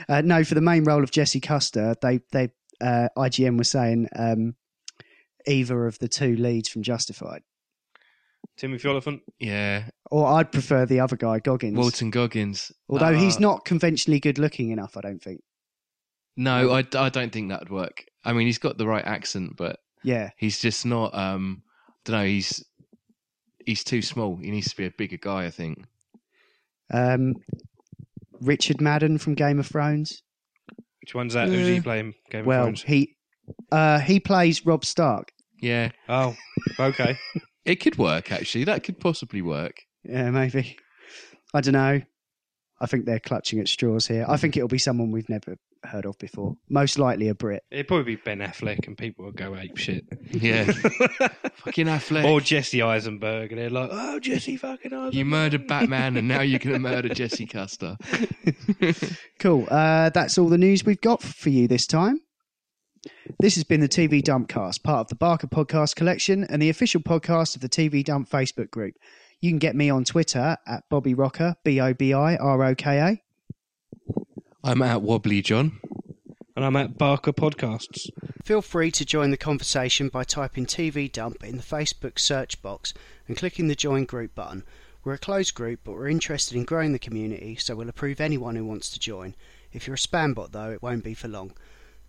Uh, 0.07 0.21
no, 0.21 0.43
for 0.43 0.55
the 0.55 0.61
main 0.61 0.83
role 0.83 1.03
of 1.03 1.11
Jesse 1.11 1.39
Custer, 1.39 1.95
they 2.01 2.19
they 2.31 2.49
uh, 2.81 3.07
IGN 3.17 3.57
was 3.57 3.69
saying 3.69 4.07
um, 4.15 4.55
either 5.47 5.85
of 5.87 5.99
the 5.99 6.07
two 6.07 6.35
leads 6.35 6.69
from 6.69 6.83
Justified. 6.83 7.41
Timothy 8.59 8.87
Olyphant. 8.89 9.21
Yeah, 9.39 9.85
Or 10.11 10.27
I'd 10.27 10.51
prefer 10.51 10.85
the 10.85 10.99
other 10.99 11.15
guy, 11.15 11.39
Goggins. 11.39 11.77
Walton 11.77 12.09
Goggins. 12.11 12.71
Although 12.89 13.15
he's 13.17 13.37
Uh, 13.37 13.41
not 13.41 13.65
conventionally 13.65 14.19
good 14.19 14.37
looking 14.37 14.69
enough, 14.71 14.97
I 14.97 15.01
don't 15.01 15.21
think. 15.23 15.41
No, 16.37 16.71
I, 16.71 16.79
I 16.95 17.09
don't 17.09 17.31
think 17.31 17.49
that'd 17.49 17.69
work. 17.69 18.03
I 18.23 18.33
mean, 18.33 18.47
he's 18.47 18.57
got 18.57 18.77
the 18.77 18.87
right 18.87 19.03
accent, 19.05 19.55
but 19.57 19.79
Yeah. 20.03 20.31
he's 20.37 20.59
just 20.59 20.85
not. 20.85 21.13
Um, 21.15 21.63
don't 22.05 22.17
know. 22.17 22.25
He's 22.25 22.63
he's 23.65 23.83
too 23.83 24.01
small. 24.01 24.35
He 24.37 24.51
needs 24.51 24.69
to 24.71 24.77
be 24.77 24.85
a 24.85 24.91
bigger 24.91 25.17
guy. 25.17 25.45
I 25.45 25.51
think. 25.51 25.85
Um, 26.91 27.35
Richard 28.41 28.81
Madden 28.81 29.17
from 29.17 29.35
Game 29.35 29.59
of 29.59 29.67
Thrones. 29.67 30.21
Which 31.01 31.13
one's 31.15 31.33
that? 31.33 31.49
Who's 31.49 31.67
he 31.67 31.81
playing? 31.81 32.13
Game 32.29 32.41
of 32.41 32.47
well, 32.47 32.63
Thrones. 32.65 32.83
he 32.83 33.15
uh, 33.71 33.99
he 33.99 34.19
plays 34.19 34.65
Robb 34.65 34.85
Stark. 34.85 35.31
Yeah, 35.61 35.91
Oh, 36.07 36.35
okay. 36.79 37.17
It 37.69 37.79
could 37.79 37.97
work. 37.97 38.31
Actually, 38.31 38.63
that 38.65 38.83
could 38.83 38.99
possibly 38.99 39.41
work. 39.41 39.83
Yeah, 40.03 40.31
maybe. 40.31 40.77
I 41.53 41.61
don't 41.61 41.73
know. 41.73 42.01
I 42.81 42.85
think 42.85 43.05
they're 43.05 43.19
clutching 43.19 43.59
at 43.59 43.67
straws 43.67 44.07
here. 44.07 44.25
I 44.27 44.37
think 44.37 44.55
it'll 44.55 44.69
be 44.69 44.77
someone 44.77 45.11
we've 45.11 45.27
never 45.29 45.57
heard 45.83 46.05
of 46.05 46.17
before. 46.17 46.55
Most 46.69 46.97
likely 46.97 47.27
a 47.27 47.35
Brit. 47.35 47.63
It'd 47.71 47.87
probably 47.87 48.15
be 48.15 48.21
Ben 48.23 48.39
Affleck, 48.39 48.87
and 48.87 48.97
people 48.97 49.25
would 49.25 49.35
go 49.35 49.55
ape 49.55 49.77
shit. 49.77 50.05
Yeah, 50.31 50.63
fucking 51.55 51.87
Affleck. 51.87 52.25
Or 52.25 52.39
Jesse 52.41 52.81
Eisenberg, 52.81 53.51
and 53.51 53.59
they're 53.59 53.69
like, 53.69 53.89
"Oh, 53.91 54.19
Jesse 54.19 54.55
fucking 54.57 54.93
Eisenberg." 54.93 55.13
you 55.13 55.25
murdered 55.25 55.67
Batman, 55.67 56.15
and 56.17 56.27
now 56.27 56.41
you're 56.41 56.59
going 56.59 56.73
to 56.73 56.79
murder 56.79 57.09
Jesse 57.09 57.45
Custer. 57.45 57.97
Cool. 59.39 59.67
Uh, 59.71 60.09
that's 60.09 60.37
all 60.37 60.49
the 60.49 60.57
news 60.57 60.83
we've 60.83 60.99
got 60.99 61.21
for 61.21 61.49
you 61.49 61.67
this 61.67 61.87
time. 61.87 62.19
This 63.37 63.55
has 63.55 63.63
been 63.63 63.79
the 63.79 63.87
TV 63.87 64.21
Dumpcast, 64.21 64.83
part 64.83 65.01
of 65.01 65.07
the 65.07 65.15
Barker 65.15 65.47
Podcast 65.47 65.95
Collection 65.95 66.43
and 66.45 66.61
the 66.61 66.69
official 66.69 67.01
podcast 67.01 67.55
of 67.55 67.61
the 67.61 67.69
TV 67.69 68.03
Dump 68.03 68.29
Facebook 68.29 68.69
group. 68.71 68.95
You 69.39 69.49
can 69.51 69.59
get 69.59 69.75
me 69.75 69.89
on 69.89 70.03
Twitter 70.03 70.57
at 70.67 70.83
Bobby 70.89 71.13
Rocker, 71.13 71.55
B 71.63 71.79
O 71.79 71.93
B 71.93 72.13
I 72.13 72.35
R 72.35 72.63
O 72.63 72.75
K 72.75 72.97
A. 72.99 73.21
I'm 74.63 74.81
at 74.81 75.01
Wobbly 75.01 75.41
John. 75.41 75.79
and 76.55 76.65
I'm 76.65 76.75
at 76.75 76.97
Barker 76.97 77.31
Podcasts. 77.31 78.09
Feel 78.43 78.61
free 78.61 78.91
to 78.91 79.05
join 79.05 79.31
the 79.31 79.37
conversation 79.37 80.09
by 80.09 80.23
typing 80.25 80.65
TV 80.65 81.09
Dump 81.09 81.43
in 81.43 81.55
the 81.55 81.63
Facebook 81.63 82.19
search 82.19 82.61
box 82.61 82.93
and 83.27 83.37
clicking 83.37 83.67
the 83.69 83.75
Join 83.75 84.03
Group 84.03 84.35
button. 84.35 84.63
We're 85.05 85.13
a 85.13 85.17
closed 85.17 85.53
group, 85.55 85.79
but 85.85 85.93
we're 85.93 86.09
interested 86.09 86.57
in 86.57 86.65
growing 86.65 86.91
the 86.91 86.99
community, 86.99 87.55
so 87.55 87.75
we'll 87.75 87.87
approve 87.87 88.19
anyone 88.19 88.57
who 88.57 88.65
wants 88.65 88.89
to 88.89 88.99
join. 88.99 89.35
If 89.71 89.87
you're 89.87 89.93
a 89.93 89.97
spam 89.97 90.35
bot, 90.35 90.51
though, 90.51 90.71
it 90.71 90.81
won't 90.83 91.05
be 91.05 91.13
for 91.13 91.29
long. 91.29 91.53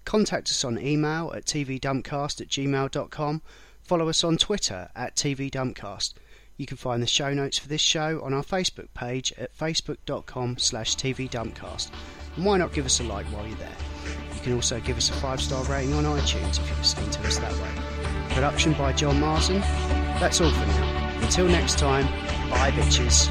Contact 0.05 0.49
us 0.49 0.65
on 0.65 0.79
email 0.79 1.33
at 1.35 1.45
tvdumpcast 1.45 2.41
at 2.41 2.49
gmail.com. 2.49 3.43
Follow 3.83 4.09
us 4.09 4.25
on 4.25 4.37
Twitter 4.37 4.89
at 4.95 5.17
tvdumpcast. 5.17 6.15
You 6.57 6.67
can 6.67 6.77
find 6.77 7.03
the 7.03 7.07
show 7.07 7.33
notes 7.33 7.59
for 7.59 7.69
this 7.69 7.81
show 7.81 8.21
on 8.23 8.35
our 8.35 8.43
Facebook 8.43 8.89
page 8.93 9.33
at 9.39 9.57
facebook.com 9.57 10.59
slash 10.59 10.95
tvdumpcast. 10.97 11.91
And 12.37 12.45
why 12.45 12.59
not 12.59 12.73
give 12.73 12.87
us 12.87 13.01
a 13.01 13.05
like 13.05 13.27
while 13.27 13.47
you're 13.47 13.57
there? 13.57 13.77
You 14.35 14.41
can 14.43 14.53
also 14.55 14.79
give 14.81 14.97
us 14.97 15.11
a 15.11 15.15
five 15.15 15.41
star 15.41 15.65
rating 15.65 15.95
on 15.95 16.05
iTunes 16.05 16.61
if 16.61 16.69
you're 16.69 16.79
listening 16.79 17.11
to 17.11 17.21
us 17.27 17.39
that 17.39 17.53
way. 17.53 18.35
Production 18.35 18.75
by 18.75 18.93
John 18.93 19.19
Marsden. 19.21 19.61
That's 20.21 20.41
all 20.41 20.51
for 20.51 20.67
now. 20.67 21.19
Until 21.23 21.49
next 21.49 21.79
time, 21.79 22.07
bye 22.51 22.71
bitches. 22.71 23.29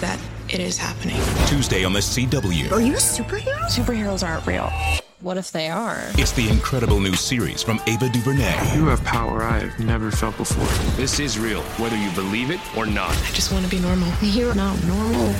That 0.00 0.18
it 0.48 0.60
is 0.60 0.76
happening. 0.76 1.20
Tuesday 1.46 1.84
on 1.84 1.92
the 1.92 2.00
CW. 2.00 2.72
Are 2.72 2.80
you 2.80 2.94
a 2.94 2.96
superhero? 2.96 3.60
Superheroes 3.66 4.26
aren't 4.26 4.46
real. 4.46 4.70
What 5.20 5.36
if 5.36 5.52
they 5.52 5.68
are? 5.68 5.98
It's 6.14 6.32
the 6.32 6.48
incredible 6.48 6.98
new 6.98 7.14
series 7.14 7.62
from 7.62 7.78
Ava 7.86 8.08
DuVernay. 8.08 8.74
You 8.74 8.86
have 8.86 9.04
power 9.04 9.42
I 9.42 9.58
have 9.58 9.78
never 9.78 10.10
felt 10.10 10.36
before. 10.38 10.66
This 10.96 11.20
is 11.20 11.38
real, 11.38 11.60
whether 11.78 11.96
you 11.96 12.10
believe 12.12 12.50
it 12.50 12.58
or 12.74 12.86
not. 12.86 13.10
I 13.10 13.30
just 13.32 13.52
want 13.52 13.64
to 13.66 13.70
be 13.70 13.80
normal. 13.80 14.10
You're 14.22 14.54
not 14.54 14.82
normal. 14.84 15.34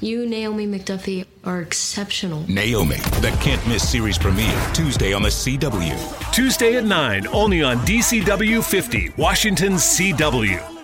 You, 0.00 0.24
Naomi 0.24 0.66
McDuffie, 0.66 1.26
are 1.44 1.60
exceptional. 1.60 2.46
Naomi, 2.48 2.96
the 3.20 3.36
can't 3.42 3.64
miss 3.68 3.86
series 3.86 4.16
premiere 4.16 4.58
Tuesday 4.72 5.12
on 5.12 5.20
the 5.20 5.28
CW. 5.28 6.32
Tuesday 6.32 6.76
at 6.76 6.84
9, 6.84 7.26
only 7.26 7.62
on 7.62 7.76
DCW 7.80 8.64
50, 8.64 9.10
Washington 9.18 9.74
CW. 9.74 10.79